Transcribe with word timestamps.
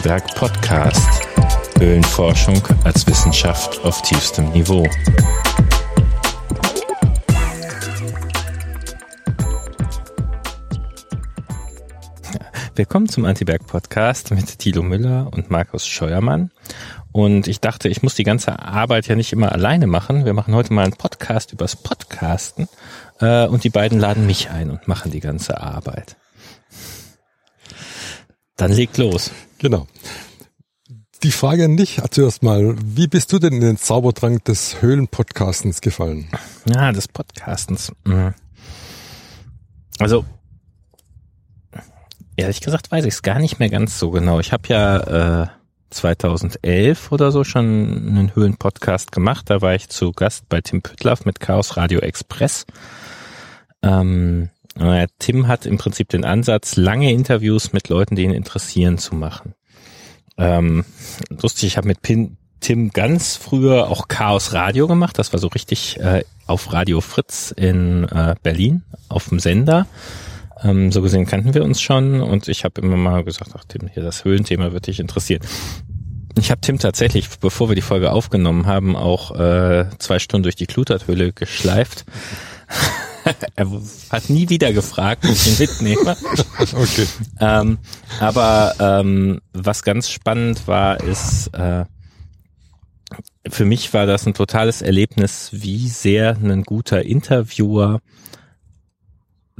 Antiberg 0.00 0.34
Podcast. 0.34 1.28
Höhlenforschung 1.78 2.62
als 2.84 3.06
Wissenschaft 3.06 3.84
auf 3.84 4.00
tiefstem 4.00 4.48
Niveau. 4.52 4.86
Willkommen 12.74 13.10
zum 13.10 13.26
Antiberg 13.26 13.66
Podcast 13.66 14.30
mit 14.30 14.58
Thilo 14.58 14.82
Müller 14.82 15.28
und 15.34 15.50
Markus 15.50 15.86
Scheuermann. 15.86 16.50
Und 17.12 17.46
ich 17.46 17.60
dachte, 17.60 17.90
ich 17.90 18.02
muss 18.02 18.14
die 18.14 18.24
ganze 18.24 18.58
Arbeit 18.58 19.06
ja 19.06 19.16
nicht 19.16 19.34
immer 19.34 19.52
alleine 19.52 19.86
machen. 19.86 20.24
Wir 20.24 20.32
machen 20.32 20.54
heute 20.54 20.72
mal 20.72 20.84
einen 20.84 20.94
Podcast 20.94 21.52
übers 21.52 21.76
Podcasten. 21.76 22.70
Äh, 23.20 23.46
und 23.48 23.64
die 23.64 23.70
beiden 23.70 24.00
laden 24.00 24.24
mich 24.24 24.48
ein 24.48 24.70
und 24.70 24.88
machen 24.88 25.10
die 25.10 25.20
ganze 25.20 25.60
Arbeit. 25.60 26.16
Dann 28.56 28.72
legt 28.72 28.96
los. 28.96 29.30
Genau. 29.60 29.86
Die 31.22 31.32
Frage 31.32 31.66
an 31.66 31.76
dich 31.76 32.00
zuerst 32.10 32.42
mal, 32.42 32.74
wie 32.82 33.06
bist 33.06 33.30
du 33.32 33.38
denn 33.38 33.52
in 33.52 33.60
den 33.60 33.76
Zaubertrank 33.76 34.42
des 34.46 34.80
Höhlenpodcastens 34.80 35.82
gefallen? 35.82 36.28
Ja, 36.64 36.92
des 36.92 37.08
Podcastens. 37.08 37.92
Mhm. 38.04 38.34
Also, 39.98 40.24
ehrlich 42.36 42.62
gesagt 42.62 42.90
weiß 42.90 43.04
ich 43.04 43.14
es 43.14 43.22
gar 43.22 43.38
nicht 43.38 43.58
mehr 43.58 43.68
ganz 43.68 43.98
so 43.98 44.10
genau. 44.10 44.40
Ich 44.40 44.52
habe 44.52 44.66
ja 44.68 45.42
äh, 45.42 45.46
2011 45.90 47.12
oder 47.12 47.30
so 47.30 47.44
schon 47.44 47.64
einen 47.64 48.34
Höhlenpodcast 48.34 49.12
gemacht. 49.12 49.50
Da 49.50 49.60
war 49.60 49.74
ich 49.74 49.90
zu 49.90 50.12
Gast 50.12 50.48
bei 50.48 50.62
Tim 50.62 50.80
Püttlaff 50.80 51.26
mit 51.26 51.38
Chaos 51.38 51.76
Radio 51.76 52.00
Express. 52.00 52.64
Ähm, 53.82 54.48
Tim 55.18 55.46
hat 55.46 55.66
im 55.66 55.78
Prinzip 55.78 56.08
den 56.08 56.24
Ansatz, 56.24 56.76
lange 56.76 57.12
Interviews 57.12 57.72
mit 57.72 57.88
Leuten, 57.88 58.16
die 58.16 58.22
ihn 58.22 58.32
interessieren, 58.32 58.98
zu 58.98 59.14
machen. 59.14 59.54
Ähm, 60.38 60.84
lustig, 61.42 61.64
ich 61.64 61.76
habe 61.76 61.88
mit 61.88 62.00
Pin, 62.00 62.38
Tim 62.60 62.90
ganz 62.90 63.36
früher 63.36 63.88
auch 63.88 64.08
Chaos 64.08 64.52
Radio 64.52 64.86
gemacht. 64.86 65.18
Das 65.18 65.32
war 65.32 65.40
so 65.40 65.48
richtig 65.48 66.00
äh, 66.00 66.24
auf 66.46 66.72
Radio 66.72 67.00
Fritz 67.00 67.52
in 67.54 68.04
äh, 68.04 68.34
Berlin 68.42 68.82
auf 69.08 69.28
dem 69.28 69.38
Sender. 69.38 69.86
Ähm, 70.62 70.92
so 70.92 71.02
gesehen 71.02 71.26
kannten 71.26 71.54
wir 71.54 71.64
uns 71.64 71.80
schon 71.80 72.20
und 72.20 72.48
ich 72.48 72.64
habe 72.64 72.80
immer 72.80 72.96
mal 72.96 73.24
gesagt, 73.24 73.52
ach 73.54 73.64
Tim, 73.66 73.88
hier 73.92 74.02
das 74.02 74.24
Höhlenthema 74.24 74.72
wird 74.72 74.86
dich 74.86 75.00
interessieren. 75.00 75.42
Ich 76.38 76.50
habe 76.50 76.60
Tim 76.60 76.78
tatsächlich, 76.78 77.28
bevor 77.40 77.68
wir 77.68 77.76
die 77.76 77.82
Folge 77.82 78.12
aufgenommen 78.12 78.66
haben, 78.66 78.96
auch 78.96 79.34
äh, 79.38 79.86
zwei 79.98 80.18
Stunden 80.18 80.44
durch 80.44 80.56
die 80.56 80.66
Kluterthöhle 80.66 81.32
geschleift. 81.32 82.04
er 83.56 83.70
hat 84.10 84.30
nie 84.30 84.48
wieder 84.48 84.72
gefragt, 84.72 85.24
ob 85.24 85.30
ich 85.30 85.46
ihn 85.46 85.58
mitnehme. 85.58 86.16
okay. 86.74 87.06
Ähm, 87.38 87.78
aber 88.18 88.74
ähm, 88.78 89.40
was 89.52 89.82
ganz 89.82 90.08
spannend 90.10 90.66
war, 90.66 91.00
ist, 91.00 91.48
äh, 91.48 91.84
für 93.48 93.64
mich 93.64 93.92
war 93.92 94.06
das 94.06 94.26
ein 94.26 94.34
totales 94.34 94.82
Erlebnis, 94.82 95.50
wie 95.52 95.88
sehr 95.88 96.36
ein 96.36 96.62
guter 96.62 97.02
Interviewer 97.02 98.00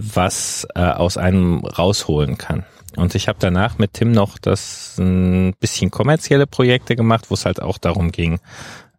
was 0.00 0.66
äh, 0.74 0.80
aus 0.80 1.16
einem 1.16 1.64
rausholen 1.64 2.38
kann. 2.38 2.64
Und 2.96 3.14
ich 3.14 3.28
habe 3.28 3.38
danach 3.40 3.78
mit 3.78 3.94
Tim 3.94 4.12
noch 4.12 4.38
das 4.38 4.96
ein 4.98 5.54
bisschen 5.60 5.90
kommerzielle 5.90 6.46
Projekte 6.46 6.96
gemacht, 6.96 7.30
wo 7.30 7.34
es 7.34 7.44
halt 7.44 7.62
auch 7.62 7.78
darum 7.78 8.10
ging, 8.10 8.40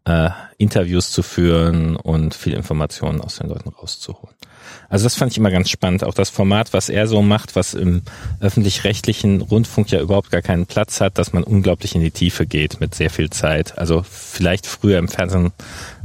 äh, 0.06 0.30
Interviews 0.58 1.12
zu 1.12 1.24
führen 1.24 1.96
und 1.96 2.34
viel 2.34 2.54
Informationen 2.54 3.22
aus 3.22 3.38
den 3.38 3.50
Leuten 3.50 3.70
rauszuholen. 3.70 4.36
Also 4.90 5.04
das 5.04 5.16
fand 5.16 5.32
ich 5.32 5.38
immer 5.38 5.52
ganz 5.52 5.70
spannend. 5.70 6.04
Auch 6.04 6.14
das 6.14 6.30
Format, 6.30 6.74
was 6.74 6.90
er 6.90 7.08
so 7.08 7.22
macht, 7.22 7.56
was 7.56 7.74
im 7.74 8.02
öffentlich-rechtlichen 8.40 9.42
Rundfunk 9.42 9.92
ja 9.92 10.00
überhaupt 10.02 10.32
gar 10.32 10.42
keinen 10.42 10.66
Platz 10.66 11.02
hat, 11.02 11.18
dass 11.18 11.34
man 11.34 11.44
unglaublich 11.44 11.96
in 11.96 12.02
die 12.02 12.12
Tiefe 12.12 12.46
geht 12.46 12.80
mit 12.80 12.96
sehr 12.96 13.10
viel 13.10 13.30
Zeit. 13.30 13.78
Also 13.78 14.04
vielleicht 14.04 14.66
früher 14.66 15.00
im 15.00 15.08
Fernsehen 15.08 15.52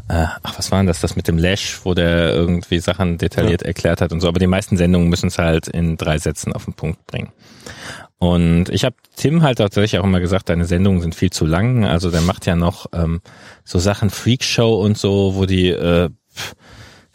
äh, 0.09 0.27
ach, 0.43 0.57
was 0.57 0.71
war 0.71 0.79
denn 0.79 0.87
das, 0.87 1.01
das 1.01 1.17
mit 1.17 1.27
dem 1.27 1.37
Lash, 1.37 1.81
wo 1.83 1.93
der 1.93 2.33
irgendwie 2.33 2.79
Sachen 2.79 3.19
detailliert 3.19 3.63
ja. 3.63 3.69
erklärt 3.69 4.01
hat 4.01 4.13
und 4.13 4.21
so. 4.21 4.29
Aber 4.29 4.39
die 4.39 4.47
meisten 4.47 4.77
Sendungen 4.77 5.09
müssen 5.09 5.29
es 5.29 5.39
halt 5.39 5.67
in 5.67 5.97
drei 5.97 6.19
Sätzen 6.19 6.53
auf 6.53 6.65
den 6.65 6.75
Punkt 6.75 7.05
bringen. 7.07 7.33
Und 8.19 8.69
ich 8.71 8.85
habe 8.85 8.97
Tim 9.17 9.43
halt 9.43 9.59
tatsächlich 9.59 9.99
auch 10.01 10.05
immer 10.05 10.21
gesagt, 10.21 10.49
deine 10.49 10.65
Sendungen 10.65 11.03
sind 11.03 11.15
viel 11.15 11.31
zu 11.31 11.45
lang. 11.45 11.85
Also 11.85 12.11
der 12.11 12.23
macht 12.23 12.47
ja 12.47 12.57
noch 12.57 12.87
ähm, 12.93 13.21
so 13.65 13.79
Sachen 13.79 14.11
Freakshow 14.11 14.81
und 14.81 14.97
so, 14.97 15.35
wo 15.35 15.45
die 15.45 15.69
äh, 15.69 16.09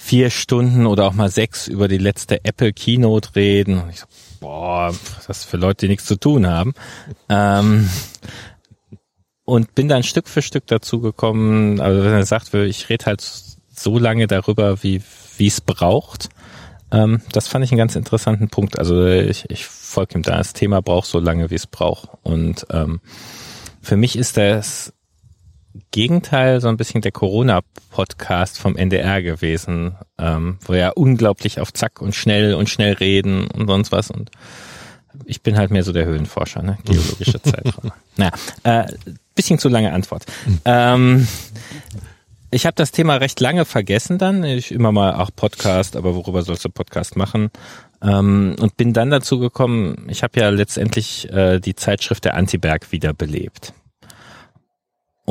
vier 0.03 0.29
Stunden 0.29 0.85
oder 0.85 1.05
auch 1.05 1.13
mal 1.13 1.29
sechs 1.29 1.67
über 1.67 1.87
die 1.87 1.97
letzte 1.97 2.43
Apple 2.43 2.73
Keynote 2.73 3.35
reden. 3.35 3.81
Und 3.81 3.89
ich 3.89 3.99
so, 3.99 4.07
boah, 4.39 4.87
was 4.89 5.19
ist 5.19 5.29
das 5.29 5.45
für 5.45 5.57
Leute, 5.57 5.85
die 5.85 5.89
nichts 5.89 6.05
zu 6.05 6.15
tun 6.15 6.47
haben. 6.47 6.73
Ähm, 7.29 7.87
und 9.45 9.75
bin 9.75 9.87
dann 9.87 10.03
Stück 10.03 10.27
für 10.27 10.41
Stück 10.41 10.67
dazu 10.67 11.01
gekommen, 11.01 11.79
also 11.79 12.03
wenn 12.03 12.13
er 12.13 12.25
sagt, 12.25 12.53
ich 12.53 12.89
rede 12.89 13.05
halt 13.05 13.21
so 13.21 13.99
lange 13.99 14.27
darüber, 14.27 14.83
wie 14.83 15.01
wie 15.37 15.47
es 15.47 15.61
braucht. 15.61 16.29
Ähm, 16.91 17.21
das 17.31 17.47
fand 17.47 17.65
ich 17.65 17.71
einen 17.71 17.79
ganz 17.79 17.95
interessanten 17.95 18.49
Punkt. 18.49 18.77
Also 18.77 19.05
ich, 19.07 19.49
ich 19.49 19.65
folge 19.65 20.15
ihm 20.15 20.23
da. 20.23 20.37
Das 20.37 20.53
Thema 20.53 20.81
braucht 20.81 21.07
so 21.07 21.19
lange, 21.19 21.49
wie 21.49 21.55
es 21.55 21.67
braucht. 21.67 22.09
Und 22.21 22.65
ähm, 22.69 23.01
für 23.81 23.97
mich 23.97 24.15
ist 24.15 24.37
das 24.37 24.93
Gegenteil 25.91 26.61
so 26.61 26.67
ein 26.67 26.77
bisschen 26.77 27.01
der 27.01 27.11
Corona-Podcast 27.11 28.59
vom 28.59 28.75
NDR 28.75 29.21
gewesen, 29.21 29.95
ähm, 30.17 30.57
wo 30.65 30.73
ja 30.73 30.89
unglaublich 30.89 31.59
auf 31.59 31.73
Zack 31.73 32.01
und 32.01 32.15
schnell 32.15 32.53
und 32.53 32.69
schnell 32.69 32.93
reden 32.93 33.47
und 33.47 33.67
sonst 33.67 33.91
was. 33.91 34.11
Und 34.11 34.31
ich 35.25 35.41
bin 35.41 35.57
halt 35.57 35.71
mehr 35.71 35.83
so 35.83 35.93
der 35.93 36.05
Höhlenforscher, 36.05 36.61
ne? 36.61 36.77
Geologische 36.85 37.41
Zeitraum. 37.43 37.91
naja, 38.17 38.31
äh, 38.63 38.93
bisschen 39.35 39.59
zu 39.59 39.69
lange 39.69 39.93
Antwort. 39.93 40.25
Ähm, 40.65 41.27
ich 42.51 42.65
habe 42.65 42.75
das 42.75 42.91
Thema 42.91 43.15
recht 43.15 43.39
lange 43.39 43.63
vergessen 43.63 44.17
dann. 44.17 44.43
Ich 44.43 44.71
immer 44.71 44.91
mal 44.91 45.15
auch 45.15 45.31
Podcast, 45.33 45.95
aber 45.95 46.15
worüber 46.15 46.43
sollst 46.43 46.65
du 46.65 46.69
Podcast 46.69 47.15
machen? 47.15 47.49
Ähm, 48.01 48.55
und 48.59 48.77
bin 48.77 48.93
dann 48.93 49.09
dazu 49.09 49.39
gekommen, 49.39 50.07
ich 50.09 50.23
habe 50.23 50.39
ja 50.39 50.49
letztendlich 50.49 51.31
äh, 51.31 51.59
die 51.59 51.75
Zeitschrift 51.75 52.25
der 52.25 52.35
Antiberg 52.35 52.91
wiederbelebt. 52.91 53.73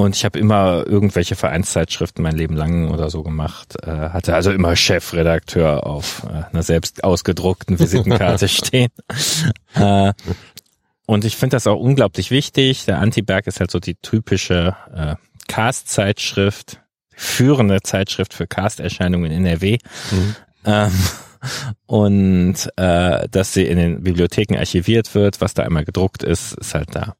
Und 0.01 0.17
ich 0.17 0.25
habe 0.25 0.39
immer 0.39 0.87
irgendwelche 0.87 1.37
Vereinszeitschriften 1.37 2.23
mein 2.23 2.35
Leben 2.35 2.57
lang 2.57 2.91
oder 2.91 3.11
so 3.11 3.23
gemacht. 3.23 3.77
Äh, 3.83 3.91
hatte 3.91 4.35
also 4.35 4.51
immer 4.51 4.75
Chefredakteur 4.75 5.87
auf 5.87 6.25
äh, 6.25 6.45
einer 6.51 6.63
selbst 6.63 7.05
ausgedruckten 7.05 7.79
Visitenkarte 7.79 8.49
stehen. 8.49 8.89
Äh, 9.75 10.15
und 11.05 11.27
ich 11.27 11.37
finde 11.37 11.57
das 11.57 11.67
auch 11.67 11.79
unglaublich 11.79 12.31
wichtig. 12.31 12.87
Der 12.87 12.99
Antiberg 12.99 13.47
ist 13.47 13.61
halt 13.61 13.71
so 13.71 13.79
die 13.79 13.97
typische 13.97 14.75
äh, 14.95 15.17
Cast-Zeitschrift, 15.49 16.81
führende 17.15 17.83
Zeitschrift 17.83 18.33
für 18.33 18.47
Cast-Erscheinungen 18.47 19.31
in 19.31 19.45
NRW. 19.45 19.77
Mhm. 20.13 20.37
Ähm, 20.65 20.93
und 21.85 22.55
äh, 22.77 23.29
dass 23.29 23.53
sie 23.53 23.67
in 23.67 23.77
den 23.77 24.03
Bibliotheken 24.03 24.57
archiviert 24.57 25.15
wird, 25.15 25.43
was 25.43 25.53
da 25.53 25.63
einmal 25.63 25.85
gedruckt 25.85 26.23
ist, 26.23 26.55
ist 26.55 26.73
halt 26.73 26.89
da. 26.95 27.17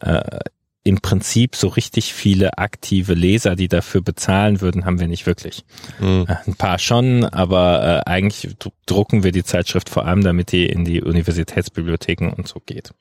Äh, 0.00 0.40
Im 0.82 1.00
Prinzip 1.00 1.56
so 1.56 1.68
richtig 1.68 2.14
viele 2.14 2.56
aktive 2.56 3.12
Leser, 3.12 3.54
die 3.54 3.68
dafür 3.68 4.00
bezahlen 4.00 4.62
würden, 4.62 4.86
haben 4.86 4.98
wir 4.98 5.08
nicht 5.08 5.26
wirklich. 5.26 5.64
Mhm. 5.98 6.26
Ein 6.46 6.54
paar 6.54 6.78
schon, 6.78 7.24
aber 7.24 8.04
äh, 8.06 8.10
eigentlich 8.10 8.56
drucken 8.86 9.22
wir 9.22 9.32
die 9.32 9.44
Zeitschrift 9.44 9.90
vor 9.90 10.06
allem, 10.06 10.22
damit 10.22 10.52
die 10.52 10.66
in 10.66 10.86
die 10.86 11.02
Universitätsbibliotheken 11.02 12.30
und 12.30 12.48
so 12.48 12.60
geht. 12.64 12.92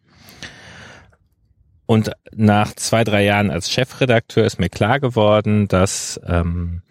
Und 1.85 2.11
nach 2.35 2.73
zwei, 2.75 3.03
drei 3.03 3.23
Jahren 3.23 3.49
als 3.49 3.71
Chefredakteur 3.71 4.45
ist 4.45 4.59
mir 4.59 4.69
klar 4.69 4.99
geworden, 4.99 5.67
dass 5.67 6.19
ähm, 6.27 6.83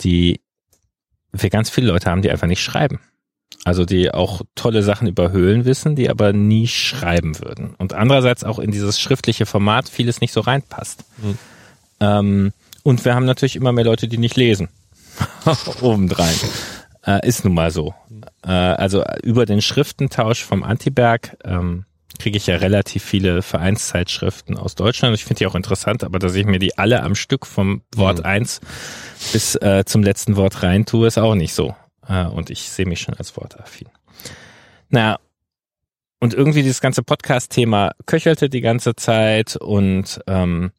die 0.00 0.40
wir 1.32 1.50
ganz 1.50 1.70
viele 1.70 1.88
Leute 1.88 2.10
haben, 2.10 2.22
die 2.22 2.30
einfach 2.30 2.46
nicht 2.46 2.62
schreiben. 2.62 2.98
Also 3.64 3.84
die 3.84 4.10
auch 4.12 4.40
tolle 4.54 4.82
Sachen 4.82 5.06
über 5.06 5.32
Höhlen 5.32 5.64
wissen, 5.64 5.94
die 5.94 6.08
aber 6.08 6.32
nie 6.32 6.66
schreiben 6.66 7.38
würden. 7.40 7.74
Und 7.76 7.92
andererseits 7.92 8.42
auch 8.42 8.58
in 8.58 8.70
dieses 8.70 8.98
schriftliche 8.98 9.44
Format 9.44 9.88
vieles 9.88 10.20
nicht 10.20 10.32
so 10.32 10.40
reinpasst. 10.40 11.04
Mhm. 11.18 11.38
Ähm, 12.00 12.52
und 12.82 13.04
wir 13.04 13.14
haben 13.14 13.26
natürlich 13.26 13.56
immer 13.56 13.72
mehr 13.72 13.84
Leute, 13.84 14.08
die 14.08 14.18
nicht 14.18 14.36
lesen. 14.36 14.68
Obendrein. 15.82 16.34
Äh, 17.06 17.26
ist 17.26 17.44
nun 17.44 17.54
mal 17.54 17.70
so. 17.70 17.94
Äh, 18.44 18.50
also 18.50 19.04
über 19.22 19.46
den 19.46 19.60
Schriftentausch 19.60 20.42
vom 20.42 20.62
Antiberg 20.62 21.36
ähm, 21.44 21.84
kriege 22.18 22.36
ich 22.36 22.46
ja 22.46 22.56
relativ 22.56 23.02
viele 23.02 23.42
Vereinszeitschriften 23.42 24.56
aus 24.56 24.74
Deutschland. 24.74 25.14
Ich 25.14 25.24
finde 25.24 25.38
die 25.38 25.46
auch 25.46 25.54
interessant, 25.54 26.04
aber 26.04 26.18
dass 26.18 26.34
ich 26.34 26.46
mir 26.46 26.58
die 26.58 26.78
alle 26.78 27.02
am 27.02 27.14
Stück 27.14 27.46
vom 27.46 27.82
Wort 27.94 28.18
mhm. 28.18 28.24
eins 28.24 28.60
bis 29.32 29.54
äh, 29.56 29.84
zum 29.86 30.02
letzten 30.02 30.36
Wort 30.36 30.62
rein 30.62 30.86
tue, 30.86 31.06
ist 31.06 31.18
auch 31.18 31.34
nicht 31.34 31.54
so. 31.54 31.74
Äh, 32.08 32.26
und 32.26 32.50
ich 32.50 32.70
sehe 32.70 32.86
mich 32.86 33.00
schon 33.00 33.14
als 33.14 33.36
wortaffin. 33.36 33.88
Naja, 34.88 35.18
und 36.18 36.34
irgendwie 36.34 36.62
dieses 36.62 36.80
ganze 36.80 37.02
Podcast-Thema 37.02 37.92
köchelte 38.06 38.50
die 38.50 38.60
ganze 38.60 38.94
Zeit 38.94 39.56
und 39.56 40.20
ähm, 40.26 40.72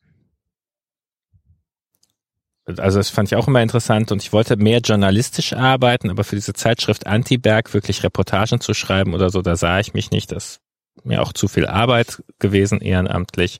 also 2.77 2.99
das 2.99 3.09
fand 3.09 3.31
ich 3.31 3.35
auch 3.35 3.47
immer 3.47 3.61
interessant 3.61 4.11
und 4.11 4.21
ich 4.21 4.33
wollte 4.33 4.55
mehr 4.55 4.79
journalistisch 4.79 5.53
arbeiten, 5.53 6.09
aber 6.09 6.23
für 6.23 6.35
diese 6.35 6.53
Zeitschrift 6.53 7.07
Antiberg 7.07 7.73
wirklich 7.73 8.03
Reportagen 8.03 8.61
zu 8.61 8.73
schreiben 8.73 9.13
oder 9.13 9.29
so, 9.29 9.41
da 9.41 9.55
sah 9.55 9.79
ich 9.79 9.93
mich 9.93 10.11
nicht. 10.11 10.31
Das 10.31 10.59
mir 11.03 11.21
auch 11.21 11.33
zu 11.33 11.47
viel 11.47 11.65
Arbeit 11.65 12.21
gewesen, 12.39 12.81
ehrenamtlich. 12.81 13.59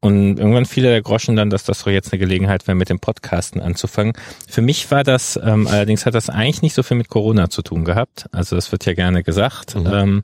Und 0.00 0.38
irgendwann 0.38 0.64
fiel 0.64 0.84
der 0.84 1.02
Groschen 1.02 1.34
dann, 1.34 1.50
dass 1.50 1.64
das 1.64 1.82
doch 1.82 1.90
jetzt 1.90 2.12
eine 2.12 2.20
Gelegenheit 2.20 2.66
wäre, 2.68 2.76
mit 2.76 2.88
dem 2.88 3.00
Podcasten 3.00 3.60
anzufangen. 3.60 4.12
Für 4.48 4.62
mich 4.62 4.88
war 4.92 5.02
das, 5.02 5.38
ähm, 5.42 5.66
allerdings 5.66 6.06
hat 6.06 6.14
das 6.14 6.30
eigentlich 6.30 6.62
nicht 6.62 6.74
so 6.74 6.84
viel 6.84 6.96
mit 6.96 7.08
Corona 7.08 7.50
zu 7.50 7.62
tun 7.62 7.84
gehabt. 7.84 8.26
Also 8.30 8.54
das 8.54 8.70
wird 8.70 8.86
ja 8.86 8.94
gerne 8.94 9.24
gesagt. 9.24 9.74
Mhm. 9.74 9.86
Ähm, 9.92 10.22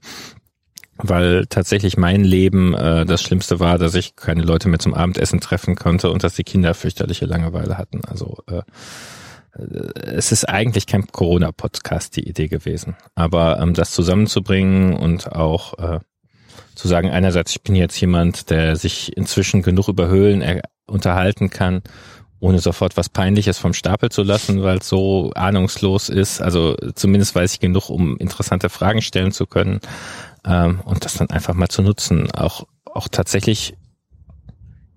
weil 0.96 1.46
tatsächlich 1.46 1.96
mein 1.96 2.22
Leben 2.22 2.72
äh, 2.74 3.04
das 3.04 3.20
Schlimmste 3.20 3.58
war, 3.58 3.78
dass 3.78 3.96
ich 3.96 4.14
keine 4.14 4.42
Leute 4.42 4.68
mehr 4.68 4.78
zum 4.78 4.94
Abendessen 4.94 5.40
treffen 5.40 5.74
konnte 5.74 6.10
und 6.10 6.22
dass 6.22 6.34
die 6.34 6.44
Kinder 6.44 6.72
fürchterliche 6.74 7.26
Langeweile 7.26 7.76
hatten. 7.76 8.02
Also 8.04 8.38
äh, 8.46 8.62
es 9.56 10.32
ist 10.32 10.48
eigentlich 10.48 10.86
kein 10.86 11.06
Corona-Podcast 11.06 12.16
die 12.16 12.28
Idee 12.28 12.48
gewesen. 12.48 12.96
Aber 13.14 13.58
ähm, 13.60 13.74
das 13.74 13.92
zusammenzubringen 13.92 14.94
und 14.94 15.32
auch 15.32 15.78
äh, 15.78 16.00
zu 16.74 16.88
sagen, 16.88 17.10
einerseits, 17.10 17.52
ich 17.52 17.62
bin 17.62 17.76
jetzt 17.76 18.00
jemand, 18.00 18.50
der 18.50 18.76
sich 18.76 19.16
inzwischen 19.16 19.62
genug 19.62 19.88
über 19.88 20.08
Höhlen 20.08 20.42
er 20.42 20.62
unterhalten 20.86 21.50
kann, 21.50 21.82
ohne 22.40 22.58
sofort 22.58 22.96
was 22.96 23.08
Peinliches 23.08 23.58
vom 23.58 23.72
Stapel 23.72 24.10
zu 24.10 24.22
lassen, 24.22 24.62
weil 24.62 24.78
es 24.78 24.88
so 24.88 25.32
ahnungslos 25.34 26.08
ist. 26.08 26.42
Also 26.42 26.76
zumindest 26.94 27.34
weiß 27.34 27.54
ich 27.54 27.60
genug, 27.60 27.88
um 27.88 28.18
interessante 28.18 28.68
Fragen 28.68 29.00
stellen 29.00 29.32
zu 29.32 29.46
können 29.46 29.80
ähm, 30.44 30.80
und 30.84 31.04
das 31.04 31.14
dann 31.14 31.30
einfach 31.30 31.54
mal 31.54 31.68
zu 31.68 31.82
nutzen. 31.82 32.30
Auch, 32.32 32.66
auch 32.84 33.08
tatsächlich, 33.08 33.74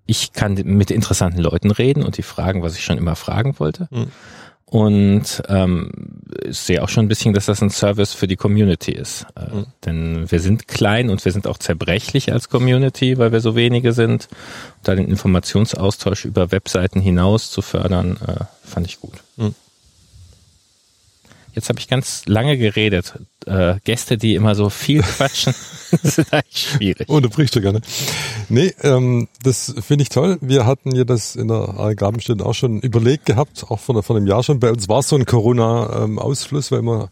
ich 0.05 0.33
kann 0.33 0.55
mit 0.55 0.91
interessanten 0.91 1.39
Leuten 1.39 1.71
reden 1.71 2.03
und 2.03 2.17
die 2.17 2.23
fragen, 2.23 2.63
was 2.63 2.75
ich 2.75 2.83
schon 2.83 2.97
immer 2.97 3.15
fragen 3.15 3.59
wollte. 3.59 3.87
Mhm. 3.91 4.07
Und 4.69 5.43
ähm, 5.47 5.91
ich 6.43 6.59
sehe 6.59 6.83
auch 6.83 6.89
schon 6.89 7.05
ein 7.05 7.07
bisschen, 7.07 7.33
dass 7.33 7.45
das 7.45 7.63
ein 7.63 7.69
Service 7.69 8.13
für 8.13 8.27
die 8.27 8.35
Community 8.35 8.91
ist. 8.91 9.25
Äh, 9.35 9.55
mhm. 9.55 9.65
Denn 9.85 10.31
wir 10.31 10.41
sind 10.41 10.67
klein 10.67 11.09
und 11.09 11.23
wir 11.23 11.31
sind 11.31 11.47
auch 11.47 11.57
zerbrechlich 11.57 12.33
als 12.33 12.49
Community, 12.49 13.17
weil 13.17 13.31
wir 13.31 13.39
so 13.39 13.55
wenige 13.55 13.93
sind. 13.93 14.27
da 14.83 14.93
den 14.95 15.07
Informationsaustausch 15.07 16.25
über 16.25 16.51
Webseiten 16.51 16.99
hinaus 16.99 17.49
zu 17.49 17.61
fördern, 17.61 18.17
äh, 18.27 18.43
fand 18.67 18.87
ich 18.87 18.99
gut. 18.99 19.15
Mhm. 19.37 19.55
Jetzt 21.53 21.69
habe 21.69 21.79
ich 21.79 21.87
ganz 21.87 22.25
lange 22.25 22.57
geredet. 22.57 23.13
Äh, 23.47 23.79
Gäste, 23.83 24.17
die 24.17 24.35
immer 24.35 24.55
so 24.55 24.69
viel 24.69 25.01
quatschen, 25.17 25.53
sind 26.03 26.33
eigentlich 26.33 26.67
schwierig. 26.67 27.09
Unterbrichst 27.09 27.55
du 27.55 27.61
gerne. 27.61 27.81
Nee, 28.49 28.73
ähm, 28.83 29.27
das 29.41 29.73
finde 29.79 30.03
ich 30.03 30.09
toll. 30.09 30.37
Wir 30.41 30.65
hatten 30.65 30.93
ja 30.93 31.05
das 31.05 31.35
in 31.35 31.47
der 31.47 31.93
Gabenstätte 31.95 32.45
auch 32.45 32.53
schon 32.53 32.81
überlegt 32.81 33.25
gehabt, 33.25 33.65
auch 33.69 33.79
vor, 33.79 34.01
vor 34.03 34.15
einem 34.15 34.27
Jahr 34.27 34.43
schon. 34.43 34.59
Bei 34.59 34.71
uns 34.71 34.89
war 34.89 34.99
es 34.99 35.09
so 35.09 35.15
ein 35.15 35.25
Corona-Ausfluss, 35.25 36.71
weil 36.71 36.81
wir 36.81 37.09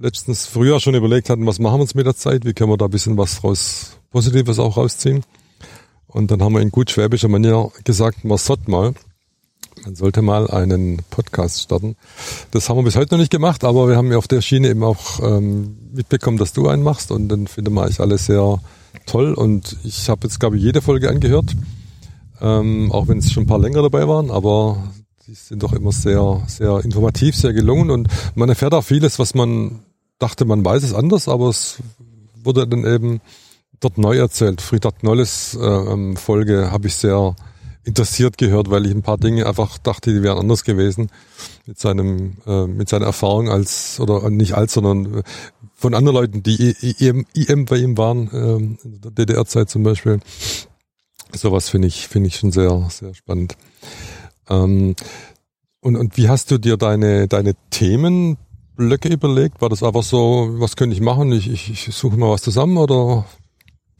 letztens 0.00 0.46
früher 0.46 0.78
schon 0.78 0.94
überlegt 0.94 1.30
hatten, 1.30 1.46
was 1.46 1.58
machen 1.58 1.78
wir 1.78 1.82
uns 1.82 1.94
mit 1.94 2.06
der 2.06 2.16
Zeit, 2.16 2.44
wie 2.44 2.52
können 2.52 2.70
wir 2.70 2.76
da 2.76 2.84
ein 2.84 2.90
bisschen 2.90 3.18
was 3.18 3.42
raus, 3.42 3.98
Positives 4.10 4.58
auch 4.58 4.76
rausziehen. 4.76 5.24
Und 6.06 6.30
dann 6.30 6.42
haben 6.42 6.54
wir 6.54 6.62
in 6.62 6.70
gut 6.70 6.90
schwäbischer 6.90 7.28
Manier 7.28 7.70
gesagt, 7.84 8.24
man 8.24 8.38
sollte 8.38 8.70
mal 8.70 8.94
man 9.86 9.94
sollte 9.94 10.20
mal 10.20 10.50
einen 10.50 11.00
Podcast 11.10 11.62
starten. 11.62 11.94
Das 12.50 12.68
haben 12.68 12.76
wir 12.76 12.82
bis 12.82 12.96
heute 12.96 13.14
noch 13.14 13.20
nicht 13.20 13.30
gemacht, 13.30 13.62
aber 13.62 13.88
wir 13.88 13.96
haben 13.96 14.10
ja 14.10 14.18
auf 14.18 14.26
der 14.26 14.40
Schiene 14.40 14.68
eben 14.68 14.82
auch 14.82 15.20
ähm, 15.22 15.76
mitbekommen, 15.94 16.38
dass 16.38 16.52
du 16.52 16.68
einen 16.68 16.82
machst 16.82 17.12
und 17.12 17.28
dann 17.28 17.46
finden 17.46 17.72
wir 17.74 17.82
eigentlich 17.82 18.00
alle 18.00 18.18
sehr 18.18 18.60
toll 19.06 19.32
und 19.32 19.76
ich 19.84 20.08
habe 20.08 20.26
jetzt, 20.26 20.40
glaube 20.40 20.56
ich, 20.56 20.62
jede 20.64 20.82
Folge 20.82 21.08
angehört, 21.08 21.54
ähm, 22.40 22.90
auch 22.90 23.06
wenn 23.06 23.18
es 23.18 23.30
schon 23.30 23.44
ein 23.44 23.46
paar 23.46 23.60
länger 23.60 23.80
dabei 23.80 24.08
waren, 24.08 24.32
aber 24.32 24.92
die 25.28 25.34
sind 25.34 25.62
doch 25.62 25.72
immer 25.72 25.92
sehr, 25.92 26.42
sehr 26.48 26.84
informativ, 26.84 27.36
sehr 27.36 27.52
gelungen 27.52 27.90
und 27.90 28.08
man 28.34 28.48
erfährt 28.48 28.74
auch 28.74 28.82
vieles, 28.82 29.20
was 29.20 29.34
man 29.34 29.84
dachte, 30.18 30.44
man 30.46 30.64
weiß 30.64 30.82
es 30.82 30.94
anders, 30.94 31.28
aber 31.28 31.48
es 31.48 31.78
wurde 32.42 32.66
dann 32.66 32.84
eben 32.84 33.20
dort 33.78 33.98
neu 33.98 34.16
erzählt. 34.16 34.60
Friedrich 34.60 35.02
Nolles 35.02 35.56
äh, 35.60 35.64
ähm, 35.64 36.16
Folge 36.16 36.72
habe 36.72 36.88
ich 36.88 36.96
sehr 36.96 37.36
interessiert 37.86 38.36
gehört, 38.36 38.68
weil 38.68 38.84
ich 38.84 38.92
ein 38.92 39.02
paar 39.02 39.16
Dinge 39.16 39.46
einfach 39.46 39.78
dachte, 39.78 40.12
die 40.12 40.22
wären 40.22 40.38
anders 40.38 40.64
gewesen 40.64 41.08
mit 41.66 41.78
seinem 41.78 42.38
äh, 42.44 42.66
mit 42.66 42.88
seiner 42.88 43.06
Erfahrung 43.06 43.48
als 43.48 44.00
oder 44.00 44.28
nicht 44.28 44.54
als, 44.54 44.74
sondern 44.74 45.20
äh, 45.20 45.22
von 45.74 45.94
anderen 45.94 46.16
Leuten, 46.16 46.42
die 46.42 46.74
IM, 46.98 47.26
IM 47.32 47.64
bei 47.64 47.76
ihm 47.76 47.96
waren 47.96 48.28
ähm, 48.32 48.78
in 48.82 49.00
der 49.00 49.12
DDR-Zeit 49.12 49.70
zum 49.70 49.84
Beispiel. 49.84 50.18
Sowas 51.32 51.68
finde 51.68 51.86
ich 51.86 52.08
finde 52.08 52.26
ich 52.26 52.36
schon 52.36 52.50
sehr 52.50 52.88
sehr 52.90 53.14
spannend. 53.14 53.56
Ähm, 54.48 54.96
und 55.80 55.96
und 55.96 56.16
wie 56.16 56.28
hast 56.28 56.50
du 56.50 56.58
dir 56.58 56.76
deine 56.76 57.28
deine 57.28 57.54
Themenblöcke 57.70 59.08
überlegt? 59.08 59.60
War 59.60 59.68
das 59.68 59.84
einfach 59.84 60.02
so, 60.02 60.48
was 60.58 60.74
könnte 60.74 60.96
ich 60.96 61.00
machen? 61.00 61.30
Ich, 61.30 61.48
ich, 61.48 61.70
ich 61.70 61.94
suche 61.94 62.16
mal 62.16 62.30
was 62.30 62.42
zusammen 62.42 62.78
oder 62.78 63.26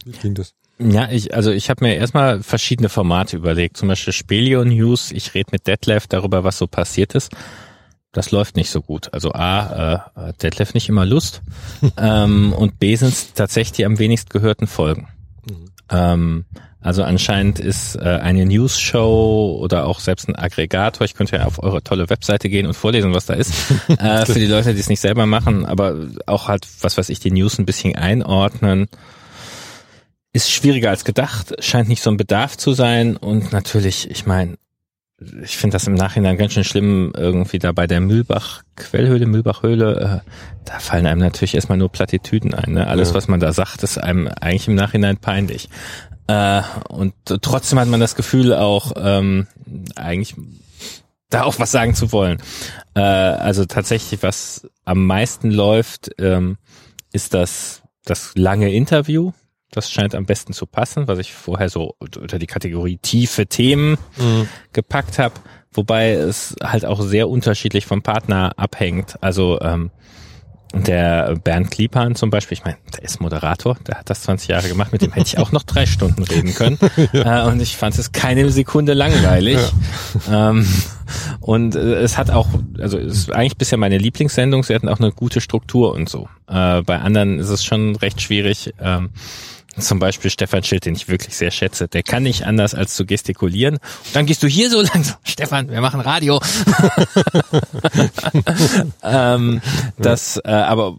wie 0.05 0.11
ging 0.11 0.35
das? 0.35 0.55
Ja, 0.79 1.09
ich, 1.11 1.35
also 1.35 1.51
ich 1.51 1.71
habe 1.71 1.85
mir 1.85 1.97
erstmal 1.97 2.43
verschiedene 2.43 2.89
Formate 2.89 3.37
überlegt. 3.37 3.77
Zum 3.77 3.89
Beispiel 3.89 4.13
Spelio 4.13 4.65
News. 4.65 5.11
Ich 5.11 5.35
rede 5.35 5.51
mit 5.53 5.67
Detlef 5.67 6.07
darüber, 6.07 6.45
was 6.45 6.59
so 6.59 6.67
passiert 6.67 7.15
ist. 7.15 7.33
Das 8.13 8.31
läuft 8.31 8.57
nicht 8.57 8.71
so 8.71 8.83
gut. 8.83 9.13
Also 9.13 9.33
A, 9.33 10.11
äh, 10.17 10.33
Detlef 10.43 10.75
nicht 10.75 10.89
immer 10.89 11.05
Lust 11.05 11.43
ähm, 11.99 12.53
und 12.53 12.79
B 12.79 12.95
sind 12.97 13.35
tatsächlich 13.35 13.73
die 13.73 13.87
am 13.87 13.99
wenigst 13.99 14.31
gehörten 14.31 14.67
Folgen. 14.67 15.09
Mhm. 15.49 15.71
Ähm, 15.91 16.45
also 16.81 17.03
anscheinend 17.03 17.59
ist 17.59 17.97
äh, 17.97 18.01
eine 18.01 18.47
News-Show 18.47 19.59
oder 19.61 19.87
auch 19.87 19.99
selbst 19.99 20.29
ein 20.29 20.37
Aggregator, 20.37 21.05
ich 21.05 21.15
könnte 21.15 21.37
ja 21.37 21.45
auf 21.45 21.61
eure 21.61 21.83
tolle 21.83 22.09
Webseite 22.09 22.49
gehen 22.49 22.65
und 22.65 22.75
vorlesen, 22.75 23.13
was 23.13 23.27
da 23.27 23.35
ist, 23.35 23.53
äh, 23.99 24.25
für 24.25 24.39
die 24.39 24.47
Leute, 24.47 24.73
die 24.73 24.81
es 24.81 24.89
nicht 24.89 25.01
selber 25.01 25.27
machen, 25.27 25.67
aber 25.67 25.97
auch 26.27 26.47
halt, 26.47 26.67
was 26.83 26.97
weiß 26.97 27.09
ich, 27.09 27.19
die 27.19 27.33
News 27.33 27.59
ein 27.59 27.67
bisschen 27.67 27.97
einordnen 27.97 28.89
ist 30.37 30.53
schwieriger 30.53 30.91
als 30.91 31.07
gedacht, 31.07 31.55
scheint 31.65 31.89
nicht 31.89 32.03
so 32.03 32.11
ein 32.11 32.19
Bedarf 32.19 32.59
zu 32.59 32.75
sein 32.75 33.17
und 33.17 33.53
natürlich, 33.53 34.11
ich 34.11 34.27
meine, 34.27 34.59
ich 35.43 35.57
finde 35.57 35.77
das 35.77 35.87
im 35.87 35.95
Nachhinein 35.95 36.37
ganz 36.37 36.53
schön 36.53 36.63
schlimm, 36.63 37.11
irgendwie 37.17 37.59
da 37.59 37.73
bei 37.73 37.87
der 37.87 38.01
Mühlbach-Quellhöhle, 38.01 39.25
Mühlbach-Höhle, 39.25 40.23
äh, 40.27 40.31
da 40.67 40.79
fallen 40.79 41.07
einem 41.07 41.23
natürlich 41.23 41.55
erstmal 41.55 41.79
nur 41.79 41.91
Plattitüden 41.91 42.53
ein. 42.53 42.75
Ne? 42.75 42.87
Alles, 42.87 43.09
ja. 43.09 43.15
was 43.15 43.29
man 43.29 43.41
da 43.41 43.55
sagt, 43.55 43.83
ist 43.83 43.97
einem 43.97 44.29
eigentlich 44.29 44.69
im 44.69 44.75
Nachhinein 44.75 45.17
peinlich. 45.17 45.71
Äh, 46.27 46.61
und 46.91 47.15
trotzdem 47.41 47.81
hat 47.81 47.89
man 47.89 48.01
das 48.01 48.15
Gefühl 48.15 48.53
auch, 48.53 48.93
ähm, 48.97 49.47
eigentlich 49.95 50.35
da 51.31 51.45
auch 51.45 51.59
was 51.59 51.71
sagen 51.71 51.95
zu 51.95 52.13
wollen. 52.13 52.43
Äh, 52.95 53.01
also 53.01 53.65
tatsächlich, 53.65 54.23
was 54.23 54.69
am 54.85 55.07
meisten 55.07 55.51
läuft, 55.51 56.11
ähm, 56.19 56.59
ist 57.15 57.33
das, 57.33 57.81
das 58.05 58.33
lange 58.35 58.71
Interview 58.71 59.33
das 59.77 59.93
scheint 59.93 60.15
am 60.15 60.27
besten 60.27 60.53
zu 60.53 60.67
passen, 60.67 61.07
was 61.07 61.19
ich 61.19 61.33
vorher 61.33 61.69
so 61.69 61.95
unter 62.01 62.39
die 62.39 62.47
Kategorie 62.47 62.99
tiefe 62.99 63.47
Themen 63.47 63.99
mhm. 64.17 64.49
gepackt 64.73 65.19
habe. 65.19 65.35
Wobei 65.73 66.13
es 66.13 66.57
halt 66.63 66.87
auch 66.87 67.03
sehr 67.03 67.29
unterschiedlich 67.29 67.85
vom 67.85 68.03
Partner 68.03 68.53
abhängt. 68.57 69.23
Also 69.23 69.61
ähm, 69.61 69.91
der 70.73 71.37
Bernd 71.37 71.71
Kliepan 71.71 72.15
zum 72.15 72.31
Beispiel, 72.31 72.59
ich 72.59 72.65
meine, 72.65 72.77
der 72.95 73.05
ist 73.05 73.21
Moderator, 73.21 73.77
der 73.87 73.99
hat 73.99 74.11
das 74.11 74.23
20 74.23 74.49
Jahre 74.49 74.69
gemacht, 74.69 74.93
mit 74.93 75.03
dem 75.03 75.13
hätte 75.13 75.27
ich 75.27 75.39
auch 75.39 75.53
noch 75.53 75.63
drei 75.63 75.87
Stunden 75.87 76.23
reden 76.23 76.55
können. 76.55 76.79
ja. 77.13 77.45
äh, 77.47 77.51
und 77.51 77.61
ich 77.61 77.77
fand 77.77 77.99
es 77.99 78.13
keine 78.13 78.51
Sekunde 78.51 78.95
langweilig. 78.95 79.59
Ja. 80.29 80.51
Ähm, 80.51 80.67
und 81.41 81.77
äh, 81.77 82.01
es 82.01 82.19
hat 82.19 82.31
auch, 82.31 82.49
also 82.79 82.99
es 82.99 83.19
ist 83.19 83.33
eigentlich 83.33 83.57
bisher 83.57 83.79
meine 83.79 83.99
Lieblingssendung, 83.99 84.65
sie 84.65 84.75
hatten 84.75 84.89
auch 84.89 84.99
eine 84.99 85.13
gute 85.13 85.41
Struktur 85.41 85.93
und 85.93 86.09
so. 86.09 86.29
Äh, 86.49 86.83
bei 86.83 86.99
anderen 86.99 87.39
ist 87.39 87.51
es 87.51 87.65
schon 87.65 87.97
recht 87.97 88.21
schwierig. 88.21 88.75
Ähm, 88.81 89.11
zum 89.79 89.99
Beispiel 89.99 90.31
Stefan 90.31 90.63
Schild, 90.63 90.87
den 90.87 90.95
ich 90.95 91.09
wirklich 91.09 91.37
sehr 91.37 91.51
schätze, 91.51 91.89
der 91.89 92.03
kann 92.03 92.23
nicht 92.23 92.45
anders 92.45 92.75
als 92.75 92.95
zu 92.95 93.05
gestikulieren. 93.05 93.77
Und 93.77 94.17
dann 94.17 94.27
gehst 94.27 94.43
du 94.43 94.47
hier 94.47 94.71
so 94.71 94.81
lang, 94.81 95.05
so, 95.05 95.15
Stefan, 95.25 95.71
wir 95.71 95.81
machen 95.81 96.01
Radio. 96.01 96.41
ähm, 99.03 99.61
das, 99.99 100.41
äh, 100.45 100.51
aber 100.51 100.97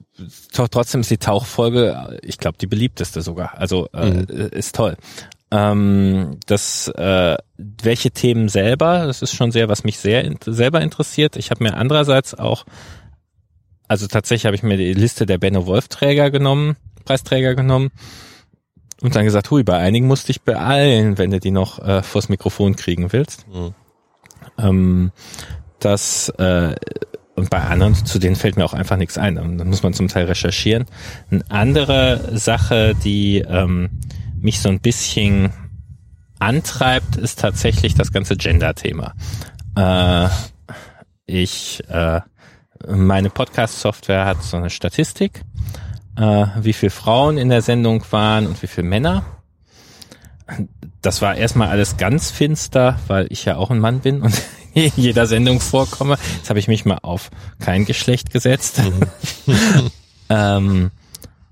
trotzdem 0.54 1.02
ist 1.02 1.12
die 1.12 1.18
Tauchfolge, 1.18 2.20
ich 2.22 2.38
glaube, 2.38 2.58
die 2.60 2.68
beliebteste 2.68 3.22
sogar. 3.22 3.58
Also 3.58 3.88
äh, 3.94 4.10
mhm. 4.10 4.26
ist 4.52 4.76
toll. 4.76 4.98
Ähm, 5.50 6.40
das, 6.46 6.90
äh, 6.90 7.38
welche 7.58 8.12
Themen 8.12 8.50
selber, 8.50 9.08
das 9.08 9.22
ist 9.22 9.34
schon 9.34 9.52
sehr, 9.52 9.70
was 9.70 9.84
mich 9.84 9.98
sehr 9.98 10.30
selber 10.46 10.82
interessiert. 10.82 11.38
Ich 11.38 11.52
habe 11.52 11.64
mir 11.64 11.76
andererseits 11.76 12.36
auch, 12.36 12.66
also 13.88 14.08
tatsächlich 14.08 14.46
habe 14.46 14.56
ich 14.56 14.64
mir 14.64 14.78
die 14.78 14.94
Liste 14.94 15.26
der 15.26 15.38
Benno 15.38 15.66
Wolf 15.66 15.88
Träger 15.88 16.32
genommen, 16.32 16.76
Preisträger 17.06 17.56
genommen 17.56 17.92
und 19.02 19.16
dann 19.16 19.26
gesagt, 19.26 19.52
hui, 19.52 19.64
bei 19.64 19.78
einigen 19.78 20.08
musste 20.08 20.32
ich 20.32 20.42
beeilen, 20.42 21.18
wenn 21.18 21.32
du 21.32 21.40
die 21.40 21.52
noch 21.52 21.80
äh, 21.80 22.02
vors 22.02 22.30
Mikrofon 22.30 22.76
kriegen 22.76 23.12
willst. 23.12 23.46
Mhm. 23.48 23.74
Ähm, 24.58 25.12
das 25.80 26.30
äh, 26.30 26.76
und 27.38 27.52
bei 27.52 27.62
anderen, 27.62 27.94
zu 27.94 28.18
denen 28.18 28.36
fällt 28.36 28.58
mir 28.58 28.66
auch 28.66 28.74
einfach 28.74 28.98
nichts 28.98 29.20
ein. 29.20 29.38
Und 29.38 29.60
dann 29.60 29.68
muss 29.68 29.84
man 29.84 29.94
zum 29.94 30.08
Teil 30.08 30.26
recherchieren. 30.26 30.86
Eine 31.30 31.44
andere 31.50 32.36
Sache, 32.36 32.96
die 32.96 33.46
ähm, 33.48 33.92
mich 34.42 34.60
so 34.60 34.70
ein 34.70 34.80
bisschen 34.80 35.54
antreibt, 36.40 37.16
ist 37.16 37.40
tatsächlich 37.40 37.94
das 37.94 38.12
ganze 38.12 38.38
Gender-Thema. 38.38 39.14
Äh, 39.76 40.30
ich, 41.28 41.84
äh, 41.90 42.22
meine 42.88 43.30
Podcast-Software 43.30 44.26
hat 44.26 44.42
so 44.42 44.58
eine 44.58 44.72
Statistik 44.72 45.44
äh, 46.18 46.48
wie 46.60 46.74
viele 46.74 46.90
Frauen 46.90 47.38
in 47.38 47.50
der 47.50 47.62
Sendung 47.62 48.04
waren 48.12 48.48
und 48.48 48.62
wie 48.62 48.68
viele 48.68 48.88
Männer. 48.88 49.24
Das 51.02 51.22
war 51.22 51.36
erstmal 51.36 51.70
alles 51.70 51.98
ganz 51.98 52.32
finster, 52.32 53.00
weil 53.08 53.28
ich 53.30 53.46
ja 53.46 53.58
auch 53.58 53.70
ein 53.70 53.80
Mann 53.80 54.00
bin 54.00 54.22
und 54.22 54.42
in 54.74 54.92
jeder 54.96 55.28
Sendung 55.28 55.60
vorkomme. 55.60 56.18
Jetzt 56.38 56.50
habe 56.50 56.60
ich 56.60 56.68
mich 56.68 56.86
mal 56.86 57.00
auf 57.02 57.30
kein 57.60 57.86
Geschlecht 57.86 58.32
gesetzt. 58.32 58.82
Mhm. 59.46 59.52
ähm, 60.30 60.92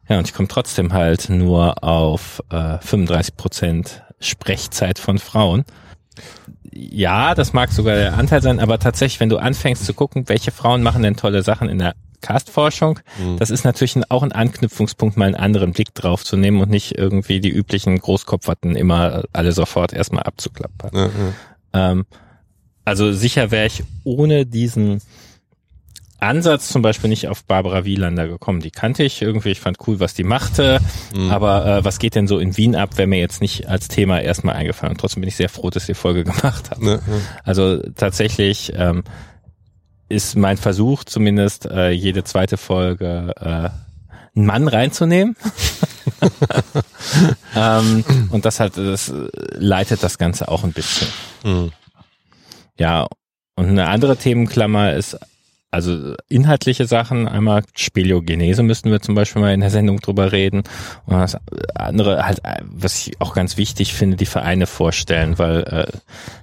ja, 0.07 0.17
und 0.17 0.27
ich 0.27 0.33
komme 0.33 0.47
trotzdem 0.47 0.93
halt 0.93 1.29
nur 1.29 1.83
auf 1.83 2.41
äh, 2.49 2.77
35 2.79 3.37
Prozent 3.37 4.03
Sprechzeit 4.19 4.99
von 4.99 5.19
Frauen. 5.19 5.65
Ja, 6.71 7.35
das 7.35 7.53
mag 7.53 7.71
sogar 7.71 7.95
der 7.95 8.17
Anteil 8.17 8.41
sein, 8.41 8.59
aber 8.59 8.79
tatsächlich, 8.79 9.19
wenn 9.19 9.29
du 9.29 9.37
anfängst 9.37 9.85
zu 9.85 9.93
gucken, 9.93 10.27
welche 10.27 10.51
Frauen 10.51 10.83
machen 10.83 11.03
denn 11.03 11.15
tolle 11.15 11.41
Sachen 11.41 11.69
in 11.69 11.79
der 11.79 11.95
Castforschung, 12.25 12.99
mhm. 13.19 13.37
das 13.37 13.51
ist 13.51 13.63
natürlich 13.63 13.95
auch 14.09 14.23
ein 14.23 14.31
Anknüpfungspunkt, 14.31 15.15
mal 15.15 15.25
einen 15.25 15.35
anderen 15.35 15.73
Blick 15.73 15.93
drauf 15.93 16.23
zu 16.23 16.37
nehmen 16.37 16.59
und 16.59 16.69
nicht 16.69 16.97
irgendwie 16.97 17.39
die 17.39 17.51
üblichen 17.51 17.99
Großkopferten 17.99 18.75
immer 18.75 19.23
alle 19.31 19.51
sofort 19.51 19.93
erstmal 19.93 20.23
abzuklappern. 20.23 20.91
Ja. 20.93 21.91
Ähm, 21.91 22.05
also 22.83 23.13
sicher 23.13 23.51
wäre 23.51 23.67
ich 23.67 23.83
ohne 24.03 24.45
diesen 24.45 25.01
Ansatz 26.19 26.69
zum 26.69 26.81
Beispiel 26.81 27.09
nicht 27.09 27.27
auf 27.27 27.43
Barbara 27.43 27.85
Wielander 27.85 28.27
gekommen. 28.27 28.61
Die 28.61 28.71
kannte 28.71 29.03
ich 29.03 29.21
irgendwie, 29.21 29.49
ich 29.49 29.59
fand 29.59 29.77
cool, 29.87 29.99
was 29.99 30.13
die 30.13 30.23
machte. 30.23 30.79
Mhm. 31.13 31.29
Aber 31.29 31.65
äh, 31.65 31.85
was 31.85 31.99
geht 31.99 32.15
denn 32.15 32.27
so 32.27 32.39
in 32.39 32.57
Wien 32.57 32.75
ab, 32.75 32.97
wäre 32.97 33.07
mir 33.07 33.19
jetzt 33.19 33.41
nicht 33.41 33.67
als 33.67 33.87
Thema 33.87 34.21
erstmal 34.21 34.55
eingefallen. 34.55 34.93
Und 34.93 34.99
trotzdem 34.99 35.21
bin 35.21 35.27
ich 35.27 35.35
sehr 35.35 35.49
froh, 35.49 35.69
dass 35.69 35.83
ihr 35.83 35.93
die 35.93 35.99
Folge 35.99 36.23
gemacht 36.23 36.71
habt. 36.71 36.81
Ja, 36.81 36.95
ja. 36.95 37.01
Also 37.43 37.81
tatsächlich 37.95 38.73
ähm, 38.75 39.03
ist 40.09 40.35
mein 40.35 40.57
Versuch 40.57 41.03
zumindest 41.03 41.65
äh, 41.65 41.89
jede 41.89 42.23
zweite 42.23 42.57
Folge 42.57 43.33
äh, 43.39 43.69
einen 44.35 44.45
Mann 44.45 44.67
reinzunehmen. 44.67 45.35
ähm, 47.55 48.03
und 48.29 48.45
das 48.45 48.59
hat, 48.59 48.77
das 48.77 49.11
leitet 49.53 50.03
das 50.03 50.17
Ganze 50.17 50.47
auch 50.47 50.63
ein 50.63 50.73
bisschen. 50.73 51.07
Mhm. 51.43 51.71
Ja, 52.77 53.07
und 53.55 53.69
eine 53.69 53.87
andere 53.87 54.17
Themenklammer 54.17 54.93
ist 54.93 55.17
also 55.75 56.15
inhaltliche 56.29 56.87
Sachen, 56.87 57.27
einmal 57.27 57.63
Speleogenese 57.75 58.63
müssten 58.63 58.91
wir 58.91 59.01
zum 59.01 59.13
Beispiel 59.13 59.41
mal 59.41 59.53
in 59.53 59.59
der 59.59 59.69
Sendung 59.69 59.99
drüber 59.99 60.31
reden. 60.31 60.63
Und 61.05 61.17
das 61.17 61.37
andere 61.75 62.25
halt, 62.25 62.41
was 62.63 63.07
ich 63.07 63.19
auch 63.19 63.33
ganz 63.33 63.57
wichtig 63.57 63.93
finde, 63.93 64.15
die 64.15 64.25
Vereine 64.25 64.67
vorstellen, 64.67 65.37
weil 65.37 65.63
äh, 65.63 65.97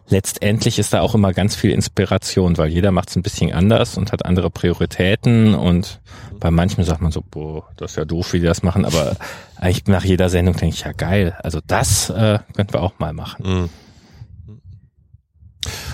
letztendlich 0.09 0.79
ist 0.79 0.93
da 0.93 1.01
auch 1.01 1.15
immer 1.15 1.33
ganz 1.33 1.57
viel 1.57 1.71
Inspiration, 1.71 2.59
weil 2.59 2.69
jeder 2.69 2.93
macht 2.93 3.09
es 3.09 3.17
ein 3.17 3.23
bisschen 3.23 3.55
anders 3.55 3.97
und 3.97 4.12
hat 4.12 4.27
andere 4.27 4.51
Prioritäten 4.51 5.55
und 5.55 6.03
bei 6.39 6.51
manchen 6.51 6.85
sagt 6.85 7.01
man 7.01 7.11
so, 7.11 7.23
boah, 7.23 7.65
das 7.79 7.93
ist 7.93 7.97
ja 7.97 8.05
doof, 8.05 8.35
wie 8.35 8.41
die 8.41 8.47
das 8.47 8.62
machen, 8.62 8.85
aber 8.85 9.17
eigentlich 9.57 9.87
nach 9.87 10.05
jeder 10.05 10.29
Sendung 10.29 10.57
denke 10.57 10.75
ich, 10.75 10.83
ja 10.83 10.93
geil, 10.93 11.39
also 11.43 11.61
das 11.67 12.11
äh, 12.11 12.39
könnten 12.55 12.75
wir 12.75 12.83
auch 12.83 12.99
mal 12.99 13.15
machen. 13.15 13.45
Mhm. 13.47 13.69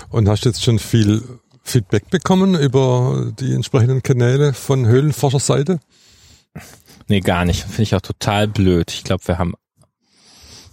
Und 0.09 0.27
hast 0.27 0.43
jetzt 0.43 0.61
schon 0.61 0.79
viel 0.79 1.23
Feedback 1.63 2.09
bekommen 2.09 2.55
über 2.55 3.31
die 3.39 3.53
entsprechenden 3.53 4.03
Kanäle 4.03 4.53
von 4.53 4.85
Höhlenforscherseite? 4.85 5.79
Nee, 7.07 7.21
gar 7.21 7.45
nicht. 7.45 7.63
Finde 7.63 7.83
ich 7.83 7.95
auch 7.95 8.01
total 8.01 8.47
blöd. 8.47 8.91
Ich 8.91 9.03
glaube, 9.03 9.27
wir 9.27 9.37
haben 9.37 9.55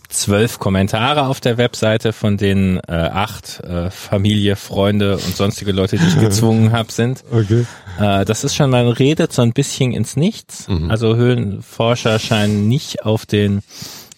zwölf 0.09 0.59
Kommentare 0.59 1.27
auf 1.27 1.41
der 1.41 1.59
Webseite, 1.59 2.13
von 2.13 2.37
denen 2.37 2.79
äh, 2.89 2.93
acht 2.93 3.61
äh, 3.61 3.91
Familie, 3.91 4.57
Freunde 4.57 5.15
und 5.15 5.37
sonstige 5.37 5.73
Leute, 5.73 5.99
die 5.99 6.07
ich 6.07 6.21
gezwungen 6.21 6.73
habe, 6.73 6.93
sind. 6.93 7.25
Okay. 7.31 7.67
Äh, 7.99 8.25
das 8.25 8.45
ist 8.45 8.55
schon, 8.55 8.71
man 8.71 8.89
redet 8.89 9.33
so 9.33 9.43
ein 9.43 9.53
bisschen 9.53 9.93
ins 9.93 10.17
Nichts. 10.17 10.69
Mhm. 10.69 10.91
Also 10.91 11.17
Höhlenforscher 11.17 12.19
scheinen 12.19 12.69
nicht 12.69 13.05
auf 13.05 13.27
den 13.27 13.63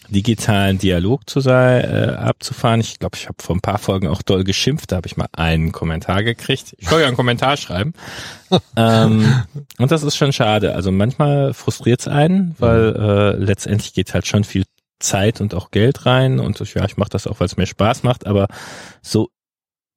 digitalen 0.09 0.79
Dialog 0.79 1.29
zu 1.29 1.41
sein, 1.41 1.85
äh, 1.85 2.15
abzufahren. 2.17 2.81
Ich 2.81 2.99
glaube, 2.99 3.17
ich 3.17 3.27
habe 3.27 3.37
vor 3.43 3.57
ein 3.57 3.61
paar 3.61 3.79
Folgen 3.79 4.09
auch 4.09 4.23
doll 4.23 4.45
geschimpft, 4.45 4.93
da 4.93 4.97
habe 4.97 5.07
ich 5.07 5.17
mal 5.17 5.29
einen 5.33 5.73
Kommentar 5.73 6.23
gekriegt. 6.23 6.75
Ich 6.79 6.89
soll 6.89 7.01
ja 7.01 7.07
einen 7.07 7.17
Kommentar 7.17 7.57
schreiben. 7.57 7.93
ähm, 8.77 9.43
und 9.79 9.91
das 9.91 10.03
ist 10.03 10.17
schon 10.17 10.33
schade. 10.33 10.75
Also 10.75 10.91
manchmal 10.91 11.53
frustriert 11.55 12.01
es 12.01 12.09
einen, 12.09 12.55
weil 12.59 12.97
äh, 12.97 13.37
letztendlich 13.37 13.93
geht 13.93 14.15
halt 14.15 14.27
schon 14.27 14.45
viel 14.45 14.65
Zeit 14.99 15.41
und 15.41 15.55
auch 15.55 15.71
Geld 15.71 16.07
rein 16.07 16.41
und 16.41 16.59
ja, 16.75 16.85
ich 16.85 16.97
mache 16.97 17.11
das 17.11 17.27
auch, 17.27 17.39
weil 17.39 17.47
es 17.47 17.57
mir 17.57 17.67
Spaß 17.67 18.03
macht, 18.03 18.27
aber 18.27 18.49
so 19.01 19.29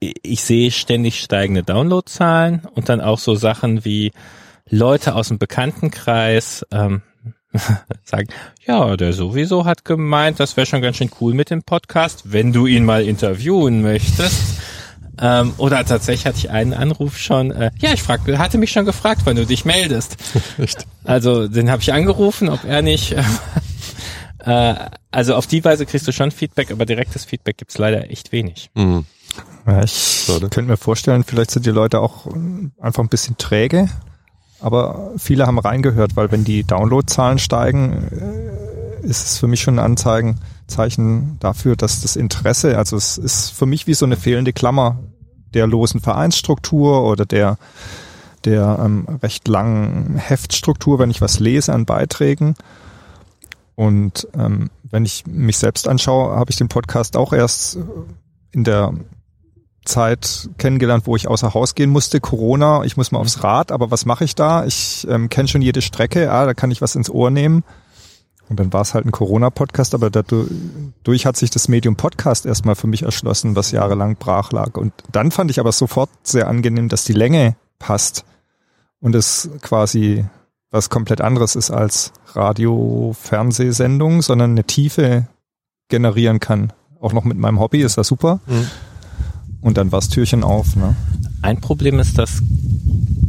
ich 0.02 0.44
sehe 0.44 0.72
ständig 0.72 1.22
steigende 1.22 1.64
Downloadzahlen 1.64 2.64
und 2.74 2.90
dann 2.90 3.02
auch 3.02 3.20
so 3.20 3.36
Sachen 3.36 3.86
wie 3.86 4.12
Leute 4.70 5.16
aus 5.16 5.28
dem 5.28 5.38
Bekanntenkreis, 5.38 6.66
ähm, 6.72 7.04
sagen, 8.04 8.28
ja, 8.66 8.96
der 8.98 9.14
sowieso 9.14 9.66
hat 9.66 9.86
gemeint, 9.86 10.40
das 10.40 10.58
wäre 10.58 10.66
schon 10.66 10.82
ganz 10.82 10.98
schön 10.98 11.12
cool 11.20 11.34
mit 11.34 11.50
dem 11.50 11.64
Podcast, 11.64 12.32
wenn 12.32 12.54
du 12.54 12.68
ihn 12.68 12.86
mal 12.86 13.04
interviewen 13.04 13.82
möchtest. 13.82 14.42
Ähm, 15.20 15.54
oder 15.58 15.86
tatsächlich 15.86 16.26
hatte 16.26 16.38
ich 16.38 16.50
einen 16.50 16.74
Anruf 16.74 17.18
schon, 17.18 17.52
äh, 17.52 17.72
ja, 17.80 17.94
ich 17.94 18.02
frag, 18.02 18.22
hatte 18.38 18.58
mich 18.58 18.72
schon 18.72 18.86
gefragt, 18.86 19.22
wann 19.26 19.36
du 19.36 19.46
dich 19.46 19.66
meldest. 19.66 20.18
Echt? 20.58 20.88
Also 21.04 21.48
den 21.48 21.70
habe 21.70 21.82
ich 21.82 21.94
angerufen, 21.94 22.50
ob 22.50 22.64
er 22.64 22.82
nicht. 22.82 23.16
äh, 24.40 24.76
also 25.12 25.36
auf 25.36 25.46
die 25.46 25.64
Weise 25.64 25.86
kriegst 25.86 26.08
du 26.08 26.12
schon 26.12 26.32
Feedback, 26.32 26.72
aber 26.72 26.86
direktes 26.86 27.26
Feedback 27.26 27.58
gibt's 27.58 27.78
leider 27.78 28.10
echt 28.10 28.32
wenig. 28.32 28.72
Mhm. 28.74 29.06
Ja, 29.68 29.84
ich 29.84 30.26
könnte 30.28 30.64
mir 30.64 30.78
vorstellen, 30.78 31.24
vielleicht 31.24 31.52
sind 31.52 31.66
die 31.66 31.72
Leute 31.72 32.00
auch 32.00 32.26
einfach 32.80 33.04
ein 33.04 33.10
bisschen 33.10 33.38
träge 33.38 33.90
aber 34.62 35.12
viele 35.18 35.48
haben 35.48 35.60
reingehört, 35.60 36.16
weil 36.16 36.32
wenn 36.32 36.44
die 36.44 36.64
Downloadzahlen 36.64 37.40
steigen, 37.40 38.08
äh, 38.12 39.06
ist 39.06 39.26
es 39.26 39.38
für 39.38 39.48
mich 39.48 39.62
schon 39.62 39.76
ein 39.80 39.86
Anzeigen, 39.86 40.40
Zeichen 40.68 41.38
dafür, 41.40 41.76
dass 41.76 42.02
das 42.02 42.16
Interesse, 42.16 42.78
also 42.78 42.96
es 42.96 43.18
ist 43.18 43.50
für 43.50 43.66
mich 43.66 43.88
wie 43.88 43.94
so 43.94 44.06
eine 44.06 44.16
fehlende 44.16 44.54
Klammer 44.54 45.00
der 45.54 45.68
losen 45.68 46.00
Vereinsstruktur 46.00 47.04
oder 47.04 47.26
der 47.26 47.58
der 48.46 48.80
ähm, 48.84 49.06
recht 49.22 49.48
langen 49.48 50.18
Heftstruktur, 50.18 51.00
wenn 51.00 51.12
ich 51.12 51.22
was 51.22 51.40
lese 51.40 51.74
an 51.74 51.86
Beiträgen. 51.86 52.56
Und 53.76 54.28
ähm, 54.34 54.70
wenn 54.84 55.06
ich 55.06 55.26
mich 55.28 55.58
selbst 55.58 55.88
anschaue, 55.88 56.36
habe 56.36 56.52
ich 56.52 56.58
den 56.58 56.68
Podcast 56.68 57.16
auch 57.18 57.34
erst 57.34 57.78
in 58.52 58.64
der 58.64 58.94
Zeit 59.86 60.50
kennengelernt, 60.58 61.08
wo 61.08 61.16
ich 61.16 61.28
außer 61.28 61.54
Haus 61.54 61.76
gehen 61.76 61.90
musste, 61.90 62.20
Corona, 62.20 62.84
ich 62.84 62.98
muss 62.98 63.12
mal 63.12 63.20
aufs 63.20 63.44
Rad, 63.44 63.72
aber 63.72 63.92
was 63.92 64.06
mache 64.06 64.24
ich 64.24 64.36
da? 64.36 64.66
Ich 64.66 65.08
ähm, 65.10 65.30
kenne 65.30 65.48
schon 65.48 65.62
jede 65.62 65.82
Strecke, 65.82 66.32
ah, 66.32 66.46
da 66.46 66.54
kann 66.54 66.72
ich 66.72 66.82
was 66.82 66.96
ins 66.96 67.10
Ohr 67.10 67.32
nehmen. 67.32 67.64
Und 68.48 68.60
dann 68.60 68.74
war 68.74 68.82
es 68.82 68.94
halt 68.94 69.06
ein 69.06 69.12
Corona-Podcast, 69.12 69.96
aber 69.96 70.10
dadurch 70.10 71.26
hat 71.26 71.38
sich 71.38 71.52
das 71.52 71.70
Medium 71.70 71.96
Podcast 71.96 72.46
erstmal 72.46 72.76
für 72.76 72.88
mich 72.88 73.04
erschlossen, 73.04 73.56
was 73.56 73.72
jahrelang 73.72 74.18
brach 74.18 74.52
lag. 74.52 74.76
Und 74.76 74.92
dann 75.12 75.32
fand 75.32 75.50
ich 75.52 75.60
aber 75.62 75.72
sofort 75.72 76.10
sehr 76.24 76.50
angenehm, 76.50 76.90
dass 76.90 77.06
die 77.06 77.14
Länge 77.14 77.56
passt 77.80 78.26
und 79.00 79.16
es 79.16 79.50
quasi 79.62 80.26
was 80.70 80.90
komplett 80.90 81.22
anderes 81.22 81.56
ist 81.56 81.72
als 81.72 82.12
Radio-Fernsehsendung, 82.34 84.22
sondern 84.22 84.52
eine 84.52 84.66
Tiefe 84.66 85.28
generieren 85.88 86.40
kann. 86.40 86.74
Auch 87.00 87.14
noch 87.14 87.24
mit 87.24 87.38
meinem 87.38 87.60
Hobby 87.60 87.82
ist 87.82 87.98
das 87.98 88.08
super. 88.08 88.42
Mhm. 88.48 88.68
Und 89.62 89.78
dann 89.78 89.92
war 89.92 90.00
das 90.00 90.10
Türchen 90.10 90.44
auf. 90.44 90.76
Ne? 90.76 90.96
Ein 91.42 91.62
Problem 91.62 92.00
ist, 92.00 92.18
dass 92.18 92.42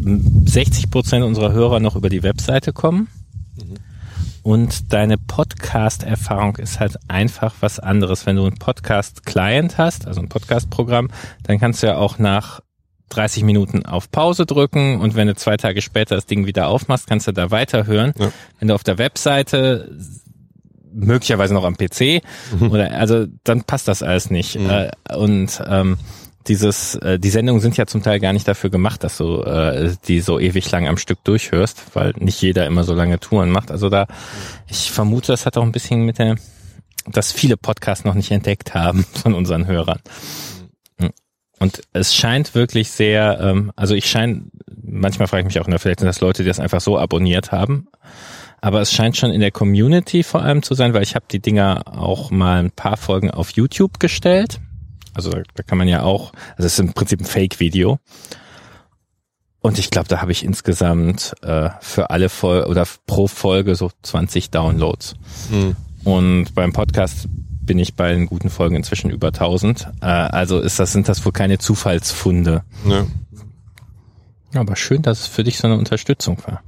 60 0.02 0.90
Prozent 0.90 1.24
unserer 1.24 1.52
Hörer 1.52 1.80
noch 1.80 1.96
über 1.96 2.08
die 2.08 2.22
Webseite 2.22 2.72
kommen. 2.72 3.08
Mhm. 3.56 3.76
Und 4.42 4.92
deine 4.92 5.18
Podcast-Erfahrung 5.18 6.56
ist 6.56 6.80
halt 6.80 6.98
einfach 7.08 7.54
was 7.60 7.78
anderes. 7.78 8.26
Wenn 8.26 8.36
du 8.36 8.44
ein 8.44 8.54
Podcast-Client 8.54 9.78
hast, 9.78 10.06
also 10.06 10.20
ein 10.20 10.28
Podcast-Programm, 10.28 11.10
dann 11.44 11.60
kannst 11.60 11.82
du 11.82 11.86
ja 11.86 11.96
auch 11.96 12.18
nach 12.18 12.60
30 13.10 13.44
Minuten 13.44 13.84
auf 13.84 14.10
Pause 14.10 14.46
drücken 14.46 15.00
und 15.00 15.14
wenn 15.14 15.28
du 15.28 15.36
zwei 15.36 15.56
Tage 15.58 15.82
später 15.82 16.14
das 16.14 16.26
Ding 16.26 16.46
wieder 16.46 16.68
aufmachst, 16.68 17.06
kannst 17.06 17.28
du 17.28 17.32
da 17.32 17.50
weiterhören. 17.50 18.14
Ja. 18.18 18.32
Wenn 18.58 18.68
du 18.68 18.74
auf 18.74 18.84
der 18.84 18.98
Webseite 18.98 19.94
möglicherweise 20.94 21.54
noch 21.54 21.64
am 21.64 21.76
PC 21.76 22.22
mhm. 22.58 22.70
oder 22.70 22.90
also 22.92 23.26
dann 23.44 23.64
passt 23.64 23.86
das 23.86 24.02
alles 24.02 24.30
nicht. 24.30 24.58
Mhm. 24.58 24.70
Äh, 24.70 24.90
und 25.14 25.62
ähm, 25.66 25.98
dieses, 26.48 26.94
äh, 26.96 27.18
die 27.18 27.30
Sendungen 27.30 27.60
sind 27.60 27.76
ja 27.76 27.86
zum 27.86 28.02
Teil 28.02 28.20
gar 28.20 28.32
nicht 28.32 28.46
dafür 28.46 28.70
gemacht, 28.70 29.04
dass 29.04 29.18
du 29.18 29.42
äh, 29.42 29.94
die 30.06 30.20
so 30.20 30.38
ewig 30.38 30.70
lang 30.70 30.88
am 30.88 30.96
Stück 30.96 31.22
durchhörst, 31.24 31.82
weil 31.94 32.14
nicht 32.18 32.40
jeder 32.42 32.66
immer 32.66 32.84
so 32.84 32.94
lange 32.94 33.20
Touren 33.20 33.50
macht. 33.50 33.70
Also 33.70 33.88
da, 33.88 34.06
ich 34.68 34.90
vermute, 34.90 35.32
das 35.32 35.46
hat 35.46 35.56
auch 35.56 35.62
ein 35.62 35.72
bisschen 35.72 36.02
mit 36.02 36.18
der, 36.18 36.36
dass 37.06 37.32
viele 37.32 37.56
Podcasts 37.56 38.04
noch 38.04 38.14
nicht 38.14 38.30
entdeckt 38.30 38.74
haben 38.74 39.04
von 39.12 39.34
unseren 39.34 39.66
Hörern. 39.66 40.00
Und 41.58 41.82
es 41.92 42.14
scheint 42.14 42.56
wirklich 42.56 42.90
sehr, 42.90 43.38
ähm, 43.40 43.70
also 43.76 43.94
ich 43.94 44.10
scheine, 44.10 44.42
manchmal 44.82 45.28
frage 45.28 45.42
ich 45.42 45.46
mich 45.46 45.60
auch, 45.60 45.68
na, 45.68 45.78
vielleicht 45.78 46.00
sind 46.00 46.08
das 46.08 46.20
Leute, 46.20 46.42
die 46.42 46.48
das 46.48 46.58
einfach 46.58 46.80
so 46.80 46.98
abonniert 46.98 47.52
haben. 47.52 47.86
Aber 48.60 48.80
es 48.80 48.92
scheint 48.92 49.16
schon 49.16 49.32
in 49.32 49.40
der 49.40 49.52
Community 49.52 50.24
vor 50.24 50.42
allem 50.42 50.62
zu 50.62 50.74
sein, 50.74 50.92
weil 50.92 51.04
ich 51.04 51.14
habe 51.14 51.24
die 51.30 51.40
Dinger 51.40 51.82
auch 51.86 52.32
mal 52.32 52.58
ein 52.58 52.72
paar 52.72 52.96
Folgen 52.96 53.30
auf 53.30 53.50
YouTube 53.50 54.00
gestellt 54.00 54.60
also 55.14 55.30
da, 55.30 55.42
da 55.54 55.62
kann 55.62 55.78
man 55.78 55.88
ja 55.88 56.02
auch, 56.02 56.32
also 56.56 56.66
es 56.66 56.74
ist 56.74 56.80
im 56.80 56.92
Prinzip 56.92 57.20
ein 57.20 57.26
Fake-Video. 57.26 57.98
Und 59.60 59.78
ich 59.78 59.90
glaube, 59.90 60.08
da 60.08 60.20
habe 60.20 60.32
ich 60.32 60.44
insgesamt 60.44 61.34
äh, 61.42 61.70
für 61.80 62.10
alle 62.10 62.28
Folge 62.28 62.68
oder 62.68 62.84
pro 63.06 63.28
Folge 63.28 63.76
so 63.76 63.90
20 64.02 64.50
Downloads. 64.50 65.14
Mhm. 65.50 65.76
Und 66.02 66.54
beim 66.54 66.72
Podcast 66.72 67.28
bin 67.28 67.78
ich 67.78 67.94
bei 67.94 68.12
den 68.12 68.26
guten 68.26 68.50
Folgen 68.50 68.74
inzwischen 68.74 69.10
über 69.10 69.28
1000. 69.28 69.88
Äh, 70.00 70.06
also 70.06 70.58
ist 70.58 70.80
das, 70.80 70.92
sind 70.92 71.08
das 71.08 71.24
wohl 71.24 71.32
keine 71.32 71.58
Zufallsfunde. 71.58 72.64
Ja. 72.84 73.06
Aber 74.54 74.76
schön, 74.76 75.00
dass 75.00 75.20
es 75.20 75.26
für 75.28 75.44
dich 75.44 75.58
so 75.58 75.68
eine 75.68 75.78
Unterstützung 75.78 76.38
war. 76.44 76.62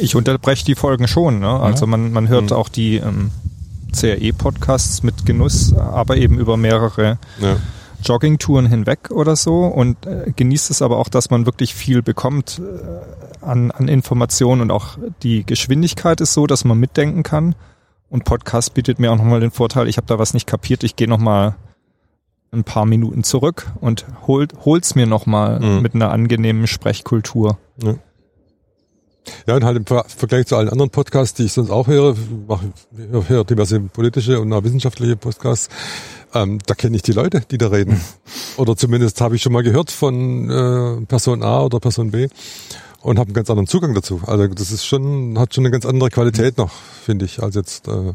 Ich 0.00 0.16
unterbreche 0.16 0.64
die 0.64 0.74
Folgen 0.74 1.06
schon. 1.06 1.40
Ne? 1.40 1.60
Also 1.60 1.86
man, 1.86 2.10
man 2.10 2.28
hört 2.28 2.50
mhm. 2.50 2.56
auch 2.56 2.70
die 2.70 2.96
ähm, 2.96 3.30
CRE-Podcasts 3.94 5.02
mit 5.02 5.26
Genuss, 5.26 5.74
aber 5.74 6.16
eben 6.16 6.38
über 6.38 6.56
mehrere 6.56 7.18
ja. 7.40 7.56
Joggingtouren 8.02 8.66
hinweg 8.66 9.10
oder 9.10 9.36
so 9.36 9.64
und 9.64 10.06
äh, 10.06 10.32
genießt 10.34 10.70
es 10.70 10.82
aber 10.82 10.98
auch, 10.98 11.08
dass 11.08 11.30
man 11.30 11.46
wirklich 11.46 11.74
viel 11.74 12.02
bekommt 12.02 12.60
äh, 12.60 13.44
an, 13.44 13.70
an 13.70 13.88
Informationen 13.88 14.60
und 14.60 14.70
auch 14.70 14.98
die 15.22 15.44
Geschwindigkeit 15.44 16.20
ist 16.20 16.34
so, 16.34 16.46
dass 16.46 16.64
man 16.64 16.78
mitdenken 16.78 17.22
kann. 17.22 17.54
Und 18.08 18.24
Podcast 18.24 18.74
bietet 18.74 18.98
mir 18.98 19.12
auch 19.12 19.16
nochmal 19.16 19.40
den 19.40 19.52
Vorteil, 19.52 19.88
ich 19.88 19.96
habe 19.96 20.06
da 20.06 20.18
was 20.18 20.34
nicht 20.34 20.46
kapiert, 20.46 20.82
ich 20.82 20.96
gehe 20.96 21.08
nochmal 21.08 21.54
ein 22.52 22.64
paar 22.64 22.84
Minuten 22.84 23.22
zurück 23.22 23.70
und 23.80 24.04
hol, 24.26 24.48
hol's 24.64 24.96
mir 24.96 25.06
nochmal 25.06 25.60
mhm. 25.60 25.82
mit 25.82 25.94
einer 25.94 26.10
angenehmen 26.10 26.66
Sprechkultur. 26.66 27.58
Ja. 27.82 27.94
Ja, 29.46 29.56
und 29.56 29.64
halt 29.64 29.76
im 29.76 29.84
Vergleich 29.84 30.46
zu 30.46 30.56
allen 30.56 30.68
anderen 30.68 30.90
Podcasts, 30.90 31.34
die 31.34 31.44
ich 31.44 31.52
sonst 31.52 31.70
auch 31.70 31.86
höre, 31.86 32.16
mache, 32.46 32.72
höre 33.28 33.44
diverse 33.44 33.80
politische 33.80 34.40
und 34.40 34.52
auch 34.52 34.64
wissenschaftliche 34.64 35.16
Podcasts, 35.16 35.68
ähm, 36.34 36.58
da 36.66 36.74
kenne 36.74 36.96
ich 36.96 37.02
die 37.02 37.12
Leute, 37.12 37.42
die 37.50 37.58
da 37.58 37.68
reden. 37.68 38.00
oder 38.56 38.76
zumindest 38.76 39.20
habe 39.20 39.36
ich 39.36 39.42
schon 39.42 39.52
mal 39.52 39.62
gehört 39.62 39.90
von 39.90 40.50
äh, 40.50 41.06
Person 41.06 41.42
A 41.42 41.62
oder 41.62 41.80
Person 41.80 42.10
B 42.10 42.28
und 43.02 43.18
habe 43.18 43.28
einen 43.28 43.34
ganz 43.34 43.50
anderen 43.50 43.66
Zugang 43.66 43.94
dazu. 43.94 44.20
Also 44.26 44.46
das 44.48 44.70
ist 44.70 44.86
schon, 44.86 45.38
hat 45.38 45.54
schon 45.54 45.64
eine 45.64 45.72
ganz 45.72 45.86
andere 45.86 46.10
Qualität 46.10 46.58
noch, 46.58 46.70
finde 46.70 47.24
ich, 47.24 47.42
als 47.42 47.54
jetzt 47.54 47.88
äh, 47.88 48.12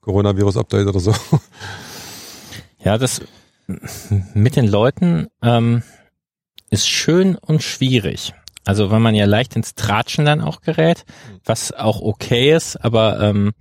Coronavirus-Update 0.00 0.86
oder 0.86 1.00
so. 1.00 1.14
Ja, 2.82 2.96
das 2.96 3.20
mit 4.34 4.56
den 4.56 4.66
Leuten 4.66 5.28
ähm, 5.42 5.82
ist 6.70 6.88
schön 6.88 7.36
und 7.36 7.62
schwierig. 7.62 8.32
Also 8.64 8.90
wenn 8.90 9.02
man 9.02 9.14
ja 9.14 9.24
leicht 9.24 9.56
ins 9.56 9.74
Tratschen 9.74 10.24
dann 10.24 10.40
auch 10.40 10.60
gerät, 10.60 11.04
was 11.44 11.72
auch 11.72 12.00
okay 12.00 12.54
ist, 12.54 12.76
aber 12.76 13.20
ähm, 13.20 13.52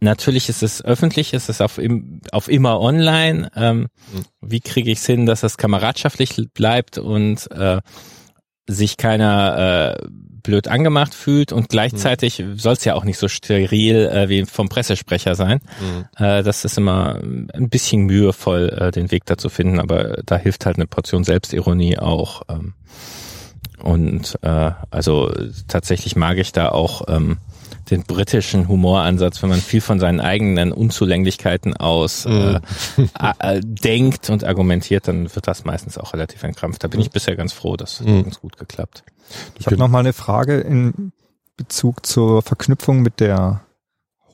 natürlich 0.00 0.48
ist 0.48 0.62
es 0.62 0.84
öffentlich, 0.84 1.32
ist 1.32 1.48
es 1.48 1.60
auf, 1.60 1.78
im, 1.78 2.20
auf 2.32 2.48
immer 2.48 2.80
online. 2.80 3.50
Ähm. 3.54 3.88
Wie 4.40 4.60
kriege 4.60 4.90
ich 4.90 4.98
es 4.98 5.06
hin, 5.06 5.26
dass 5.26 5.40
das 5.40 5.56
kameradschaftlich 5.56 6.48
bleibt 6.54 6.98
und 6.98 7.50
äh, 7.50 7.80
sich 8.68 8.96
keiner 8.96 9.96
äh, 10.00 10.06
blöd 10.42 10.68
angemacht 10.68 11.14
fühlt 11.14 11.52
und 11.52 11.68
gleichzeitig 11.68 12.38
mhm. 12.38 12.58
soll 12.58 12.74
es 12.74 12.84
ja 12.84 12.94
auch 12.94 13.04
nicht 13.04 13.18
so 13.18 13.28
steril 13.28 14.06
äh, 14.06 14.28
wie 14.28 14.44
vom 14.44 14.68
Pressesprecher 14.68 15.34
sein. 15.34 15.60
Mhm. 15.80 16.24
Äh, 16.24 16.42
das 16.42 16.64
ist 16.64 16.78
immer 16.78 17.20
ein 17.22 17.68
bisschen 17.68 18.02
mühevoll, 18.02 18.68
äh, 18.70 18.90
den 18.90 19.10
Weg 19.10 19.24
da 19.26 19.36
zu 19.36 19.48
finden, 19.48 19.80
aber 19.80 20.22
da 20.24 20.36
hilft 20.36 20.66
halt 20.66 20.76
eine 20.76 20.86
Portion 20.86 21.24
Selbstironie 21.24 21.98
auch. 21.98 22.42
Ähm, 22.48 22.74
und 23.86 24.36
äh, 24.42 24.72
also 24.90 25.32
tatsächlich 25.68 26.16
mag 26.16 26.38
ich 26.38 26.50
da 26.50 26.70
auch 26.70 27.02
ähm, 27.06 27.36
den 27.88 28.02
britischen 28.02 28.66
Humoransatz, 28.66 29.40
wenn 29.42 29.48
man 29.48 29.60
viel 29.60 29.80
von 29.80 30.00
seinen 30.00 30.20
eigenen 30.20 30.72
Unzulänglichkeiten 30.72 31.76
aus 31.76 32.26
mhm. 32.26 32.58
äh, 32.96 33.32
äh, 33.38 33.60
denkt 33.62 34.28
und 34.28 34.42
argumentiert, 34.42 35.06
dann 35.06 35.32
wird 35.32 35.46
das 35.46 35.64
meistens 35.64 35.98
auch 35.98 36.14
relativ 36.14 36.42
entkrampft. 36.42 36.82
Da 36.82 36.88
bin 36.88 37.00
ich 37.00 37.12
bisher 37.12 37.36
ganz 37.36 37.52
froh, 37.52 37.76
das 37.76 38.00
hat 38.00 38.08
mhm. 38.08 38.24
ganz 38.24 38.40
gut 38.40 38.56
geklappt. 38.56 39.04
Ich 39.56 39.66
habe 39.66 39.76
noch 39.76 39.86
mal 39.86 40.00
eine 40.00 40.12
Frage 40.12 40.58
in 40.58 41.12
Bezug 41.56 42.04
zur 42.04 42.42
Verknüpfung 42.42 43.02
mit 43.02 43.20
der 43.20 43.60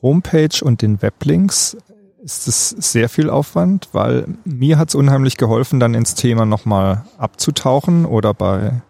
Homepage 0.01 0.63
und 0.63 0.81
den 0.81 1.03
Weblinks. 1.03 1.77
Ist 2.23 2.47
es 2.47 2.69
sehr 2.69 3.07
viel 3.07 3.29
Aufwand, 3.29 3.89
weil 3.91 4.29
mir 4.45 4.79
hat 4.79 4.89
es 4.89 4.95
unheimlich 4.95 5.37
geholfen, 5.37 5.79
dann 5.79 5.93
ins 5.93 6.15
Thema 6.15 6.47
nochmal 6.47 7.05
abzutauchen 7.19 8.05
oder 8.05 8.33
bei 8.33 8.81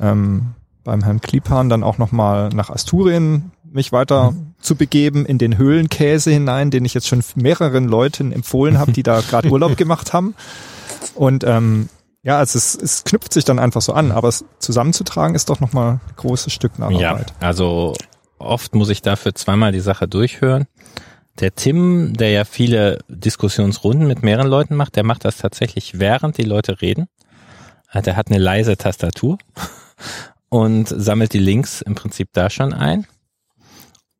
ähm, 0.00 0.54
beim 0.84 1.02
Herrn 1.02 1.20
Kliepan 1.20 1.68
dann 1.68 1.82
auch 1.82 1.98
nochmal 1.98 2.50
nach 2.50 2.70
Asturien 2.70 3.52
mich 3.74 3.90
weiter 3.90 4.30
mhm. 4.30 4.54
zu 4.60 4.76
begeben 4.76 5.26
in 5.26 5.38
den 5.38 5.58
Höhlenkäse 5.58 6.30
hinein, 6.30 6.70
den 6.70 6.84
ich 6.84 6.94
jetzt 6.94 7.08
schon 7.08 7.22
mehreren 7.34 7.88
Leuten 7.88 8.30
empfohlen 8.30 8.78
habe, 8.78 8.92
die 8.92 9.02
da 9.02 9.20
gerade 9.28 9.50
Urlaub 9.50 9.76
gemacht 9.76 10.12
haben. 10.12 10.34
Und 11.14 11.42
ähm, 11.44 11.88
ja, 12.22 12.38
also 12.38 12.56
es, 12.56 12.74
es 12.74 13.04
knüpft 13.04 13.32
sich 13.32 13.44
dann 13.44 13.58
einfach 13.58 13.82
so 13.82 13.92
an, 13.92 14.12
aber 14.12 14.28
es 14.28 14.44
zusammenzutragen 14.58 15.34
ist 15.34 15.50
doch 15.50 15.60
nochmal 15.60 15.94
ein 15.94 16.00
großes 16.16 16.52
Stück 16.52 16.78
Nacharbeit. 16.78 17.34
Ja, 17.40 17.46
also 17.46 17.94
oft 18.38 18.74
muss 18.74 18.90
ich 18.90 19.02
dafür 19.02 19.34
zweimal 19.34 19.72
die 19.72 19.80
Sache 19.80 20.06
durchhören. 20.06 20.66
Der 21.40 21.54
Tim, 21.54 22.14
der 22.14 22.30
ja 22.30 22.44
viele 22.44 22.98
Diskussionsrunden 23.08 24.06
mit 24.06 24.22
mehreren 24.22 24.46
Leuten 24.46 24.76
macht, 24.76 24.94
der 24.94 25.02
macht 25.02 25.24
das 25.24 25.38
tatsächlich 25.38 25.98
während 25.98 26.38
die 26.38 26.44
Leute 26.44 26.80
reden. 26.80 27.08
Äh, 27.92 28.02
der 28.02 28.16
hat 28.16 28.28
eine 28.28 28.38
leise 28.38 28.76
Tastatur 28.76 29.38
und 30.48 30.88
sammelt 30.88 31.32
die 31.32 31.38
Links 31.38 31.82
im 31.82 31.94
Prinzip 31.94 32.28
da 32.32 32.50
schon 32.50 32.72
ein 32.72 33.06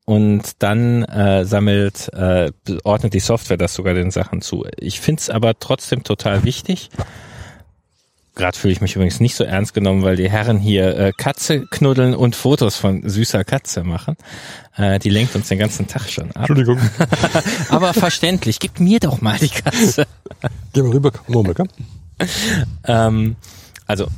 und 0.04 0.62
dann 0.62 1.04
äh, 1.04 1.44
sammelt, 1.44 2.12
äh, 2.12 2.52
ordnet 2.84 3.14
die 3.14 3.20
Software 3.20 3.56
das 3.56 3.74
sogar 3.74 3.94
den 3.94 4.10
Sachen 4.10 4.42
zu. 4.42 4.66
Ich 4.78 5.00
find's 5.00 5.30
aber 5.30 5.58
trotzdem 5.58 6.04
total 6.04 6.44
wichtig. 6.44 6.90
Gerade 8.34 8.58
fühle 8.58 8.72
ich 8.72 8.80
mich 8.80 8.96
übrigens 8.96 9.20
nicht 9.20 9.36
so 9.36 9.44
ernst 9.44 9.74
genommen, 9.74 10.02
weil 10.02 10.16
die 10.16 10.28
Herren 10.28 10.58
hier 10.58 10.96
äh, 10.98 11.12
Katze 11.16 11.66
knuddeln 11.70 12.14
und 12.14 12.34
Fotos 12.34 12.76
von 12.76 13.08
süßer 13.08 13.44
Katze 13.44 13.84
machen. 13.84 14.16
Äh, 14.76 14.98
die 14.98 15.08
lenkt 15.08 15.36
uns 15.36 15.48
den 15.48 15.58
ganzen 15.58 15.86
Tag 15.86 16.10
schon 16.10 16.30
ab. 16.32 16.38
Entschuldigung. 16.38 16.80
aber 17.68 17.94
verständlich. 17.94 18.58
Gib 18.58 18.80
mir 18.80 18.98
doch 18.98 19.20
mal 19.20 19.38
die 19.38 19.48
Katze. 19.48 20.06
Geh 20.72 20.82
mal 20.82 20.90
rüber, 20.90 21.12
Moment, 21.28 21.70
ähm, 22.84 23.36
also 24.00 24.10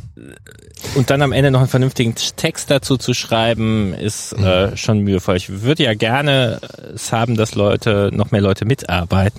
und 0.95 1.11
dann 1.11 1.23
am 1.23 1.33
Ende 1.33 1.51
noch 1.51 1.61
einen 1.61 1.69
vernünftigen 1.69 2.15
Text 2.15 2.71
dazu 2.71 2.97
zu 2.97 3.15
schreiben, 3.15 3.93
ist 3.95 4.33
äh, 4.33 4.69
mhm. 4.69 4.77
schon 4.77 5.01
mühevoll. 5.01 5.37
Ich 5.37 5.62
würde 5.62 5.85
ja 5.85 5.95
gerne 5.95 6.61
es 6.95 7.12
haben, 7.12 7.37
dass 7.37 7.55
Leute, 7.55 8.11
noch 8.12 8.31
mehr 8.31 8.41
Leute 8.41 8.65
mitarbeiten. 8.65 9.39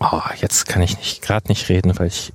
Oh, 0.00 0.20
jetzt 0.40 0.66
kann 0.66 0.82
ich 0.82 0.98
nicht 0.98 1.22
gerade 1.22 1.48
nicht 1.48 1.68
reden, 1.68 1.98
weil 1.98 2.08
ich 2.08 2.32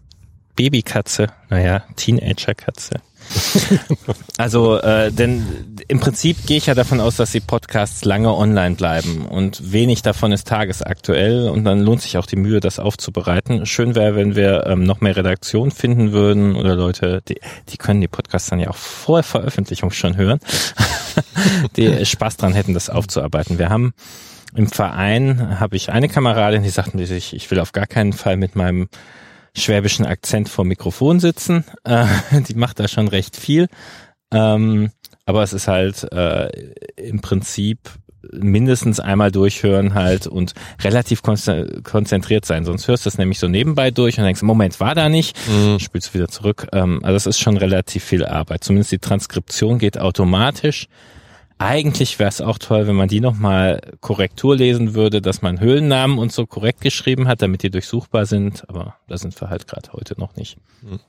Babykatze, 0.56 1.28
naja, 1.50 1.84
Teenagerkatze. 1.96 3.02
also, 4.38 4.78
äh, 4.80 5.12
denn 5.12 5.46
im 5.88 6.00
Prinzip 6.00 6.46
gehe 6.46 6.58
ich 6.58 6.66
ja 6.66 6.76
davon 6.76 7.00
aus, 7.00 7.16
dass 7.16 7.32
die 7.32 7.40
Podcasts 7.40 8.06
lange 8.06 8.34
online 8.34 8.76
bleiben 8.76 9.26
und 9.26 9.72
wenig 9.72 10.02
davon 10.02 10.32
ist 10.32 10.48
tagesaktuell 10.48 11.50
und 11.50 11.64
dann 11.64 11.82
lohnt 11.82 12.02
sich 12.02 12.18
auch 12.18 12.26
die 12.26 12.36
Mühe, 12.36 12.60
das 12.60 12.80
aufzubereiten. 12.80 13.66
Schön 13.66 13.96
wäre, 13.96 14.16
wenn 14.16 14.36
wir 14.36 14.66
ähm, 14.68 14.84
noch 14.84 15.02
mehr 15.02 15.16
Redaktion 15.16 15.72
finden 15.72 16.12
würden 16.12 16.56
oder 16.56 16.76
Leute, 16.76 17.22
die, 17.28 17.40
die 17.70 17.78
können 17.78 18.02
die 18.02 18.08
Podcasts 18.08 18.50
dann 18.50 18.60
ja 18.60 18.70
auch 18.70 18.76
vor 18.76 19.24
Veröffentlichung 19.24 19.92
schon 19.92 20.18
hören, 20.18 20.40
die 21.76 22.06
Spaß 22.06 22.38
dran 22.38 22.54
hätten, 22.54 22.74
das 22.74 22.90
aufzuarbeiten. 22.90 23.60
Wir 23.60 23.70
haben 23.70 23.94
im 24.56 24.68
Verein 24.68 25.60
habe 25.60 25.76
ich 25.76 25.92
eine 25.92 26.10
Kameradin, 26.10 26.64
die 26.64 26.70
sagt 26.70 26.96
mir, 26.96 27.04
ich, 27.04 27.36
ich 27.36 27.52
will 27.52 27.60
auf 27.60 27.72
gar 27.72 27.86
keinen 27.86 28.14
Fall 28.14 28.36
mit 28.36 28.56
meinem 28.56 28.90
schwäbischen 29.60 30.06
Akzent 30.06 30.50
vor 30.50 30.66
Mikrofon 30.66 31.20
sitzen. 31.20 31.64
Äh, 31.84 32.06
die 32.48 32.56
macht 32.56 32.80
da 32.80 32.88
schon 32.88 33.08
recht 33.08 33.36
viel. 33.36 33.68
Ähm, 34.32 34.92
aber 35.26 35.44
es 35.44 35.54
ist 35.54 35.68
halt 35.68 36.12
äh, 36.12 36.50
im 36.96 37.22
Prinzip 37.22 37.80
mindestens 38.32 39.00
einmal 39.00 39.32
durchhören 39.32 39.94
halt 39.94 40.28
und 40.28 40.54
relativ 40.82 41.22
konzentriert 41.22 42.46
sein. 42.46 42.66
Sonst 42.66 42.88
hörst 42.88 43.06
du 43.06 43.10
es 43.10 43.18
nämlich 43.18 43.40
so 43.40 43.48
nebenbei 43.48 43.92
durch 43.92 44.18
und 44.18 44.26
denkst, 44.26 44.42
Moment, 44.42 44.80
war 44.80 44.96
da 44.96 45.10
nicht, 45.10 45.38
mhm. 45.48 45.80
spielst 45.80 46.10
du 46.10 46.14
wieder 46.16 46.28
zurück. 46.28 46.68
Ähm, 46.74 47.00
also 47.04 47.16
es 47.16 47.26
ist 47.26 47.40
schon 47.40 47.58
relativ 47.58 48.04
viel 48.04 48.26
Arbeit. 48.26 48.64
Zumindest 48.64 48.92
die 48.92 49.00
Transkription 49.00 49.80
geht 49.80 49.98
automatisch. 49.98 50.88
Eigentlich 51.62 52.20
wäre 52.20 52.30
es 52.30 52.40
auch 52.40 52.58
toll, 52.58 52.88
wenn 52.88 52.96
man 52.96 53.10
die 53.10 53.20
nochmal 53.20 53.82
Korrektur 54.00 54.56
lesen 54.56 54.94
würde, 54.94 55.22
dass 55.22 55.42
man 55.42 55.60
Höhlennamen 55.60 56.18
und 56.18 56.32
so 56.32 56.46
korrekt 56.46 56.80
geschrieben 56.80 57.28
hat, 57.28 57.42
damit 57.42 57.64
die 57.64 57.70
durchsuchbar 57.70 58.26
sind. 58.26 58.68
Aber 58.70 58.96
da 59.08 59.18
sind 59.18 59.40
wir 59.40 59.50
halt 59.50 59.68
gerade 59.68 59.92
heute 59.92 60.18
noch 60.18 60.38
nicht. 60.38 60.58
Hm. 60.82 61.02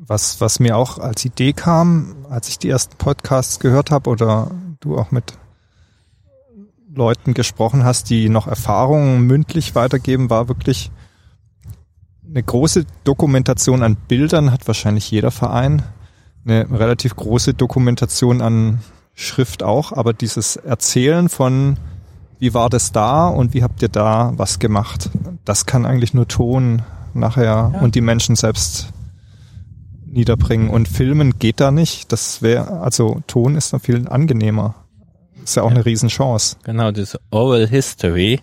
Was, 0.00 0.40
was 0.40 0.58
mir 0.58 0.76
auch 0.76 0.98
als 0.98 1.24
Idee 1.24 1.52
kam, 1.52 2.26
als 2.28 2.48
ich 2.48 2.58
die 2.58 2.68
ersten 2.68 2.96
Podcasts 2.96 3.60
gehört 3.60 3.92
habe 3.92 4.10
oder 4.10 4.50
du 4.80 4.98
auch 4.98 5.12
mit 5.12 5.34
Leuten 6.92 7.32
gesprochen 7.32 7.84
hast, 7.84 8.10
die 8.10 8.28
noch 8.28 8.48
Erfahrungen 8.48 9.20
mündlich 9.20 9.76
weitergeben, 9.76 10.30
war 10.30 10.48
wirklich 10.48 10.90
eine 12.28 12.42
große 12.42 12.86
Dokumentation 13.04 13.84
an 13.84 13.94
Bildern 13.94 14.50
hat 14.50 14.66
wahrscheinlich 14.66 15.08
jeder 15.12 15.30
Verein 15.30 15.84
eine 16.44 16.70
relativ 16.70 17.16
große 17.16 17.54
Dokumentation 17.54 18.40
an 18.40 18.80
Schrift 19.14 19.62
auch, 19.62 19.92
aber 19.92 20.12
dieses 20.12 20.56
Erzählen 20.56 21.28
von 21.28 21.76
wie 22.38 22.52
war 22.52 22.68
das 22.68 22.92
da 22.92 23.28
und 23.28 23.54
wie 23.54 23.62
habt 23.62 23.80
ihr 23.80 23.88
da 23.88 24.32
was 24.36 24.58
gemacht, 24.58 25.08
das 25.44 25.66
kann 25.66 25.86
eigentlich 25.86 26.14
nur 26.14 26.28
Ton 26.28 26.82
nachher 27.14 27.70
ja. 27.72 27.80
und 27.80 27.94
die 27.94 28.00
Menschen 28.00 28.36
selbst 28.36 28.88
niederbringen. 30.04 30.70
Und 30.70 30.88
Filmen 30.88 31.38
geht 31.38 31.60
da 31.60 31.70
nicht. 31.70 32.12
Das 32.12 32.42
wäre, 32.42 32.80
also 32.80 33.22
Ton 33.26 33.56
ist 33.56 33.72
da 33.72 33.78
viel 33.78 34.08
angenehmer. 34.08 34.74
Ist 35.42 35.56
ja 35.56 35.62
auch 35.62 35.70
ja. 35.70 35.76
eine 35.76 35.86
Riesenchance. 35.86 36.56
Genau, 36.64 36.90
das 36.90 37.18
Oral 37.30 37.66
History. 37.66 38.40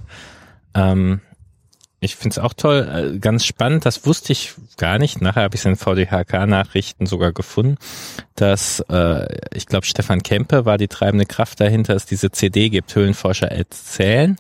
Ähm, 0.74 1.22
ich 2.04 2.16
finde 2.16 2.34
es 2.34 2.40
auch 2.40 2.54
toll, 2.54 3.14
äh, 3.16 3.20
ganz 3.20 3.46
spannend, 3.46 3.86
das 3.86 4.08
wusste 4.08 4.34
ich 4.34 4.56
gar 4.78 4.98
nicht. 4.98 5.22
Nachher 5.22 5.44
habe 5.44 5.56
ich 5.56 5.62
es 5.62 5.66
in 5.66 5.76
VDHK-Nachrichten 5.76 7.06
sogar 7.06 7.32
gefunden, 7.32 7.78
dass 8.34 8.80
äh, 8.90 9.28
ich 9.54 9.68
glaube, 9.68 9.86
Stefan 9.86 10.24
Kempe 10.24 10.66
war 10.66 10.80
die 10.80 10.88
treibende 10.88 11.28
Kraft 11.28 11.62
dahinter, 11.62 11.94
dass 11.94 12.08
diese 12.08 12.32
CD 12.32 12.70
gibt, 12.70 12.94
Höhlenforscher 12.96 13.52
erzählen. 13.52 14.38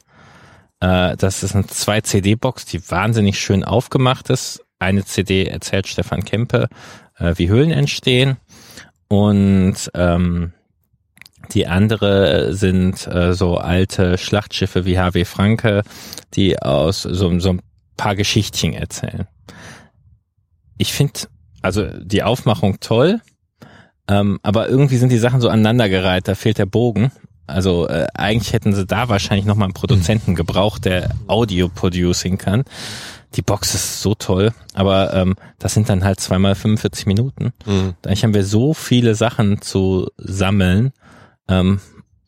Äh, 0.79 1.15
das 1.17 1.43
ist 1.43 1.53
eine 1.53 1.67
zwei 1.67 2.01
CD-Box, 2.01 2.65
die 2.65 2.89
wahnsinnig 2.89 3.39
schön 3.39 3.63
aufgemacht 3.63 4.31
ist. 4.31 4.65
Eine 4.79 5.05
CD 5.05 5.45
erzählt 5.45 5.85
Stefan 5.85 6.25
Kempe, 6.25 6.67
äh, 7.19 7.35
wie 7.37 7.47
Höhlen 7.47 7.71
entstehen. 7.71 8.37
Und 9.07 9.91
ähm, 9.93 10.53
die 11.53 11.67
andere 11.67 12.53
sind 12.53 13.07
äh, 13.07 13.33
so 13.33 13.57
alte 13.57 14.17
Schlachtschiffe 14.17 14.85
wie 14.85 14.97
HW 14.97 15.25
Franke, 15.25 15.83
die 16.33 16.61
aus 16.61 17.03
so, 17.03 17.39
so 17.39 17.49
ein 17.49 17.61
paar 17.97 18.15
Geschichtchen 18.15 18.73
erzählen. 18.73 19.27
Ich 20.77 20.93
finde 20.93 21.13
also 21.61 21.85
die 21.85 22.23
Aufmachung 22.23 22.79
toll, 22.79 23.21
ähm, 24.07 24.39
aber 24.43 24.67
irgendwie 24.67 24.97
sind 24.97 25.11
die 25.11 25.17
Sachen 25.17 25.41
so 25.41 25.49
aneinandergereiht, 25.49 26.27
da 26.27 26.35
fehlt 26.35 26.57
der 26.57 26.65
Bogen. 26.65 27.11
Also 27.47 27.87
äh, 27.87 28.07
eigentlich 28.13 28.53
hätten 28.53 28.73
sie 28.73 28.85
da 28.85 29.09
wahrscheinlich 29.09 29.45
nochmal 29.45 29.65
einen 29.65 29.73
Produzenten 29.73 30.35
gebraucht, 30.35 30.85
der 30.85 31.11
Audio-Producing 31.27 32.37
kann. 32.37 32.63
Die 33.35 33.41
Box 33.41 33.75
ist 33.75 34.01
so 34.01 34.13
toll, 34.13 34.51
aber 34.73 35.13
ähm, 35.13 35.35
das 35.59 35.73
sind 35.73 35.87
dann 35.87 36.03
halt 36.03 36.19
zweimal 36.19 36.55
45 36.55 37.05
Minuten. 37.05 37.53
Mhm. 37.65 37.93
Eigentlich 38.05 38.23
haben 38.23 38.33
wir 38.33 38.43
so 38.43 38.73
viele 38.73 39.15
Sachen 39.15 39.61
zu 39.61 40.09
sammeln, 40.17 40.91
ähm, 41.51 41.79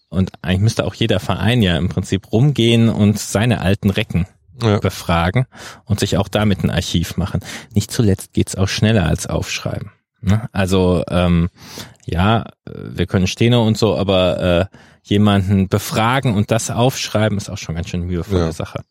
und 0.10 0.32
eigentlich 0.44 0.62
müsste 0.62 0.86
auch 0.86 0.94
jeder 0.94 1.20
Verein 1.20 1.62
ja 1.62 1.78
im 1.78 1.90
Prinzip 1.90 2.32
rumgehen 2.32 2.90
und 2.90 3.18
seine 3.18 3.62
alten 3.62 3.90
Recken 3.90 4.28
ja. 4.62 4.78
befragen 4.78 5.48
und 5.86 6.00
sich 6.00 6.18
auch 6.18 6.28
damit 6.28 6.64
ein 6.64 6.70
Archiv 6.70 7.18
machen. 7.18 7.42
Nicht 7.74 7.92
zuletzt 7.92 8.34
geht's 8.34 8.56
auch 8.56 8.68
schneller 8.68 9.08
als 9.08 9.26
aufschreiben. 9.26 9.92
Ne? 10.22 10.48
Also 10.52 11.04
ähm, 11.10 11.50
ja, 12.06 12.46
wir 12.66 13.08
können 13.08 13.28
Steno 13.28 13.66
und 13.66 13.78
so, 13.78 13.98
aber 13.98 14.70
äh, 14.72 14.78
jemanden 15.04 15.68
befragen 15.68 16.36
und 16.36 16.52
das 16.52 16.70
aufschreiben 16.70 17.38
ist 17.38 17.50
auch 17.50 17.58
schon 17.58 17.76
ganz 17.76 17.90
schön 17.90 18.04
mühevolle 18.04 18.46
ja. 18.46 18.52
Sache. 18.52 18.84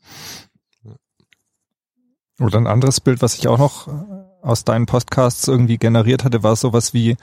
Oder 2.38 2.58
ein 2.58 2.66
anderes 2.66 3.00
Bild, 3.00 3.22
was 3.22 3.38
ich 3.38 3.48
auch 3.48 3.58
noch 3.58 3.88
aus 4.42 4.64
deinen 4.64 4.86
Podcasts 4.86 5.46
irgendwie 5.46 5.78
generiert 5.78 6.24
hatte, 6.24 6.42
war 6.42 6.56
sowas 6.56 6.92
wie 6.92 7.16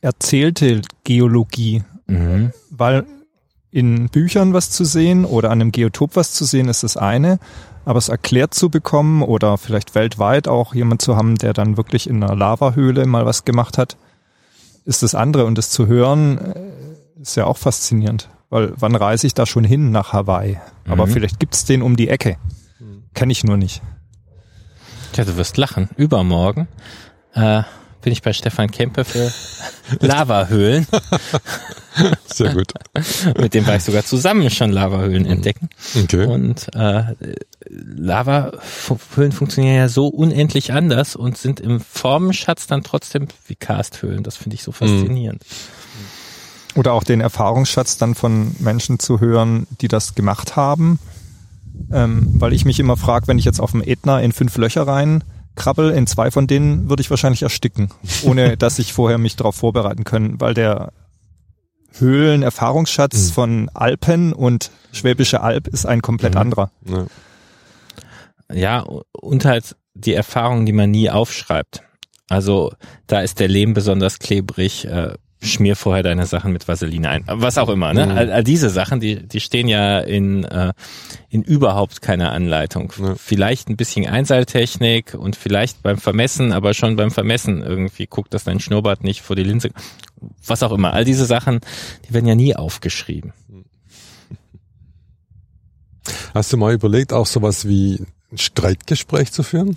erzählte 0.00 0.82
Geologie. 1.04 1.84
Mhm. 2.08 2.52
Weil 2.70 3.04
in 3.70 4.08
Büchern 4.08 4.54
was 4.54 4.70
zu 4.70 4.84
sehen 4.84 5.24
oder 5.24 5.50
an 5.50 5.60
einem 5.60 5.72
Geotop 5.72 6.16
was 6.16 6.32
zu 6.32 6.44
sehen, 6.44 6.68
ist 6.68 6.82
das 6.82 6.96
eine. 6.96 7.38
Aber 7.84 7.98
es 7.98 8.08
erklärt 8.08 8.54
zu 8.54 8.70
bekommen 8.70 9.22
oder 9.22 9.56
vielleicht 9.56 9.94
weltweit 9.94 10.48
auch 10.48 10.74
jemand 10.74 11.00
zu 11.00 11.16
haben, 11.16 11.36
der 11.36 11.52
dann 11.52 11.76
wirklich 11.76 12.08
in 12.08 12.22
einer 12.22 12.34
Lavahöhle 12.34 13.06
mal 13.06 13.24
was 13.24 13.44
gemacht 13.44 13.78
hat, 13.78 13.96
ist 14.84 15.02
das 15.02 15.14
andere. 15.14 15.44
Und 15.46 15.56
das 15.56 15.70
zu 15.70 15.86
hören 15.86 16.38
äh, 16.38 17.22
ist 17.22 17.36
ja 17.36 17.46
auch 17.46 17.56
faszinierend. 17.56 18.28
Weil 18.50 18.72
wann 18.76 18.94
reise 18.94 19.26
ich 19.26 19.34
da 19.34 19.46
schon 19.46 19.64
hin 19.64 19.90
nach 19.90 20.12
Hawaii? 20.12 20.58
Mhm. 20.84 20.92
Aber 20.92 21.06
vielleicht 21.06 21.38
gibt's 21.38 21.64
den 21.64 21.82
um 21.82 21.96
die 21.96 22.08
Ecke. 22.08 22.36
Kenne 23.14 23.32
ich 23.32 23.44
nur 23.44 23.56
nicht. 23.56 23.82
Tja, 25.12 25.24
du 25.24 25.36
wirst 25.36 25.56
lachen. 25.56 25.88
Übermorgen 25.96 26.68
äh, 27.34 27.62
bin 28.02 28.12
ich 28.12 28.22
bei 28.22 28.32
Stefan 28.32 28.70
Kempe 28.70 29.04
für 29.04 29.32
Lavahöhlen. 30.00 30.86
Sehr 32.26 32.54
gut. 32.54 32.72
Mit 33.38 33.54
dem 33.54 33.66
war 33.66 33.76
ich 33.76 33.82
sogar 33.82 34.04
zusammen 34.04 34.50
schon 34.50 34.70
Lavahöhlen 34.70 35.24
mhm. 35.24 35.30
entdecken. 35.30 35.68
Okay. 35.96 36.26
Und 36.26 36.68
äh, 36.74 37.14
Lavahöhlen 37.68 39.32
funktionieren 39.32 39.76
ja 39.76 39.88
so 39.88 40.06
unendlich 40.06 40.72
anders 40.72 41.16
und 41.16 41.36
sind 41.36 41.60
im 41.60 41.80
Formenschatz 41.80 42.66
dann 42.66 42.84
trotzdem 42.84 43.28
wie 43.46 43.56
Karsthöhlen. 43.56 44.22
Das 44.22 44.36
finde 44.36 44.54
ich 44.54 44.62
so 44.62 44.72
faszinierend. 44.72 45.42
Oder 46.74 46.92
auch 46.92 47.02
den 47.02 47.20
Erfahrungsschatz 47.20 47.96
dann 47.96 48.14
von 48.14 48.54
Menschen 48.60 49.00
zu 49.00 49.20
hören, 49.20 49.66
die 49.80 49.88
das 49.88 50.14
gemacht 50.14 50.54
haben. 50.54 51.00
Ähm, 51.92 52.28
weil 52.34 52.52
ich 52.52 52.64
mich 52.64 52.80
immer 52.80 52.96
frage, 52.96 53.28
wenn 53.28 53.38
ich 53.38 53.44
jetzt 53.44 53.60
auf 53.60 53.70
dem 53.70 53.82
Ätna 53.82 54.20
in 54.20 54.32
fünf 54.32 54.56
Löcher 54.56 54.86
rein 54.86 55.24
krabbel, 55.58 55.90
in 55.90 56.06
zwei 56.06 56.30
von 56.30 56.46
denen 56.46 56.88
würde 56.88 57.02
ich 57.02 57.10
wahrscheinlich 57.10 57.42
ersticken, 57.42 57.90
ohne 58.22 58.56
dass 58.58 58.78
ich 58.78 58.94
vorher 58.94 59.18
mich 59.18 59.36
darauf 59.36 59.56
vorbereiten 59.56 60.04
können, 60.04 60.40
weil 60.40 60.54
der 60.54 60.92
Höhlenerfahrungsschatz 61.98 63.28
mhm. 63.28 63.32
von 63.32 63.70
Alpen 63.74 64.32
und 64.32 64.70
Schwäbische 64.92 65.40
Alb 65.42 65.68
ist 65.68 65.84
ein 65.84 66.00
komplett 66.00 66.34
mhm. 66.34 66.40
anderer. 66.40 66.70
Ja. 66.86 67.06
ja, 68.52 68.84
und 69.12 69.44
halt 69.44 69.76
die 69.94 70.14
Erfahrungen, 70.14 70.64
die 70.64 70.72
man 70.72 70.90
nie 70.90 71.10
aufschreibt. 71.10 71.82
Also 72.28 72.72
da 73.06 73.20
ist 73.20 73.40
der 73.40 73.48
Lehm 73.48 73.74
besonders 73.74 74.18
klebrig, 74.18 74.84
äh, 74.86 75.14
schmier 75.40 75.76
vorher 75.76 76.02
deine 76.02 76.26
Sachen 76.26 76.52
mit 76.52 76.66
Vaseline 76.66 77.08
ein. 77.08 77.24
Was 77.26 77.58
auch 77.58 77.68
immer, 77.68 77.94
ne? 77.94 78.06
Mhm. 78.06 78.12
All, 78.12 78.32
all, 78.32 78.44
diese 78.44 78.70
Sachen, 78.70 79.00
die, 79.00 79.26
die 79.26 79.40
stehen 79.40 79.68
ja 79.68 80.00
in, 80.00 80.44
äh, 80.44 80.72
in 81.28 81.42
überhaupt 81.42 82.02
keiner 82.02 82.32
Anleitung. 82.32 82.92
Ja. 82.98 83.14
Vielleicht 83.16 83.68
ein 83.68 83.76
bisschen 83.76 84.08
Einseiltechnik 84.08 85.14
und 85.14 85.36
vielleicht 85.36 85.82
beim 85.82 85.98
Vermessen, 85.98 86.52
aber 86.52 86.74
schon 86.74 86.96
beim 86.96 87.10
Vermessen 87.10 87.62
irgendwie 87.62 88.06
guckt, 88.06 88.34
dass 88.34 88.44
dein 88.44 88.60
Schnurrbart 88.60 89.04
nicht 89.04 89.22
vor 89.22 89.36
die 89.36 89.44
Linse, 89.44 89.70
was 90.44 90.62
auch 90.62 90.72
immer. 90.72 90.92
All 90.92 91.04
diese 91.04 91.24
Sachen, 91.24 91.60
die 92.08 92.14
werden 92.14 92.26
ja 92.26 92.34
nie 92.34 92.56
aufgeschrieben. 92.56 93.32
Hast 96.34 96.52
du 96.52 96.56
mal 96.56 96.74
überlegt, 96.74 97.12
auch 97.12 97.26
sowas 97.26 97.68
wie 97.68 98.04
ein 98.32 98.38
Streitgespräch 98.38 99.32
zu 99.32 99.42
führen? 99.42 99.76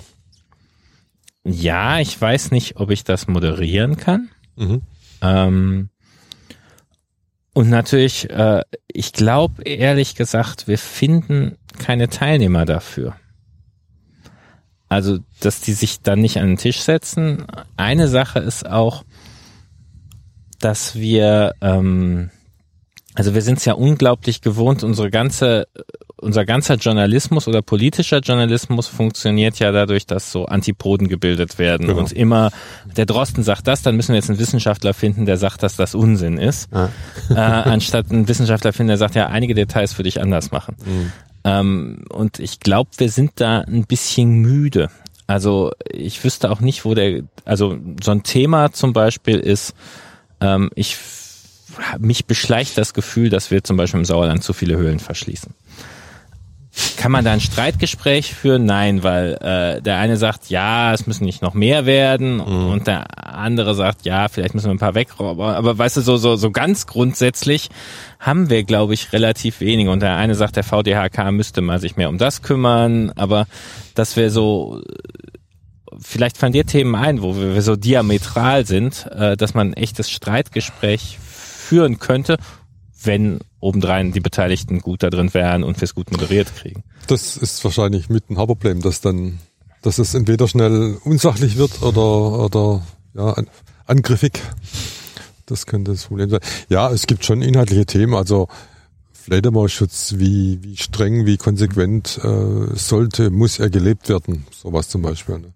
Ja, 1.44 2.00
ich 2.00 2.20
weiß 2.20 2.52
nicht, 2.52 2.78
ob 2.78 2.92
ich 2.92 3.04
das 3.04 3.28
moderieren 3.28 3.98
kann. 3.98 4.30
Mhm. 4.56 4.82
Ähm, 5.22 5.90
und 7.54 7.70
natürlich, 7.70 8.30
äh, 8.30 8.64
ich 8.88 9.14
glaube 9.14 9.64
ehrlich 9.64 10.16
gesagt, 10.16 10.68
wir 10.68 10.78
finden 10.78 11.58
keine 11.78 12.10
Teilnehmer 12.10 12.66
dafür. 12.66 13.16
Also, 14.88 15.20
dass 15.40 15.62
die 15.62 15.74
sich 15.74 16.02
dann 16.02 16.20
nicht 16.20 16.38
an 16.38 16.48
den 16.48 16.58
Tisch 16.58 16.82
setzen. 16.82 17.46
Eine 17.78 18.08
Sache 18.08 18.40
ist 18.40 18.66
auch, 18.66 19.06
dass 20.60 20.96
wir, 20.96 21.56
ähm, 21.62 22.30
also 23.16 23.34
wir 23.34 23.42
sind 23.42 23.58
es 23.58 23.66
ja 23.66 23.74
unglaublich 23.74 24.42
gewohnt, 24.42 24.84
unsere 24.84 25.10
ganze 25.10 25.68
unser 26.22 26.46
ganzer 26.46 26.76
Journalismus 26.76 27.48
oder 27.48 27.62
politischer 27.62 28.20
Journalismus 28.20 28.88
funktioniert 28.88 29.58
ja 29.60 29.72
dadurch, 29.72 30.06
dass 30.06 30.32
so 30.32 30.46
Antipoden 30.46 31.08
gebildet 31.08 31.58
werden 31.58 31.88
genau. 31.88 32.00
und 32.00 32.12
immer 32.12 32.52
der 32.96 33.08
Drosten 33.08 33.44
sagt 33.44 33.68
das, 33.68 33.82
dann 33.82 33.96
müssen 33.96 34.10
wir 34.10 34.18
jetzt 34.18 34.30
einen 34.30 34.40
Wissenschaftler 34.40 34.94
finden, 34.94 35.26
der 35.26 35.38
sagt, 35.38 35.64
dass 35.64 35.76
das 35.76 35.96
Unsinn 35.96 36.38
ist, 36.38 36.72
ah. 36.74 36.90
äh, 37.32 37.34
anstatt 37.34 38.12
einen 38.12 38.28
Wissenschaftler 38.28 38.72
finden, 38.72 38.90
der 38.90 38.98
sagt, 38.98 39.16
ja, 39.16 39.28
einige 39.28 39.56
Details 39.56 39.98
würde 39.98 40.10
ich 40.10 40.22
anders 40.22 40.52
machen. 40.52 40.76
Mhm. 40.86 41.12
Ähm, 41.44 42.06
und 42.10 42.40
ich 42.40 42.60
glaube, 42.60 42.92
wir 42.98 43.10
sind 43.10 43.32
da 43.36 43.62
ein 43.62 43.86
bisschen 43.86 44.36
müde. 44.36 44.90
Also 45.26 45.72
ich 45.90 46.24
wüsste 46.24 46.52
auch 46.52 46.60
nicht, 46.60 46.86
wo 46.86 46.94
der, 46.94 47.24
also 47.46 47.78
so 48.04 48.12
ein 48.12 48.22
Thema 48.22 48.74
zum 48.74 48.94
Beispiel 48.94 49.40
ist, 49.40 49.74
ähm, 50.40 50.70
ich 50.76 50.98
mich 52.00 52.26
beschleicht 52.26 52.78
das 52.78 52.94
Gefühl, 52.94 53.30
dass 53.30 53.52
wir 53.52 53.64
zum 53.64 53.78
Beispiel 53.78 54.00
im 54.00 54.06
Sauerland 54.06 54.44
zu 54.44 54.54
viele 54.54 54.78
Höhlen 54.78 55.00
verschließen. 55.00 55.54
Kann 56.96 57.12
man 57.12 57.26
da 57.26 57.34
ein 57.34 57.42
Streitgespräch 57.42 58.34
führen? 58.34 58.64
Nein, 58.64 59.04
weil 59.04 59.34
äh, 59.42 59.82
der 59.82 59.98
eine 59.98 60.16
sagt, 60.16 60.50
ja, 60.50 60.94
es 60.94 61.06
müssen 61.06 61.26
nicht 61.26 61.42
noch 61.42 61.54
mehr 61.54 61.86
werden 61.86 62.36
mhm. 62.36 62.68
und 62.68 62.88
der 62.88 63.08
andere 63.36 63.76
sagt, 63.76 64.06
ja, 64.06 64.30
vielleicht 64.30 64.54
müssen 64.54 64.68
wir 64.68 64.76
ein 64.76 64.80
paar 64.80 64.96
wegräumen. 64.96 65.42
Aber 65.42 65.78
weißt 65.78 65.98
du, 65.98 66.02
so, 66.02 66.16
so, 66.16 66.38
so 66.38 66.50
ganz 66.50 66.88
grundsätzlich 66.88 67.70
haben 68.20 68.50
wir, 68.50 68.64
glaube 68.64 68.94
ich, 68.94 69.12
relativ 69.12 69.60
wenige. 69.60 69.92
Und 69.92 70.02
der 70.02 70.16
eine 70.16 70.34
sagt, 70.34 70.56
der 70.56 70.64
VDHK 70.64 71.32
müsste 71.32 71.60
mal 71.60 71.80
sich 71.80 71.98
mehr 71.98 72.08
um 72.08 72.18
das 72.18 72.42
kümmern, 72.42 73.12
aber 73.18 73.48
dass 73.94 74.16
wir 74.16 74.32
so 74.32 74.82
vielleicht 76.00 76.38
fallen 76.38 76.54
dir 76.54 76.66
Themen 76.66 76.96
ein, 76.96 77.22
wo 77.22 77.36
wir 77.36 77.62
so 77.62 77.76
diametral 77.76 78.66
sind, 78.66 79.08
äh, 79.12 79.36
dass 79.36 79.54
man 79.54 79.72
ein 79.72 79.74
echtes 79.74 80.10
Streitgespräch 80.10 81.18
führen 81.72 82.00
könnte 82.00 82.38
wenn 83.04 83.40
obendrein 83.60 84.12
die 84.12 84.20
Beteiligten 84.20 84.80
gut 84.80 85.04
da 85.04 85.10
drin 85.10 85.34
wären 85.34 85.64
und 85.64 85.78
wir 85.78 85.86
es 85.86 85.96
gut 85.96 86.12
moderiert 86.12 86.56
kriegen. 86.56 86.84
Das 87.08 87.38
ist 87.38 87.64
wahrscheinlich 87.64 88.10
mit 88.10 88.30
ein 88.30 88.38
Hauptproblem, 88.38 88.82
dass 88.82 89.02
dann, 89.02 89.40
dass 89.82 89.98
es 89.98 90.14
entweder 90.14 90.48
schnell 90.48 90.98
unsachlich 91.04 91.58
wird 91.58 91.82
oder, 91.82 92.46
oder 92.46 92.86
ja, 93.16 93.36
angriffig. 93.88 94.40
Das 95.46 95.66
könnte 95.66 95.92
das 95.92 96.06
Problem 96.06 96.30
sein. 96.30 96.42
Ja, 96.70 96.92
es 96.92 97.08
gibt 97.08 97.26
schon 97.26 97.42
inhaltliche 97.42 97.86
Themen, 97.86 98.14
also 98.14 98.48
Fledermausschutz, 99.14 100.16
wie, 100.18 100.60
wie 100.62 100.78
streng, 100.78 101.26
wie 101.26 101.38
konsequent 101.38 102.20
äh, 102.24 102.76
sollte, 102.76 103.30
muss 103.30 103.60
er 103.60 103.70
gelebt 103.70 104.10
werden, 104.10 104.46
sowas 104.52 104.90
zum 104.90 105.02
Beispiel. 105.02 105.40
Ne? 105.40 105.54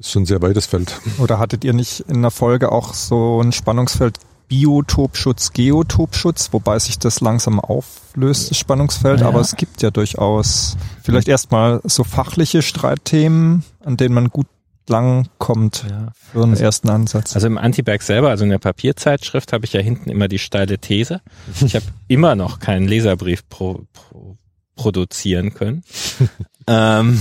ist 0.00 0.12
schon 0.12 0.22
ein 0.22 0.26
sehr 0.26 0.40
weites 0.40 0.66
Feld. 0.66 0.98
Oder 1.18 1.38
hattet 1.38 1.62
ihr 1.62 1.74
nicht 1.74 2.00
in 2.08 2.22
der 2.22 2.30
Folge 2.30 2.72
auch 2.72 2.94
so 2.94 3.40
ein 3.40 3.52
Spannungsfeld 3.52 4.18
Biotopschutz, 4.50 5.52
Geotopschutz, 5.52 6.52
wobei 6.52 6.80
sich 6.80 6.98
das 6.98 7.20
langsam 7.20 7.60
auflöst, 7.60 8.50
das 8.50 8.58
Spannungsfeld, 8.58 9.20
ja. 9.20 9.28
aber 9.28 9.40
es 9.40 9.54
gibt 9.54 9.80
ja 9.80 9.92
durchaus 9.92 10.76
vielleicht 11.04 11.28
erstmal 11.28 11.80
so 11.84 12.02
fachliche 12.02 12.60
Streitthemen, 12.60 13.62
an 13.84 13.96
denen 13.96 14.12
man 14.12 14.28
gut 14.28 14.48
lang 14.88 15.28
kommt 15.38 15.84
ja. 15.88 16.08
für 16.32 16.42
einen 16.42 16.52
also, 16.52 16.64
ersten 16.64 16.90
Ansatz. 16.90 17.36
Also 17.36 17.46
im 17.46 17.58
Antiberg 17.58 18.02
selber, 18.02 18.30
also 18.30 18.42
in 18.42 18.50
der 18.50 18.58
Papierzeitschrift, 18.58 19.52
habe 19.52 19.66
ich 19.66 19.72
ja 19.72 19.80
hinten 19.80 20.10
immer 20.10 20.26
die 20.26 20.40
steile 20.40 20.78
These. 20.78 21.20
Ich 21.64 21.76
habe 21.76 21.86
immer 22.08 22.34
noch 22.34 22.58
keinen 22.58 22.88
Leserbrief 22.88 23.48
pro, 23.48 23.84
pro, 23.92 24.36
produzieren 24.74 25.54
können. 25.54 25.84
ähm, 26.66 27.20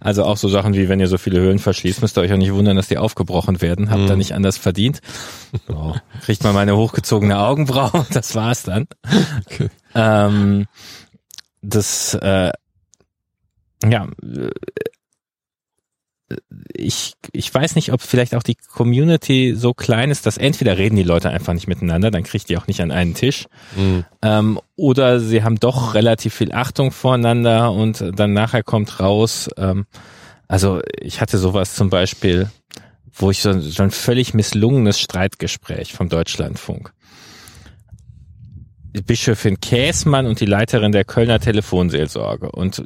also 0.00 0.24
auch 0.24 0.36
so 0.36 0.48
Sachen 0.48 0.74
wie, 0.74 0.88
wenn 0.88 1.00
ihr 1.00 1.08
so 1.08 1.18
viele 1.18 1.40
Höhlen 1.40 1.58
verschließt, 1.58 2.02
müsst 2.02 2.18
ihr 2.18 2.22
euch 2.22 2.32
auch 2.32 2.38
nicht 2.38 2.52
wundern, 2.52 2.76
dass 2.76 2.88
die 2.88 2.98
aufgebrochen 2.98 3.60
werden. 3.60 3.90
Habt 3.90 4.02
mhm. 4.02 4.08
ihr 4.08 4.16
nicht 4.16 4.32
anders 4.32 4.58
verdient. 4.58 5.00
Oh, 5.68 5.94
kriegt 6.22 6.42
man 6.42 6.54
meine 6.54 6.76
hochgezogene 6.76 7.38
Augenbraue, 7.38 8.06
das 8.12 8.34
war's 8.34 8.64
dann. 8.64 8.86
Okay. 9.46 9.68
Ähm, 9.94 10.66
das, 11.62 12.14
äh, 12.14 12.50
ja, 13.84 14.08
ich, 16.72 17.14
ich 17.32 17.52
weiß 17.52 17.76
nicht, 17.76 17.92
ob 17.92 18.00
vielleicht 18.00 18.34
auch 18.34 18.42
die 18.42 18.54
Community 18.54 19.54
so 19.56 19.74
klein 19.74 20.10
ist, 20.10 20.26
dass 20.26 20.38
entweder 20.38 20.78
reden 20.78 20.96
die 20.96 21.02
Leute 21.02 21.30
einfach 21.30 21.52
nicht 21.52 21.68
miteinander, 21.68 22.10
dann 22.10 22.22
kriegt 22.22 22.48
die 22.48 22.56
auch 22.56 22.66
nicht 22.66 22.80
an 22.80 22.90
einen 22.90 23.14
Tisch, 23.14 23.46
mhm. 23.76 24.04
ähm, 24.22 24.60
oder 24.76 25.20
sie 25.20 25.42
haben 25.42 25.60
doch 25.60 25.94
relativ 25.94 26.34
viel 26.34 26.52
Achtung 26.52 26.90
voreinander 26.90 27.72
und 27.72 28.04
dann 28.16 28.32
nachher 28.32 28.62
kommt 28.62 29.00
raus, 29.00 29.48
ähm, 29.56 29.86
also 30.48 30.80
ich 31.00 31.20
hatte 31.20 31.38
sowas 31.38 31.74
zum 31.74 31.90
Beispiel, 31.90 32.50
wo 33.12 33.30
ich 33.30 33.40
so, 33.40 33.58
so 33.60 33.82
ein 33.82 33.90
völlig 33.90 34.34
misslungenes 34.34 35.00
Streitgespräch 35.00 35.92
vom 35.92 36.08
Deutschlandfunk. 36.08 36.92
Die 38.94 39.02
Bischöfin 39.02 39.58
Käßmann 39.60 40.26
und 40.26 40.40
die 40.40 40.46
Leiterin 40.46 40.92
der 40.92 41.04
Kölner 41.04 41.40
Telefonseelsorge 41.40 42.50
und 42.52 42.84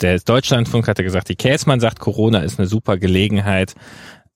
der 0.00 0.18
Deutschlandfunk 0.20 0.88
hatte 0.88 1.02
gesagt, 1.02 1.28
die 1.28 1.36
Käsmann 1.36 1.80
sagt, 1.80 2.00
Corona 2.00 2.40
ist 2.40 2.58
eine 2.58 2.68
super 2.68 2.96
Gelegenheit, 2.96 3.74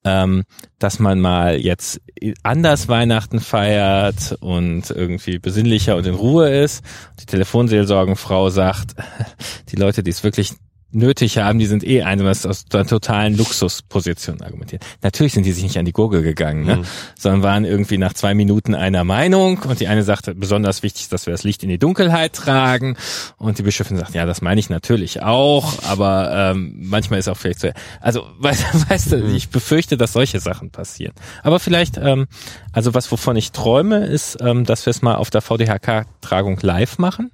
ähm, 0.04 0.44
dass 0.78 0.98
man 0.98 1.20
mal 1.20 1.58
jetzt 1.60 2.00
anders 2.42 2.88
Weihnachten 2.88 3.40
feiert 3.40 4.36
und 4.40 4.90
irgendwie 4.90 5.38
besinnlicher 5.38 5.96
und 5.96 6.06
in 6.06 6.14
Ruhe 6.14 6.50
ist. 6.50 6.84
Die 7.20 7.26
Telefonseelsorgenfrau 7.26 8.50
sagt, 8.50 8.94
die 9.70 9.76
Leute, 9.76 10.02
die 10.02 10.10
es 10.10 10.24
wirklich 10.24 10.54
nötig 10.92 11.38
haben, 11.38 11.58
die 11.58 11.66
sind 11.66 11.84
eh 11.84 12.02
eines 12.02 12.46
aus 12.46 12.64
der 12.66 12.86
totalen 12.86 13.36
Luxusposition 13.36 14.40
argumentiert. 14.42 14.84
Natürlich 15.02 15.32
sind 15.32 15.44
die 15.44 15.52
sich 15.52 15.62
nicht 15.62 15.78
an 15.78 15.84
die 15.84 15.92
Gurgel 15.92 16.22
gegangen, 16.22 16.64
ne? 16.64 16.76
Mhm. 16.76 16.84
sondern 17.18 17.42
waren 17.42 17.64
irgendwie 17.64 17.98
nach 17.98 18.12
zwei 18.12 18.34
Minuten 18.34 18.74
einer 18.74 19.04
Meinung 19.04 19.58
und 19.58 19.80
die 19.80 19.88
eine 19.88 20.02
sagte, 20.02 20.34
besonders 20.34 20.82
wichtig 20.82 21.02
ist, 21.02 21.12
dass 21.12 21.26
wir 21.26 21.32
das 21.32 21.44
Licht 21.44 21.62
in 21.62 21.68
die 21.68 21.78
Dunkelheit 21.78 22.32
tragen 22.32 22.96
und 23.38 23.58
die 23.58 23.62
Bischöfin 23.62 23.96
sagt, 23.96 24.14
ja, 24.14 24.26
das 24.26 24.42
meine 24.42 24.60
ich 24.60 24.70
natürlich 24.70 25.22
auch, 25.22 25.82
aber 25.84 26.52
ähm, 26.52 26.74
manchmal 26.76 27.18
ist 27.18 27.28
auch 27.28 27.36
vielleicht 27.36 27.60
so, 27.60 27.68
also 28.00 28.26
weißt, 28.38 28.90
weißt 28.90 29.12
du, 29.12 29.16
mhm. 29.18 29.34
ich 29.34 29.48
befürchte, 29.50 29.96
dass 29.96 30.12
solche 30.12 30.40
Sachen 30.40 30.70
passieren. 30.70 31.14
Aber 31.42 31.60
vielleicht, 31.60 31.96
ähm, 31.96 32.26
also 32.72 32.94
was 32.94 33.10
wovon 33.10 33.36
ich 33.36 33.52
träume, 33.52 34.06
ist, 34.06 34.38
ähm, 34.40 34.64
dass 34.64 34.86
wir 34.86 34.90
es 34.90 35.02
mal 35.02 35.16
auf 35.16 35.30
der 35.30 35.42
VDHK-Tragung 35.42 36.58
live 36.62 36.98
machen 36.98 37.30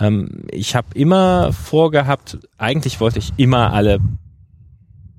ähm, 0.00 0.42
ich 0.50 0.74
habe 0.74 0.88
immer 0.94 1.52
vorgehabt, 1.52 2.38
eigentlich 2.56 3.00
wollte 3.00 3.18
ich 3.18 3.32
immer 3.36 3.72
alle 3.72 3.98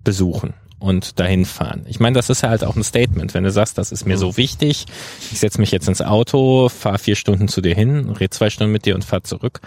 besuchen 0.03 0.53
und 0.79 1.19
dahin 1.19 1.45
fahren. 1.45 1.85
Ich 1.87 1.99
meine, 1.99 2.15
das 2.15 2.29
ist 2.29 2.41
ja 2.41 2.49
halt 2.49 2.63
auch 2.63 2.75
ein 2.75 2.83
Statement, 2.83 3.33
wenn 3.33 3.43
du 3.43 3.51
sagst, 3.51 3.77
das 3.77 3.91
ist 3.91 4.05
mir 4.05 4.17
so 4.17 4.37
wichtig, 4.37 4.85
ich 5.31 5.39
setze 5.39 5.59
mich 5.59 5.71
jetzt 5.71 5.87
ins 5.87 6.01
Auto, 6.01 6.69
fahre 6.69 6.97
vier 6.97 7.15
Stunden 7.15 7.47
zu 7.47 7.61
dir 7.61 7.75
hin, 7.75 8.09
red 8.09 8.33
zwei 8.33 8.49
Stunden 8.49 8.71
mit 8.71 8.85
dir 8.85 8.95
und 8.95 9.03
fahr 9.03 9.23
zurück. 9.23 9.59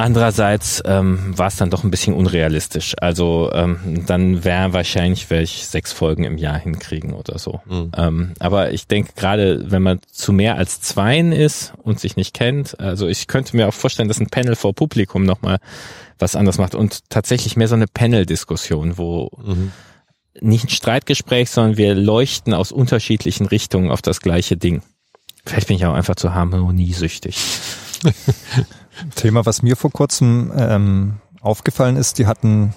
Andererseits 0.00 0.80
ähm, 0.86 1.36
war 1.36 1.48
es 1.48 1.56
dann 1.56 1.70
doch 1.70 1.82
ein 1.82 1.90
bisschen 1.90 2.14
unrealistisch. 2.14 2.94
Also 3.00 3.50
ähm, 3.52 4.04
dann 4.06 4.44
wäre 4.44 4.72
wahrscheinlich 4.72 5.28
werde 5.28 5.42
ich 5.42 5.66
sechs 5.66 5.92
Folgen 5.92 6.22
im 6.22 6.38
Jahr 6.38 6.56
hinkriegen 6.56 7.14
oder 7.14 7.36
so. 7.40 7.60
Mhm. 7.66 7.90
Ähm, 7.96 8.32
aber 8.38 8.72
ich 8.72 8.86
denke 8.86 9.14
gerade, 9.16 9.72
wenn 9.72 9.82
man 9.82 9.98
zu 10.08 10.32
mehr 10.32 10.54
als 10.54 10.80
zweien 10.80 11.32
ist 11.32 11.72
und 11.82 11.98
sich 11.98 12.14
nicht 12.14 12.32
kennt, 12.32 12.78
also 12.78 13.08
ich 13.08 13.26
könnte 13.26 13.56
mir 13.56 13.66
auch 13.66 13.74
vorstellen, 13.74 14.06
dass 14.06 14.20
ein 14.20 14.28
Panel 14.28 14.54
vor 14.54 14.72
Publikum 14.72 15.24
nochmal 15.24 15.58
was 16.20 16.36
anderes 16.36 16.58
macht 16.58 16.76
und 16.76 17.10
tatsächlich 17.10 17.56
mehr 17.56 17.66
so 17.66 17.74
eine 17.74 17.88
Panel-Diskussion, 17.88 18.98
wo 18.98 19.32
mhm. 19.44 19.72
nicht 20.40 20.66
ein 20.66 20.70
Streitgespräch, 20.70 21.50
sondern 21.50 21.76
wir 21.76 21.96
leuchten 21.96 22.54
aus 22.54 22.70
unterschiedlichen 22.70 23.46
Richtungen 23.46 23.90
auf 23.90 24.00
das 24.00 24.20
gleiche 24.20 24.56
Ding. 24.56 24.82
Vielleicht 25.44 25.66
bin 25.66 25.76
ich 25.76 25.86
auch 25.86 25.94
einfach 25.94 26.14
zu 26.14 26.34
harmoniesüchtig. 26.34 27.36
Thema, 29.14 29.46
was 29.46 29.62
mir 29.62 29.76
vor 29.76 29.90
kurzem 29.90 30.52
ähm, 30.56 31.14
aufgefallen 31.40 31.96
ist, 31.96 32.18
die 32.18 32.26
hatten 32.26 32.74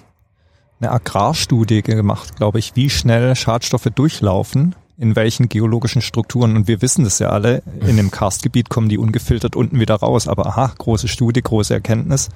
eine 0.80 0.90
Agrarstudie 0.90 1.82
gemacht, 1.82 2.36
glaube 2.36 2.58
ich, 2.58 2.74
wie 2.74 2.88
schnell 2.90 3.36
Schadstoffe 3.36 3.88
durchlaufen, 3.94 4.74
in 4.98 5.16
welchen 5.16 5.48
geologischen 5.48 6.02
Strukturen. 6.02 6.56
Und 6.56 6.68
wir 6.68 6.82
wissen 6.82 7.04
das 7.04 7.18
ja 7.18 7.30
alle, 7.30 7.62
in 7.86 7.96
dem 7.96 8.10
Karstgebiet 8.10 8.68
kommen 8.68 8.88
die 8.88 8.98
ungefiltert 8.98 9.56
unten 9.56 9.80
wieder 9.80 9.96
raus. 9.96 10.28
Aber 10.28 10.46
aha, 10.46 10.72
große 10.76 11.08
Studie, 11.08 11.42
große 11.42 11.74
Erkenntnis. 11.74 12.28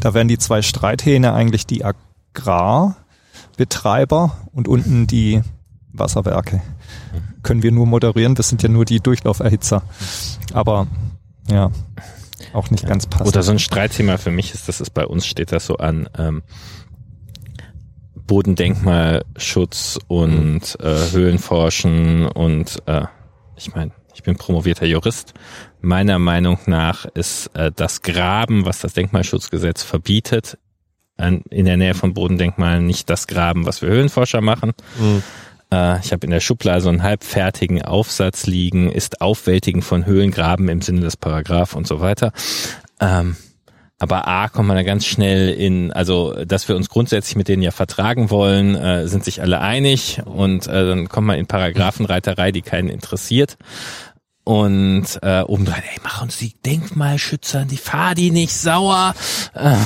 Da 0.00 0.14
wären 0.14 0.28
die 0.28 0.38
zwei 0.38 0.62
Streithähne 0.62 1.32
eigentlich 1.32 1.66
die 1.66 1.84
Agrarbetreiber 1.84 4.36
und 4.52 4.68
unten 4.68 5.06
die 5.06 5.42
Wasserwerke. 5.92 6.62
Können 7.42 7.62
wir 7.62 7.72
nur 7.72 7.86
moderieren, 7.86 8.34
das 8.34 8.48
sind 8.48 8.62
ja 8.62 8.68
nur 8.68 8.84
die 8.84 9.00
Durchlauferhitzer. 9.00 9.82
Aber 10.52 10.86
ja, 11.50 11.70
auch 12.52 12.70
nicht 12.70 12.82
ja. 12.82 12.88
ganz 12.88 13.06
passend. 13.06 13.28
Oder 13.28 13.42
so 13.42 13.52
ein 13.52 13.58
Streitthema 13.58 14.18
für 14.18 14.30
mich 14.30 14.54
ist, 14.54 14.68
dass 14.68 14.80
es 14.80 14.90
bei 14.90 15.06
uns 15.06 15.26
steht 15.26 15.52
das 15.52 15.66
so 15.66 15.76
an 15.76 16.08
ähm, 16.18 16.42
Bodendenkmalschutz 18.14 19.98
und 20.08 20.76
mhm. 20.78 20.86
äh, 20.86 21.10
Höhlenforschen 21.12 22.26
und 22.26 22.82
äh, 22.86 23.02
ich 23.56 23.74
meine, 23.74 23.92
ich 24.14 24.22
bin 24.22 24.36
promovierter 24.36 24.86
Jurist. 24.86 25.34
Meiner 25.80 26.18
Meinung 26.18 26.58
nach 26.66 27.04
ist 27.04 27.48
äh, 27.54 27.70
das 27.74 28.02
Graben, 28.02 28.66
was 28.66 28.80
das 28.80 28.94
Denkmalschutzgesetz 28.94 29.82
verbietet, 29.82 30.58
an, 31.16 31.42
in 31.50 31.64
der 31.64 31.76
Nähe 31.76 31.94
von 31.94 32.14
Bodendenkmalen 32.14 32.86
nicht 32.86 33.08
das 33.08 33.26
Graben, 33.26 33.66
was 33.66 33.82
wir 33.82 33.88
Höhlenforscher 33.88 34.40
machen. 34.40 34.72
Mhm. 34.98 35.22
Äh, 35.72 36.00
ich 36.00 36.12
habe 36.12 36.26
in 36.26 36.30
der 36.30 36.40
Schublade 36.40 36.80
so 36.80 36.88
einen 36.88 37.02
halbfertigen 37.02 37.82
Aufsatz 37.82 38.46
liegen, 38.46 38.90
ist 38.90 39.20
Aufwältigen 39.20 39.82
von 39.82 40.06
Höhlengraben 40.06 40.68
im 40.68 40.82
Sinne 40.82 41.00
des 41.00 41.16
Paragraph 41.16 41.74
und 41.74 41.86
so 41.86 42.00
weiter. 42.00 42.32
Ähm, 43.00 43.36
aber 43.98 44.28
A 44.28 44.48
kommt 44.48 44.68
man 44.68 44.76
da 44.76 44.82
ganz 44.82 45.06
schnell 45.06 45.48
in, 45.48 45.90
also 45.90 46.44
dass 46.44 46.68
wir 46.68 46.76
uns 46.76 46.90
grundsätzlich 46.90 47.36
mit 47.36 47.48
denen 47.48 47.62
ja 47.62 47.70
vertragen 47.70 48.28
wollen, 48.28 48.74
äh, 48.74 49.08
sind 49.08 49.24
sich 49.24 49.40
alle 49.40 49.60
einig 49.60 50.20
und 50.24 50.66
äh, 50.66 50.86
dann 50.86 51.08
kommt 51.08 51.26
man 51.26 51.38
in 51.38 51.46
Paragraphenreiterei, 51.46 52.52
die 52.52 52.62
keinen 52.62 52.88
interessiert. 52.88 53.56
Und 54.44 55.18
äh, 55.22 55.40
obendrein, 55.40 55.82
ey, 55.82 56.00
mach 56.04 56.22
uns 56.22 56.36
die 56.36 56.54
Denkmalschützer, 56.64 57.64
die 57.64 57.78
fahr 57.78 58.14
die 58.14 58.30
nicht 58.30 58.54
sauer. 58.54 59.14
Äh, 59.54 59.76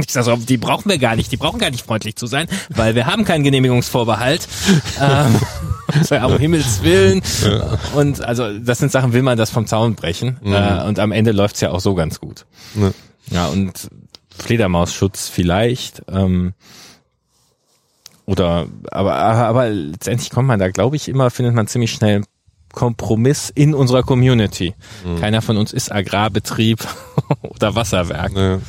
ich 0.06 0.12
sage 0.12 0.24
so, 0.24 0.36
die 0.36 0.56
brauchen 0.56 0.90
wir 0.90 0.98
gar 0.98 1.16
nicht, 1.16 1.30
die 1.32 1.36
brauchen 1.36 1.58
gar 1.58 1.70
nicht 1.70 1.84
freundlich 1.84 2.16
zu 2.16 2.26
sein, 2.26 2.46
weil 2.70 2.94
wir 2.94 3.06
haben 3.06 3.24
keinen 3.24 3.44
Genehmigungsvorbehalt. 3.44 4.48
ähm, 5.00 5.40
um 6.24 6.38
Himmels 6.38 6.82
Willen. 6.82 7.22
Und 7.94 8.22
also 8.22 8.58
das 8.58 8.78
sind 8.78 8.92
Sachen, 8.92 9.12
will 9.12 9.22
man 9.22 9.36
das 9.36 9.50
vom 9.50 9.66
Zaun 9.66 9.94
brechen. 9.94 10.38
Mhm. 10.42 10.54
Äh, 10.54 10.84
und 10.84 10.98
am 10.98 11.12
Ende 11.12 11.32
läuft's 11.32 11.60
ja 11.60 11.70
auch 11.70 11.80
so 11.80 11.94
ganz 11.94 12.20
gut. 12.20 12.46
Ja, 12.74 12.92
ja 13.30 13.46
und 13.48 13.88
Fledermausschutz 14.36 15.28
vielleicht. 15.28 16.02
Ähm, 16.08 16.54
oder 18.26 18.66
aber, 18.90 19.14
aber 19.16 19.70
letztendlich 19.70 20.30
kommt 20.30 20.46
man 20.46 20.60
da, 20.60 20.70
glaube 20.70 20.96
ich, 20.96 21.08
immer, 21.08 21.30
findet 21.30 21.54
man 21.54 21.66
ziemlich 21.66 21.90
schnell 21.90 22.22
Kompromiss 22.72 23.50
in 23.50 23.74
unserer 23.74 24.02
Community. 24.02 24.74
Mhm. 25.04 25.20
Keiner 25.20 25.42
von 25.42 25.56
uns 25.56 25.72
ist 25.72 25.90
Agrarbetrieb 25.90 26.86
oder 27.42 27.74
Wasserwerk. 27.74 28.32
Ja. 28.36 28.60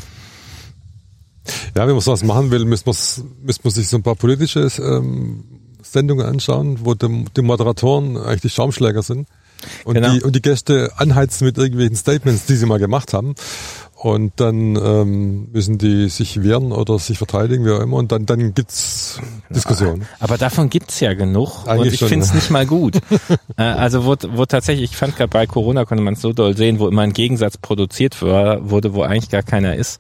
Ja, 1.75 1.87
wenn 1.87 1.93
man 1.93 2.01
sowas 2.01 2.23
machen 2.23 2.51
will, 2.51 2.65
müsste 2.65 2.89
man, 2.89 2.97
müsste 3.43 3.63
man 3.63 3.73
sich 3.73 3.87
so 3.87 3.97
ein 3.97 4.03
paar 4.03 4.15
politische 4.15 4.67
ähm, 4.79 5.43
Sendungen 5.81 6.25
anschauen, 6.25 6.79
wo 6.83 6.93
die, 6.93 7.25
die 7.35 7.41
Moderatoren 7.41 8.17
eigentlich 8.17 8.41
die 8.41 8.49
Schaumschläger 8.49 9.01
sind 9.01 9.27
und, 9.85 9.95
genau. 9.95 10.13
die, 10.13 10.21
und 10.21 10.35
die 10.35 10.41
Gäste 10.41 10.91
anheizen 10.97 11.45
mit 11.45 11.57
irgendwelchen 11.57 11.95
Statements, 11.95 12.45
die 12.45 12.55
sie 12.55 12.65
mal 12.65 12.79
gemacht 12.79 13.13
haben. 13.13 13.35
Und 13.95 14.33
dann 14.37 14.77
ähm, 14.77 15.49
müssen 15.51 15.77
die 15.77 16.09
sich 16.09 16.41
wehren 16.41 16.71
oder 16.71 16.97
sich 16.97 17.19
verteidigen, 17.19 17.65
wie 17.65 17.71
auch 17.71 17.81
immer. 17.81 17.97
Und 17.97 18.11
dann, 18.11 18.25
dann 18.25 18.55
gibt's 18.55 19.19
Diskussionen. 19.51 20.07
Aber 20.19 20.39
davon 20.39 20.71
gibt's 20.71 20.99
ja 21.01 21.13
genug. 21.13 21.67
Eigentlich 21.67 22.01
und 22.01 22.05
ich 22.05 22.09
finde 22.09 22.25
es 22.25 22.33
nicht 22.33 22.49
mal 22.49 22.65
gut. 22.65 22.95
äh, 23.57 23.61
also 23.61 24.05
wo, 24.05 24.15
wo 24.31 24.45
tatsächlich, 24.47 24.89
ich 24.89 24.97
fand 24.97 25.15
gerade 25.17 25.29
bei 25.29 25.45
Corona 25.45 25.85
konnte 25.85 26.03
man 26.03 26.15
es 26.15 26.21
so 26.21 26.33
doll 26.33 26.57
sehen, 26.57 26.79
wo 26.79 26.87
immer 26.87 27.03
ein 27.03 27.13
Gegensatz 27.13 27.57
produziert 27.57 28.23
wurde, 28.23 28.93
wo 28.95 29.03
eigentlich 29.03 29.29
gar 29.29 29.43
keiner 29.43 29.75
ist. 29.75 29.99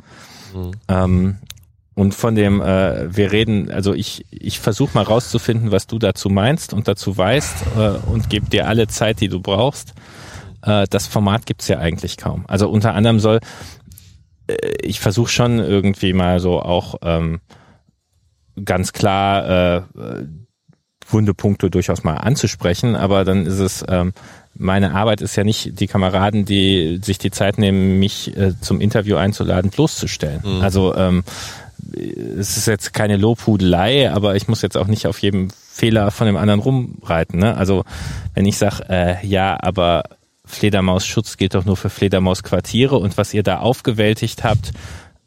Mhm. 0.53 0.71
Ähm, 0.87 1.37
und 1.93 2.15
von 2.15 2.35
dem, 2.35 2.61
äh, 2.61 3.15
wir 3.15 3.31
reden, 3.31 3.69
also 3.69 3.93
ich, 3.93 4.25
ich 4.31 4.59
versuche 4.59 4.91
mal 4.95 5.03
rauszufinden, 5.03 5.71
was 5.71 5.87
du 5.87 5.99
dazu 5.99 6.29
meinst 6.29 6.73
und 6.73 6.87
dazu 6.87 7.17
weißt 7.17 7.65
äh, 7.77 7.89
und 8.09 8.29
gebe 8.29 8.49
dir 8.49 8.67
alle 8.67 8.87
Zeit, 8.87 9.19
die 9.19 9.27
du 9.27 9.41
brauchst. 9.41 9.93
Äh, 10.61 10.87
das 10.89 11.07
Format 11.07 11.45
gibt's 11.45 11.67
ja 11.67 11.79
eigentlich 11.79 12.17
kaum. 12.17 12.45
Also 12.47 12.69
unter 12.69 12.93
anderem 12.93 13.19
soll, 13.19 13.39
äh, 14.47 14.55
ich 14.81 14.99
versuche 14.99 15.29
schon 15.29 15.59
irgendwie 15.59 16.13
mal 16.13 16.39
so 16.39 16.61
auch 16.61 16.95
ähm, 17.01 17.41
ganz 18.63 18.93
klar 18.93 19.77
äh, 19.77 19.81
Wundepunkte 21.07 21.69
durchaus 21.69 22.03
mal 22.03 22.15
anzusprechen, 22.15 22.95
aber 22.95 23.25
dann 23.25 23.45
ist 23.45 23.59
es, 23.59 23.83
ähm, 23.87 24.13
meine 24.55 24.93
Arbeit 24.93 25.21
ist 25.21 25.35
ja 25.35 25.43
nicht 25.43 25.79
die 25.79 25.87
Kameraden, 25.87 26.45
die 26.45 26.99
sich 27.01 27.17
die 27.17 27.31
Zeit 27.31 27.57
nehmen, 27.57 27.99
mich 27.99 28.35
äh, 28.37 28.53
zum 28.59 28.81
Interview 28.81 29.15
einzuladen, 29.15 29.71
bloßzustellen. 29.71 30.41
Mhm. 30.43 30.61
Also 30.61 30.95
ähm, 30.95 31.23
es 31.93 32.57
ist 32.57 32.67
jetzt 32.67 32.93
keine 32.93 33.17
Lobhudelei, 33.17 34.11
aber 34.11 34.35
ich 34.35 34.47
muss 34.47 34.61
jetzt 34.61 34.77
auch 34.77 34.87
nicht 34.87 35.07
auf 35.07 35.19
jedem 35.19 35.49
Fehler 35.71 36.11
von 36.11 36.27
dem 36.27 36.37
anderen 36.37 36.59
rumreiten. 36.59 37.39
Ne? 37.39 37.55
Also 37.57 37.83
wenn 38.33 38.45
ich 38.45 38.57
sage, 38.57 38.83
äh, 38.89 39.25
ja, 39.25 39.57
aber 39.59 40.03
Fledermausschutz 40.45 41.37
gilt 41.37 41.55
doch 41.55 41.65
nur 41.65 41.77
für 41.77 41.89
Fledermausquartiere 41.89 42.97
und 42.97 43.17
was 43.17 43.33
ihr 43.33 43.43
da 43.43 43.59
aufgewältigt 43.59 44.43
habt, 44.43 44.73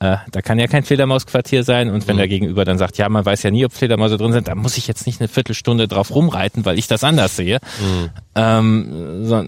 äh, 0.04 0.18
da 0.30 0.42
kann 0.42 0.58
ja 0.58 0.66
kein 0.66 0.84
Fledermausquartier 0.84 1.64
sein 1.64 1.90
und 1.90 2.06
wenn 2.06 2.16
mhm. 2.16 2.18
der 2.18 2.28
Gegenüber 2.28 2.64
dann 2.64 2.76
sagt, 2.78 2.98
ja, 2.98 3.08
man 3.08 3.24
weiß 3.24 3.42
ja 3.42 3.50
nie, 3.50 3.64
ob 3.64 3.72
Fledermäuse 3.72 4.18
drin 4.18 4.32
sind, 4.32 4.48
da 4.48 4.54
muss 4.54 4.76
ich 4.76 4.86
jetzt 4.86 5.06
nicht 5.06 5.20
eine 5.20 5.28
Viertelstunde 5.28 5.88
drauf 5.88 6.14
rumreiten, 6.14 6.64
weil 6.64 6.78
ich 6.78 6.86
das 6.86 7.04
anders 7.04 7.36
sehe. 7.36 7.58
Mhm. 7.80 8.10
Ähm, 8.34 9.24
so, 9.24 9.44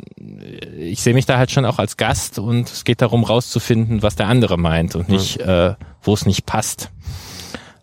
ich 0.78 1.02
sehe 1.02 1.14
mich 1.14 1.26
da 1.26 1.36
halt 1.36 1.50
schon 1.50 1.66
auch 1.66 1.78
als 1.78 1.96
Gast 1.96 2.38
und 2.38 2.70
es 2.70 2.84
geht 2.84 3.02
darum 3.02 3.24
rauszufinden, 3.24 4.02
was 4.02 4.16
der 4.16 4.28
andere 4.28 4.56
meint 4.56 4.96
und 4.96 5.08
nicht, 5.08 5.38
mhm. 5.38 5.50
äh, 5.50 5.74
wo 6.02 6.14
es 6.14 6.24
nicht 6.24 6.46
passt. 6.46 6.90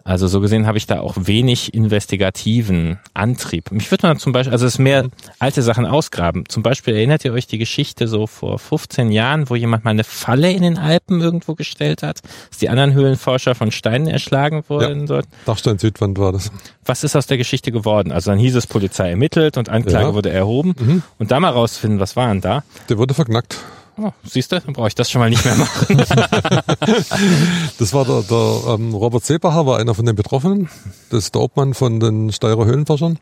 Also 0.05 0.27
so 0.27 0.41
gesehen 0.41 0.67
habe 0.67 0.77
ich 0.77 0.85
da 0.85 0.99
auch 0.99 1.15
wenig 1.17 1.73
investigativen 1.73 2.99
Antrieb. 3.13 3.71
Mich 3.71 3.89
würde 3.89 4.07
man 4.07 4.19
zum 4.19 4.33
Beispiel, 4.33 4.51
also 4.51 4.65
es 4.65 4.73
ist 4.73 4.79
mehr 4.79 5.07
alte 5.39 5.61
Sachen 5.61 5.85
ausgraben. 5.85 6.43
Zum 6.49 6.61
Beispiel 6.61 6.95
erinnert 6.95 7.23
ihr 7.23 7.31
euch 7.31 7.47
die 7.47 7.57
Geschichte 7.57 8.07
so 8.07 8.27
vor 8.27 8.59
15 8.59 9.11
Jahren, 9.11 9.49
wo 9.49 9.55
jemand 9.55 9.85
mal 9.85 9.91
eine 9.91 10.03
Falle 10.03 10.51
in 10.51 10.61
den 10.61 10.77
Alpen 10.77 11.21
irgendwo 11.21 11.55
gestellt 11.55 12.03
hat, 12.03 12.19
dass 12.49 12.59
die 12.59 12.69
anderen 12.69 12.93
Höhlenforscher 12.93 13.55
von 13.55 13.71
Steinen 13.71 14.07
erschlagen 14.07 14.63
wurden 14.67 15.01
ja, 15.01 15.07
sollten? 15.07 15.29
Dachstein 15.45 15.79
Südwand 15.79 16.17
war 16.17 16.33
das. 16.33 16.51
Was 16.83 17.05
ist 17.05 17.15
aus 17.15 17.27
der 17.27 17.37
Geschichte 17.37 17.71
geworden? 17.71 18.11
Also 18.11 18.31
dann 18.31 18.39
hieß 18.39 18.55
es 18.55 18.67
Polizei 18.67 19.09
ermittelt 19.11 19.57
und 19.57 19.69
Anklage 19.69 20.07
ja. 20.07 20.13
wurde 20.13 20.31
erhoben. 20.31 20.75
Mhm. 20.77 21.03
Und 21.17 21.31
da 21.31 21.39
mal 21.39 21.49
rausfinden, 21.49 22.01
was 22.01 22.17
waren 22.17 22.41
da? 22.41 22.63
Der 22.89 22.97
wurde 22.97 23.13
verknackt. 23.13 23.57
Oh, 23.97 24.12
siehst 24.23 24.51
du, 24.51 24.60
dann 24.60 24.73
brauche 24.73 24.88
ich 24.88 24.95
das 24.95 25.12
schon 25.12 25.19
mal 25.21 25.29
nicht 25.29 25.45
mehr 25.45 25.56
machen. 25.56 25.97
das 27.77 27.93
war 27.93 28.06
der, 28.06 28.23
der 28.23 28.73
ähm, 28.73 28.93
Robert 28.93 29.23
Seebacher, 29.23 29.65
war 29.65 29.77
einer 29.77 29.93
von 29.93 30.06
den 30.06 30.15
Betroffenen. 30.15 30.69
Das 31.10 31.25
ist 31.25 31.36
der 31.36 31.41
Obmann 31.41 31.73
von 31.73 31.99
den 31.99 32.32
Steirer 32.32 32.65
Höhlenforschern. 32.65 33.19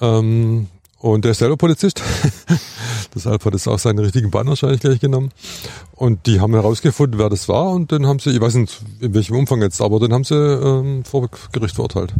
Ähm, 0.00 0.68
und 0.98 1.24
der 1.24 1.32
ist 1.32 1.38
selber 1.38 1.58
Polizist. 1.58 2.02
Deshalb 3.14 3.44
hat 3.44 3.54
es 3.54 3.68
auch 3.68 3.78
seinen 3.78 3.98
richtigen 3.98 4.30
Bann 4.30 4.46
wahrscheinlich 4.46 4.80
gleich 4.80 5.00
genommen. 5.00 5.30
Und 5.92 6.26
die 6.26 6.40
haben 6.40 6.54
herausgefunden, 6.54 7.18
wer 7.18 7.28
das 7.28 7.46
war. 7.48 7.70
Und 7.70 7.92
den 7.92 8.06
haben 8.06 8.18
sie, 8.18 8.30
ich 8.30 8.40
weiß 8.40 8.54
nicht 8.54 8.80
in 9.00 9.12
welchem 9.12 9.36
Umfang 9.36 9.60
jetzt, 9.60 9.82
aber 9.82 10.00
den 10.00 10.14
haben 10.14 10.24
sie 10.24 10.34
ähm, 10.34 11.04
vor 11.04 11.28
Gericht 11.52 11.74
verurteilt. 11.74 12.14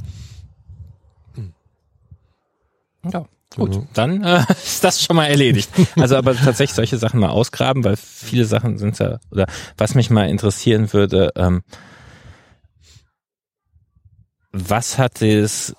Ja. 3.10 3.24
Gut, 3.56 3.86
dann 3.94 4.22
äh, 4.24 4.44
ist 4.64 4.82
das 4.82 5.02
schon 5.02 5.16
mal 5.16 5.26
erledigt. 5.26 5.70
Also 5.96 6.16
aber 6.16 6.34
tatsächlich 6.34 6.74
solche 6.74 6.98
Sachen 6.98 7.20
mal 7.20 7.30
ausgraben, 7.30 7.84
weil 7.84 7.96
viele 7.96 8.44
Sachen 8.44 8.78
sind 8.78 8.98
ja, 8.98 9.18
oder 9.30 9.46
was 9.76 9.94
mich 9.94 10.10
mal 10.10 10.28
interessieren 10.28 10.92
würde, 10.92 11.30
ähm, 11.36 11.62
was 14.52 14.98
hat 14.98 15.20
es 15.22 15.74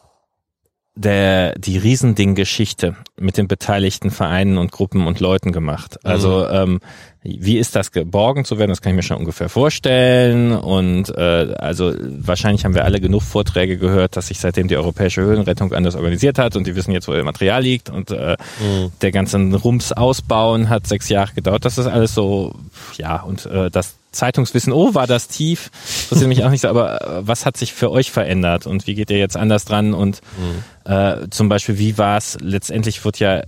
der 0.96 1.58
die 1.60 1.78
Riesending-Geschichte 1.78 2.96
mit 3.20 3.38
den 3.38 3.48
beteiligten 3.48 4.12
Vereinen 4.12 4.58
und 4.58 4.72
Gruppen 4.72 5.08
und 5.08 5.20
Leuten 5.20 5.52
gemacht. 5.52 6.00
Also 6.06 6.48
mhm. 6.50 6.56
ähm, 6.56 6.80
wie 7.22 7.58
ist 7.58 7.76
das 7.76 7.92
geborgen 7.92 8.46
zu 8.46 8.60
werden? 8.60 8.70
Das 8.70 8.82
kann 8.82 8.92
ich 8.92 8.98
mir 8.98 9.04
schon 9.04 9.18
ungefähr 9.18 9.50
vorstellen. 9.50 10.52
Und 10.54 11.10
äh, 11.10 11.56
also 11.58 11.94
wahrscheinlich 12.00 12.66
haben 12.66 12.76
wir 12.76 12.86
alle 12.86 13.02
genug 13.02 13.24
Vorträge 13.24 13.78
gehört, 13.78 14.16
dass 14.16 14.28
sich 14.28 14.40
seitdem 14.40 14.68
die 14.68 14.78
Europäische 14.78 15.22
Höhlenrettung 15.22 15.74
anders 15.74 15.96
organisiert 15.96 16.38
hat 16.38 16.56
und 16.56 16.68
die 16.68 16.76
wissen 16.76 16.92
jetzt, 16.92 17.08
wo 17.08 17.14
ihr 17.14 17.24
Material 17.24 17.64
liegt 17.64 17.90
und 17.90 18.12
äh, 18.12 18.38
mhm. 18.60 18.92
der 19.02 19.12
ganze 19.12 19.38
Rums 19.38 19.92
ausbauen 19.92 20.70
hat 20.70 20.88
sechs 20.88 21.10
Jahre 21.10 21.34
gedauert. 21.34 21.66
Das 21.66 21.78
ist 21.78 21.88
alles 21.88 22.14
so, 22.14 22.56
ja, 22.98 23.22
und 23.22 23.46
äh, 23.48 23.70
das 23.72 23.96
Zeitungswissen, 24.16 24.74
oh, 24.74 24.94
war 24.94 25.08
das 25.08 25.28
tief, 25.28 25.70
Das 26.10 26.22
ist 26.22 26.28
mich 26.28 26.44
auch 26.44 26.50
nicht 26.50 26.62
so, 26.62 26.68
aber 26.68 27.02
äh, 27.02 27.28
was 27.28 27.46
hat 27.46 27.58
sich 27.58 27.74
für 27.74 27.92
euch 27.92 28.12
verändert 28.12 28.66
und 28.66 28.88
wie 28.88 28.96
geht 28.96 29.10
ihr 29.12 29.18
jetzt 29.18 29.38
anders 29.38 29.66
dran 29.66 29.94
und 29.94 30.22
mhm. 30.38 30.92
äh, 30.92 31.30
zum 31.30 31.50
Beispiel, 31.50 31.78
wie 31.78 31.98
war 31.98 32.18
es, 32.18 32.38
letztendlich 32.42 33.04
wird 33.06 33.20
ja 33.20 33.44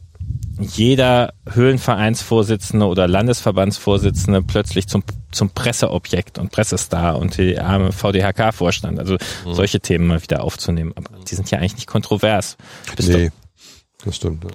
jeder 0.60 1.34
Höhlenvereinsvorsitzende 1.50 2.86
oder 2.86 3.08
Landesverbandsvorsitzende 3.08 4.42
plötzlich 4.42 4.88
zum, 4.88 5.04
zum 5.32 5.52
Presseobjekt 5.52 6.40
und 6.40 6.52
Pressestar 6.52 7.18
und 7.18 7.38
die 7.38 7.60
arme 7.60 7.92
VDHK-Vorstand, 7.92 9.00
also 9.00 9.18
mhm. 9.46 9.54
solche 9.54 9.80
Themen 9.80 10.08
mal 10.08 10.22
wieder 10.22 10.44
aufzunehmen. 10.44 10.94
Aber 10.96 11.10
die 11.24 11.36
sind 11.36 11.52
ja 11.52 11.60
eigentlich 11.60 11.76
nicht 11.76 11.88
kontrovers. 11.88 12.58
Bist 12.96 13.10
nee, 13.10 13.32
das 14.04 14.16
stimmt. 14.16 14.46
Ja. 14.46 14.50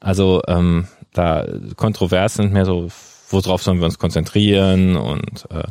Also 0.00 0.42
ähm, 0.46 0.86
da 1.12 1.44
kontrovers 1.76 2.34
sind 2.34 2.52
mehr 2.52 2.64
so 2.64 2.88
worauf 3.30 3.62
sollen 3.62 3.78
wir 3.78 3.86
uns 3.86 3.98
konzentrieren 3.98 4.96
und 4.96 5.46
äh, 5.50 5.64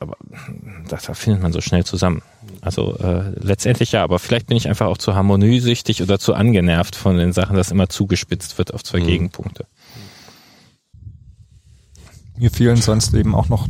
aber 0.00 0.16
da, 0.88 0.98
da 1.04 1.14
findet 1.14 1.42
man 1.42 1.52
so 1.52 1.60
schnell 1.60 1.84
zusammen. 1.84 2.22
Also 2.60 2.96
äh, 2.98 3.30
letztendlich 3.38 3.92
ja, 3.92 4.02
aber 4.02 4.18
vielleicht 4.18 4.46
bin 4.46 4.56
ich 4.56 4.68
einfach 4.68 4.86
auch 4.86 4.98
zu 4.98 5.14
harmoniesüchtig 5.14 6.02
oder 6.02 6.18
zu 6.18 6.34
angenervt 6.34 6.96
von 6.96 7.16
den 7.16 7.32
Sachen, 7.32 7.56
dass 7.56 7.70
immer 7.70 7.88
zugespitzt 7.88 8.58
wird 8.58 8.74
auf 8.74 8.82
zwei 8.82 9.00
mhm. 9.00 9.06
Gegenpunkte. 9.06 9.66
Mir 12.38 12.50
fielen 12.50 12.76
sonst 12.76 13.14
eben 13.14 13.34
auch 13.34 13.48
noch 13.48 13.68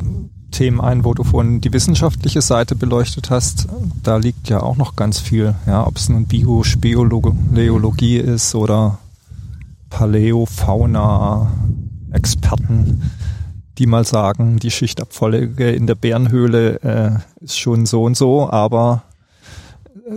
Themen 0.50 0.80
ein, 0.80 1.04
wo 1.04 1.14
du 1.14 1.22
vorhin 1.22 1.60
die 1.60 1.72
wissenschaftliche 1.72 2.40
Seite 2.40 2.74
beleuchtet 2.74 3.30
hast. 3.30 3.68
Da 4.02 4.16
liegt 4.16 4.48
ja 4.48 4.62
auch 4.62 4.76
noch 4.76 4.96
ganz 4.96 5.20
viel, 5.20 5.54
ja, 5.66 5.86
ob 5.86 5.96
es 5.96 6.08
nun 6.08 6.26
Biospeologie 6.26 8.16
ist 8.16 8.54
oder 8.54 8.98
Paläofauna, 9.90 11.52
Experten, 12.16 13.10
die 13.78 13.86
mal 13.86 14.04
sagen, 14.04 14.58
die 14.58 14.70
Schichtabfolge 14.70 15.70
in 15.70 15.86
der 15.86 15.94
Bärenhöhle 15.94 16.80
äh, 16.82 17.44
ist 17.44 17.58
schon 17.58 17.86
so 17.86 18.02
und 18.02 18.16
so, 18.16 18.50
aber 18.50 19.04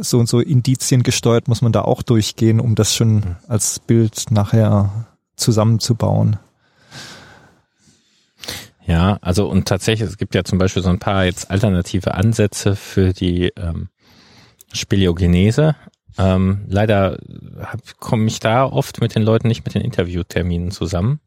so 0.02 0.20
und 0.20 0.30
so 0.30 0.40
Indizien 0.40 1.04
gesteuert 1.04 1.48
muss 1.48 1.62
man 1.62 1.72
da 1.72 1.82
auch 1.82 2.02
durchgehen, 2.04 2.60
um 2.60 2.76
das 2.76 2.96
schon 2.96 3.36
als 3.48 3.80
Bild 3.80 4.32
nachher 4.32 5.08
zusammenzubauen. 5.36 6.38
Ja, 8.86 9.20
also 9.22 9.48
und 9.48 9.68
tatsächlich, 9.68 10.10
es 10.10 10.18
gibt 10.18 10.34
ja 10.34 10.44
zum 10.44 10.58
Beispiel 10.58 10.82
so 10.82 10.90
ein 10.90 11.00
paar 11.00 11.26
jetzt 11.26 11.52
alternative 11.52 12.16
Ansätze 12.16 12.76
für 12.76 13.14
die 13.14 13.52
ähm, 13.56 13.90
Speleogenese. 14.74 15.76
Ähm, 16.18 16.66
leider 16.68 17.18
komme 18.00 18.26
ich 18.26 18.40
da 18.40 18.66
oft 18.66 19.00
mit 19.00 19.16
den 19.16 19.22
Leuten 19.22 19.48
nicht 19.48 19.64
mit 19.64 19.76
den 19.76 19.84
Interviewterminen 19.84 20.72
zusammen. 20.72 21.20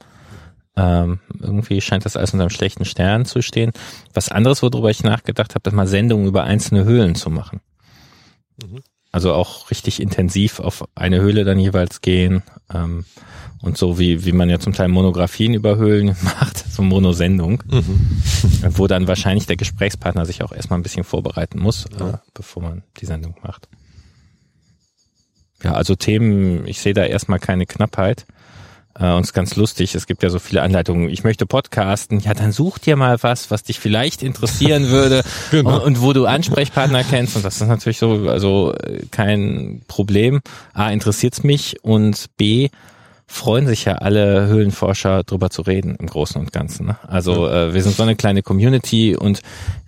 Ähm, 0.77 1.21
irgendwie 1.39 1.81
scheint 1.81 2.05
das 2.05 2.17
alles 2.17 2.33
unter 2.33 2.45
einem 2.45 2.51
schlechten 2.51 2.85
Stern 2.85 3.25
zu 3.25 3.43
stehen. 3.43 3.73
Was 4.15 4.31
anderes, 4.31 4.63
worüber 4.63 4.91
ich 4.91 5.03
nachgedacht 5.03 5.55
habe, 5.55 5.69
ist 5.69 5.77
mal 5.77 5.87
Sendungen 5.87 6.27
über 6.27 6.45
einzelne 6.45 6.85
Höhlen 6.85 7.15
zu 7.15 7.31
machen. 7.31 7.61
Mhm. 8.63 8.81
Also 9.11 9.35
auch 9.35 9.71
richtig 9.71 10.01
intensiv 10.01 10.59
auf 10.61 10.85
eine 10.95 11.21
Höhle 11.21 11.45
dann 11.45 11.59
jeweils 11.59 12.01
gehen. 12.01 12.43
Ähm, 12.73 13.05
und 13.61 13.79
so 13.79 13.99
wie, 13.99 14.25
wie 14.25 14.33
man 14.33 14.49
ja 14.51 14.59
zum 14.59 14.73
Teil 14.73 14.89
Monografien 14.89 15.55
über 15.55 15.77
Höhlen 15.77 16.07
macht, 16.23 16.59
so 16.59 16.83
Monosendung, 16.83 17.63
mhm. 17.67 18.23
wo 18.71 18.87
dann 18.87 19.07
wahrscheinlich 19.07 19.47
der 19.47 19.57
Gesprächspartner 19.57 20.25
sich 20.25 20.43
auch 20.43 20.53
erstmal 20.53 20.79
ein 20.79 20.83
bisschen 20.83 21.05
vorbereiten 21.05 21.61
muss, 21.61 21.87
ja. 21.99 22.11
äh, 22.11 22.19
bevor 22.35 22.63
man 22.63 22.83
die 23.01 23.07
Sendung 23.07 23.37
macht. 23.43 23.69
Ja, 25.63 25.75
also 25.75 25.95
Themen, 25.95 26.67
ich 26.67 26.81
sehe 26.81 26.95
da 26.95 27.05
erstmal 27.05 27.39
keine 27.39 27.67
Knappheit. 27.67 28.27
Äh, 29.03 29.13
und 29.13 29.23
es 29.23 29.29
ist 29.29 29.33
ganz 29.33 29.57
lustig, 29.57 29.95
es 29.95 30.07
gibt 30.07 30.23
ja 30.23 30.31
so 30.31 30.39
viele 30.39 30.63
Anleitungen. 30.63 31.11
Ich 31.11 31.25
möchte 31.25 31.45
podcasten. 31.45 32.21
Ja, 32.21 32.35
dann 32.35 32.53
such 32.53 32.79
dir 32.79 32.97
mal 32.97 33.23
was, 33.23 33.51
was 33.51 33.65
dich 33.65 33.81
vielleicht 33.81 34.23
interessieren 34.23 34.89
würde 34.89 35.23
genau. 35.51 35.77
und, 35.77 35.83
und, 35.83 36.03
wo 36.03 36.13
du 36.13 36.27
Ansprechpartner 36.27 37.03
kennst. 37.05 37.37
Und 37.37 37.45
das 37.45 37.61
ist 37.61 37.67
natürlich 37.67 37.99
so, 37.99 38.29
also 38.29 38.73
äh, 38.75 39.05
kein 39.11 39.83
Problem. 39.89 40.41
A, 40.73 40.91
interessiert's 40.91 41.43
mich 41.43 41.83
und 41.83 42.27
B, 42.37 42.69
freuen 43.27 43.67
sich 43.67 43.87
ja 43.87 43.95
alle 43.95 44.47
Höhlenforscher 44.47 45.25
drüber 45.25 45.51
zu 45.51 45.63
reden 45.63 45.97
im 45.99 46.07
Großen 46.07 46.41
und 46.41 46.53
Ganzen. 46.53 46.87
Ne? 46.87 46.97
Also 47.07 47.49
äh, 47.49 47.73
wir 47.73 47.83
sind 47.83 47.97
so 47.97 48.03
eine 48.03 48.15
kleine 48.15 48.43
Community 48.43 49.17
und 49.17 49.41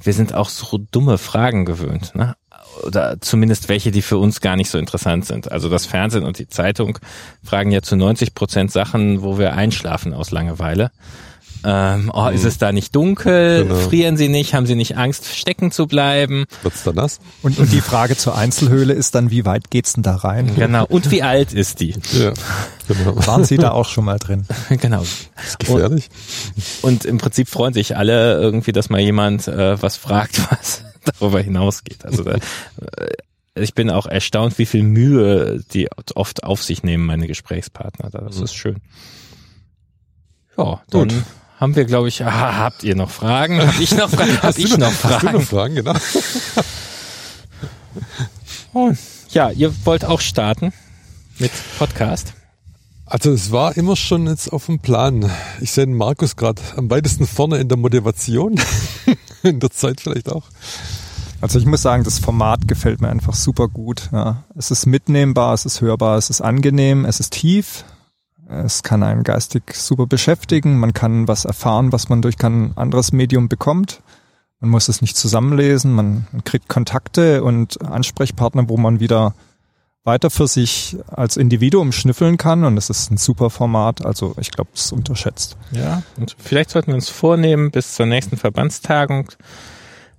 wir 0.03 0.15
sind 0.15 0.35
auch 0.35 0.49
so 0.49 0.79
dumme 0.91 1.19
Fragen 1.19 1.67
gewöhnt. 1.67 2.15
Ne? 2.15 2.37
Oder 2.83 3.21
zumindest 3.21 3.69
welche, 3.69 3.91
die 3.91 4.03
für 4.03 4.19
uns 4.19 4.41
gar 4.41 4.57
nicht 4.57 4.71
so 4.71 4.79
interessant 4.79 5.27
sind. 5.27 5.51
Also 5.51 5.69
das 5.69 5.87
Fernsehen 5.87 6.25
und 6.25 6.39
die 6.39 6.49
Zeitung 6.49 6.99
fragen 7.43 7.71
ja 7.71 7.83
zu 7.83 7.97
90 7.97 8.35
Prozent 8.35 8.73
Sachen, 8.73 9.23
wo 9.23 9.39
wir 9.39 9.55
einschlafen 9.55 10.15
aus 10.15 10.31
Langeweile. 10.31 10.91
Ähm, 11.67 12.11
oh, 12.13 12.29
ist 12.29 12.45
es 12.45 12.59
da 12.59 12.73
nicht 12.73 12.95
dunkel? 12.95 13.63
Genau. 13.65 13.75
Frieren 13.77 14.19
sie 14.19 14.29
nicht? 14.29 14.53
Haben 14.53 14.67
sie 14.67 14.75
nicht 14.75 14.99
Angst, 14.99 15.35
stecken 15.35 15.71
zu 15.71 15.87
bleiben? 15.87 16.45
Wird's 16.63 16.83
da 16.83 16.93
nass? 16.93 17.21
Und, 17.43 17.59
und 17.59 17.73
die 17.73 17.81
Frage 17.81 18.17
zur 18.17 18.37
Einzelhöhle 18.37 18.93
ist 18.93 19.15
dann, 19.15 19.31
wie 19.31 19.47
weit 19.47 19.71
geht's 19.71 19.95
denn 19.95 20.03
da 20.03 20.17
rein? 20.17 20.55
Genau. 20.55 20.85
Und 20.85 21.11
wie 21.11 21.23
alt 21.23 21.55
ist 21.55 21.81
die? 21.81 21.95
Ja, 22.13 22.35
genau. 22.87 23.27
Waren 23.27 23.45
Sie 23.45 23.57
da 23.57 23.71
auch 23.71 23.89
schon 23.89 24.05
mal 24.05 24.19
drin? 24.19 24.47
genau. 24.69 25.07
Das 25.37 25.47
ist 25.47 25.59
gefährlich. 25.61 26.11
Und, 26.83 26.91
und, 26.91 27.05
im 27.07 27.17
Prinzip 27.17 27.49
freuen 27.49 27.73
sich 27.73 27.97
alle 27.97 28.39
irgendwie, 28.39 28.73
dass 28.73 28.91
mal 28.91 29.01
jemand 29.01 29.49
äh, 29.49 29.81
was 29.81 29.97
fragt, 29.97 30.39
was 30.51 30.85
darüber 31.21 31.41
hinausgeht. 31.41 32.05
Also 32.05 32.23
da, 32.23 32.33
äh, 32.35 33.13
ich 33.57 33.75
bin 33.75 33.91
auch 33.91 34.07
erstaunt, 34.07 34.59
wie 34.59 34.67
viel 34.67 34.83
Mühe 34.83 35.63
die 35.73 35.89
oft 36.15 36.45
auf 36.45 36.63
sich 36.63 36.83
nehmen, 36.83 37.07
meine 37.07 37.27
Gesprächspartner. 37.27 38.11
Das 38.11 38.39
mhm. 38.39 38.45
ist 38.45 38.55
schön. 38.55 38.77
Ja, 40.57 40.83
dann 40.91 41.09
Gut. 41.09 41.23
haben 41.59 41.77
wir, 41.77 41.85
glaube 41.85 42.09
ich, 42.09 42.25
ah, 42.25 42.57
habt 42.59 42.83
ihr 42.83 42.97
noch 42.97 43.11
Fragen? 43.11 43.61
Hab 43.61 43.79
ich 43.79 43.97
noch, 43.97 44.11
Fragen? 44.11 44.43
hab 44.43 44.59
ich 44.59 44.77
noch 44.77 44.93
Fragen? 44.93 45.15
Hast 45.15 45.33
du 45.35 45.39
noch 45.39 45.43
Fragen, 45.43 45.75
genau. 45.77 45.95
Und, 48.73 48.99
ja, 49.31 49.51
ihr 49.51 49.73
wollt 49.85 50.05
auch 50.05 50.21
starten 50.21 50.73
mit 51.39 51.53
Podcast. 51.79 52.35
Also 53.07 53.33
es 53.33 53.53
war 53.53 53.77
immer 53.77 53.97
schon 53.97 54.27
jetzt 54.27 54.53
auf 54.53 54.67
dem 54.67 54.79
Plan. 54.79 55.31
Ich 55.61 55.73
sehe 55.73 55.85
den 55.85 55.95
Markus 55.95 56.37
gerade 56.37 56.63
am 56.77 56.91
weitesten 56.91 57.27
vorne 57.27 57.59
in 57.59 57.69
der 57.69 57.77
Motivation, 57.77 58.59
in 59.51 59.61
der 59.61 59.71
Zeit 59.71 60.01
vielleicht 60.01 60.31
auch. 60.31 60.45
Also 61.41 61.59
ich 61.59 61.67
muss 61.67 61.83
sagen, 61.83 62.05
das 62.05 62.19
Format 62.19 62.67
gefällt 62.67 63.03
mir 63.03 63.11
einfach 63.11 63.35
super 63.35 63.69
gut. 63.69 64.09
Ja. 64.13 64.45
Es 64.57 64.71
ist 64.71 64.87
mitnehmbar, 64.87 65.53
es 65.53 65.67
ist 65.67 65.83
hörbar, 65.83 66.17
es 66.17 66.31
ist 66.31 66.41
angenehm, 66.41 67.05
es 67.05 67.21
ist 67.21 67.35
tief. 67.35 67.85
Es 68.49 68.83
kann 68.83 69.03
einen 69.03 69.25
geistig 69.25 69.75
super 69.75 70.07
beschäftigen. 70.07 70.79
Man 70.79 70.95
kann 70.95 71.29
was 71.29 71.45
erfahren, 71.45 71.93
was 71.93 72.09
man 72.09 72.23
durch 72.23 72.39
kein 72.39 72.73
anderes 72.77 73.13
Medium 73.13 73.49
bekommt. 73.49 74.03
Man 74.61 74.71
muss 74.71 74.89
es 74.89 75.03
nicht 75.03 75.17
zusammenlesen. 75.17 75.93
Man, 75.93 76.27
man 76.33 76.45
kriegt 76.45 76.69
Kontakte 76.69 77.45
und 77.45 77.83
Ansprechpartner, 77.83 78.69
wo 78.69 78.79
man 78.79 79.01
wieder 79.01 79.35
weiter 80.05 80.31
für 80.31 80.47
sich 80.47 80.97
als 81.09 81.37
Individuum 81.37 81.91
schnüffeln 81.91 82.37
kann 82.37 82.65
und 82.65 82.77
es 82.77 82.91
ist 82.91 83.11
ein 83.11 83.17
super 83.17 83.49
Format, 83.51 84.05
also 84.05 84.35
ich 84.39 84.51
glaube, 84.51 84.71
es 84.75 84.87
ist 84.87 84.93
unterschätzt. 84.93 85.57
Ja, 85.73 86.03
und 86.19 86.37
vielleicht 86.39 86.71
sollten 86.71 86.89
wir 86.89 86.95
uns 86.95 87.09
vornehmen, 87.09 87.71
bis 87.71 87.95
zur 87.95 88.07
nächsten 88.07 88.37
Verbandstagung 88.37 89.31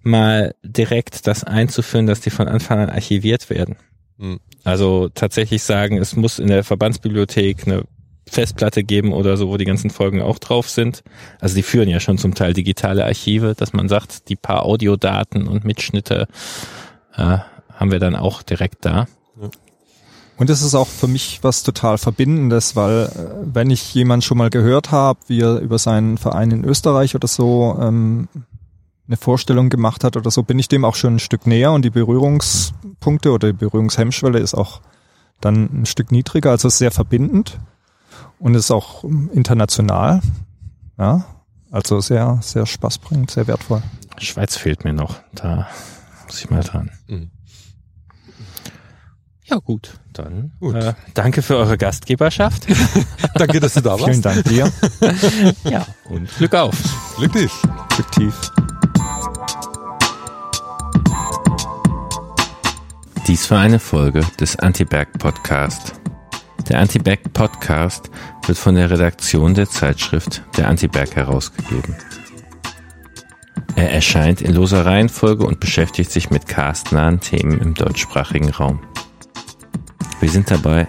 mal 0.01 0.55
direkt 0.63 1.27
das 1.27 1.43
einzuführen, 1.43 2.07
dass 2.07 2.19
die 2.19 2.29
von 2.31 2.47
Anfang 2.47 2.79
an 2.79 2.89
archiviert 2.89 3.49
werden. 3.49 3.75
Mhm. 4.17 4.39
Also 4.63 5.09
tatsächlich 5.09 5.63
sagen, 5.63 5.97
es 5.97 6.15
muss 6.15 6.39
in 6.39 6.47
der 6.47 6.63
Verbandsbibliothek 6.63 7.67
eine 7.67 7.83
Festplatte 8.27 8.83
geben 8.83 9.13
oder 9.13 9.37
so, 9.37 9.49
wo 9.49 9.57
die 9.57 9.65
ganzen 9.65 9.91
Folgen 9.91 10.21
auch 10.21 10.39
drauf 10.39 10.67
sind. 10.67 11.03
Also 11.39 11.55
die 11.55 11.63
führen 11.63 11.89
ja 11.89 11.99
schon 11.99 12.17
zum 12.17 12.33
Teil 12.33 12.53
digitale 12.53 13.05
Archive, 13.05 13.53
dass 13.55 13.73
man 13.73 13.87
sagt, 13.87 14.29
die 14.29 14.35
paar 14.35 14.65
Audiodaten 14.65 15.47
und 15.47 15.63
Mitschnitte 15.63 16.27
äh, 17.15 17.37
haben 17.73 17.91
wir 17.91 17.99
dann 17.99 18.15
auch 18.15 18.41
direkt 18.41 18.83
da. 18.85 19.05
Und 20.37 20.49
es 20.49 20.61
ist 20.61 20.75
auch 20.75 20.87
für 20.87 21.07
mich 21.07 21.39
was 21.43 21.63
total 21.63 21.97
Verbindendes, 21.97 22.75
weil 22.75 23.03
äh, 23.03 23.45
wenn 23.45 23.69
ich 23.69 23.93
jemand 23.93 24.23
schon 24.23 24.37
mal 24.37 24.49
gehört 24.49 24.91
habe, 24.91 25.19
wie 25.27 25.41
er 25.41 25.59
über 25.59 25.77
seinen 25.79 26.17
Verein 26.17 26.51
in 26.51 26.65
Österreich 26.65 27.15
oder 27.15 27.27
so 27.27 27.77
ähm, 27.81 28.27
eine 29.07 29.17
Vorstellung 29.17 29.69
gemacht 29.69 30.03
hat 30.03 30.17
oder 30.17 30.31
so, 30.31 30.43
bin 30.43 30.59
ich 30.59 30.67
dem 30.67 30.83
auch 30.83 30.95
schon 30.95 31.15
ein 31.15 31.19
Stück 31.19 31.47
näher 31.47 31.71
und 31.71 31.85
die 31.85 31.89
Berührungspunkte 31.89 33.31
oder 33.31 33.47
die 33.47 33.57
Berührungshemmschwelle 33.57 34.39
ist 34.39 34.55
auch 34.55 34.81
dann 35.41 35.81
ein 35.81 35.85
Stück 35.85 36.11
niedriger, 36.11 36.51
also 36.51 36.69
sehr 36.69 36.91
verbindend 36.91 37.59
und 38.39 38.55
ist 38.55 38.71
auch 38.71 39.03
international. 39.03 40.21
Ja, 40.97 41.25
also 41.71 41.99
sehr, 41.99 42.39
sehr 42.41 42.65
spaßbringend, 42.65 43.31
sehr 43.31 43.47
wertvoll. 43.47 43.83
Schweiz 44.17 44.55
fehlt 44.55 44.85
mir 44.85 44.93
noch, 44.93 45.19
da 45.33 45.67
muss 46.25 46.39
ich 46.39 46.49
mal 46.49 46.63
dran. 46.63 46.91
Mhm. 47.07 47.31
Ja 49.47 49.57
gut, 49.57 49.99
dann 50.11 50.53
gut. 50.59 50.73
Äh, 50.73 50.95
danke 51.13 51.43
für 51.43 51.57
eure 51.57 51.77
Gastgeberschaft. 51.77 52.65
danke, 53.35 53.59
dass 53.59 53.75
du 53.75 53.81
da 53.81 53.91
warst. 53.91 54.05
Vielen 54.05 54.21
Dank 54.23 54.43
dir. 54.45 54.71
ja, 55.69 55.85
und 56.05 56.27
Glück 56.37 56.55
auf. 56.55 56.75
Glück 57.17 57.31
tief. 57.31 57.61
Glück 57.89 58.11
tief. 58.11 58.51
Dies 63.27 63.51
war 63.51 63.59
eine 63.59 63.77
Folge 63.77 64.21
des 64.39 64.57
Anti-Berg 64.57 65.19
Podcast. 65.19 65.93
Der 66.67 66.79
Anti-Berg 66.79 67.31
Podcast 67.33 68.09
wird 68.47 68.57
von 68.57 68.73
der 68.73 68.89
Redaktion 68.89 69.53
der 69.53 69.69
Zeitschrift 69.69 70.41
der 70.57 70.69
Anti-Berg 70.69 71.15
herausgegeben. 71.15 71.95
Er 73.75 73.91
erscheint 73.91 74.41
in 74.41 74.55
loser 74.55 74.87
Reihenfolge 74.87 75.45
und 75.45 75.59
beschäftigt 75.59 76.09
sich 76.09 76.31
mit 76.31 76.47
castnahen 76.47 77.19
Themen 77.19 77.59
im 77.59 77.75
deutschsprachigen 77.75 78.49
Raum. 78.49 78.79
Wir 80.19 80.29
sind 80.29 80.49
dabei 80.51 80.87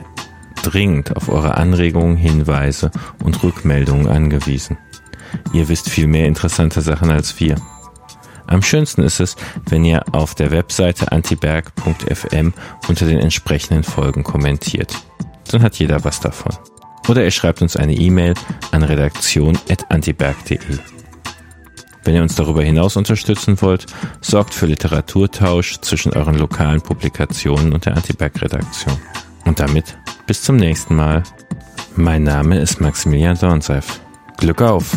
dringend 0.63 1.17
auf 1.17 1.29
eure 1.29 1.57
Anregungen, 1.57 2.17
Hinweise 2.17 2.91
und 3.23 3.43
Rückmeldungen 3.43 4.09
angewiesen. 4.09 4.79
Ihr 5.53 5.69
wisst 5.69 5.91
viel 5.91 6.07
mehr 6.07 6.27
interessante 6.27 6.81
Sachen 6.81 7.11
als 7.11 7.39
wir. 7.41 7.57
Am 8.47 8.63
schönsten 8.63 9.03
ist 9.03 9.21
es, 9.21 9.37
wenn 9.69 9.85
ihr 9.85 10.03
auf 10.13 10.35
der 10.35 10.51
Webseite 10.51 11.11
antiberg.fm 11.13 12.53
unter 12.89 13.07
den 13.07 13.19
entsprechenden 13.19 13.83
Folgen 13.83 14.23
kommentiert. 14.23 14.95
Dann 15.51 15.63
hat 15.63 15.77
jeder 15.77 16.05
was 16.05 16.21
davon. 16.21 16.57
Oder 17.09 17.25
ihr 17.25 17.31
schreibt 17.31 17.63
uns 17.63 17.77
eine 17.77 17.95
E-Mail 17.95 18.35
an 18.73 18.83
redaktion.antiberg.de. 18.83 20.59
Wenn 22.07 22.15
ihr 22.15 22.23
uns 22.23 22.37
darüber 22.37 22.63
hinaus 22.63 22.97
unterstützen 22.97 23.61
wollt, 23.61 23.87
sorgt 24.21 24.55
für 24.55 24.67
Literaturtausch 24.67 25.81
zwischen 25.81 26.13
euren 26.13 26.37
lokalen 26.37 26.81
Publikationen 26.81 27.73
und 27.73 27.85
der 27.85 27.97
Antiberg-Redaktion. 27.97 28.97
Und 29.45 29.59
damit 29.59 29.99
bis 30.27 30.43
zum 30.43 30.55
nächsten 30.55 30.95
Mal. 30.95 31.25
Mein 31.97 32.23
Name 32.23 32.61
ist 32.61 32.81
Maximilian 32.81 33.37
Dornseif. 33.37 34.01
Glück 34.37 34.63
auf! 34.63 34.97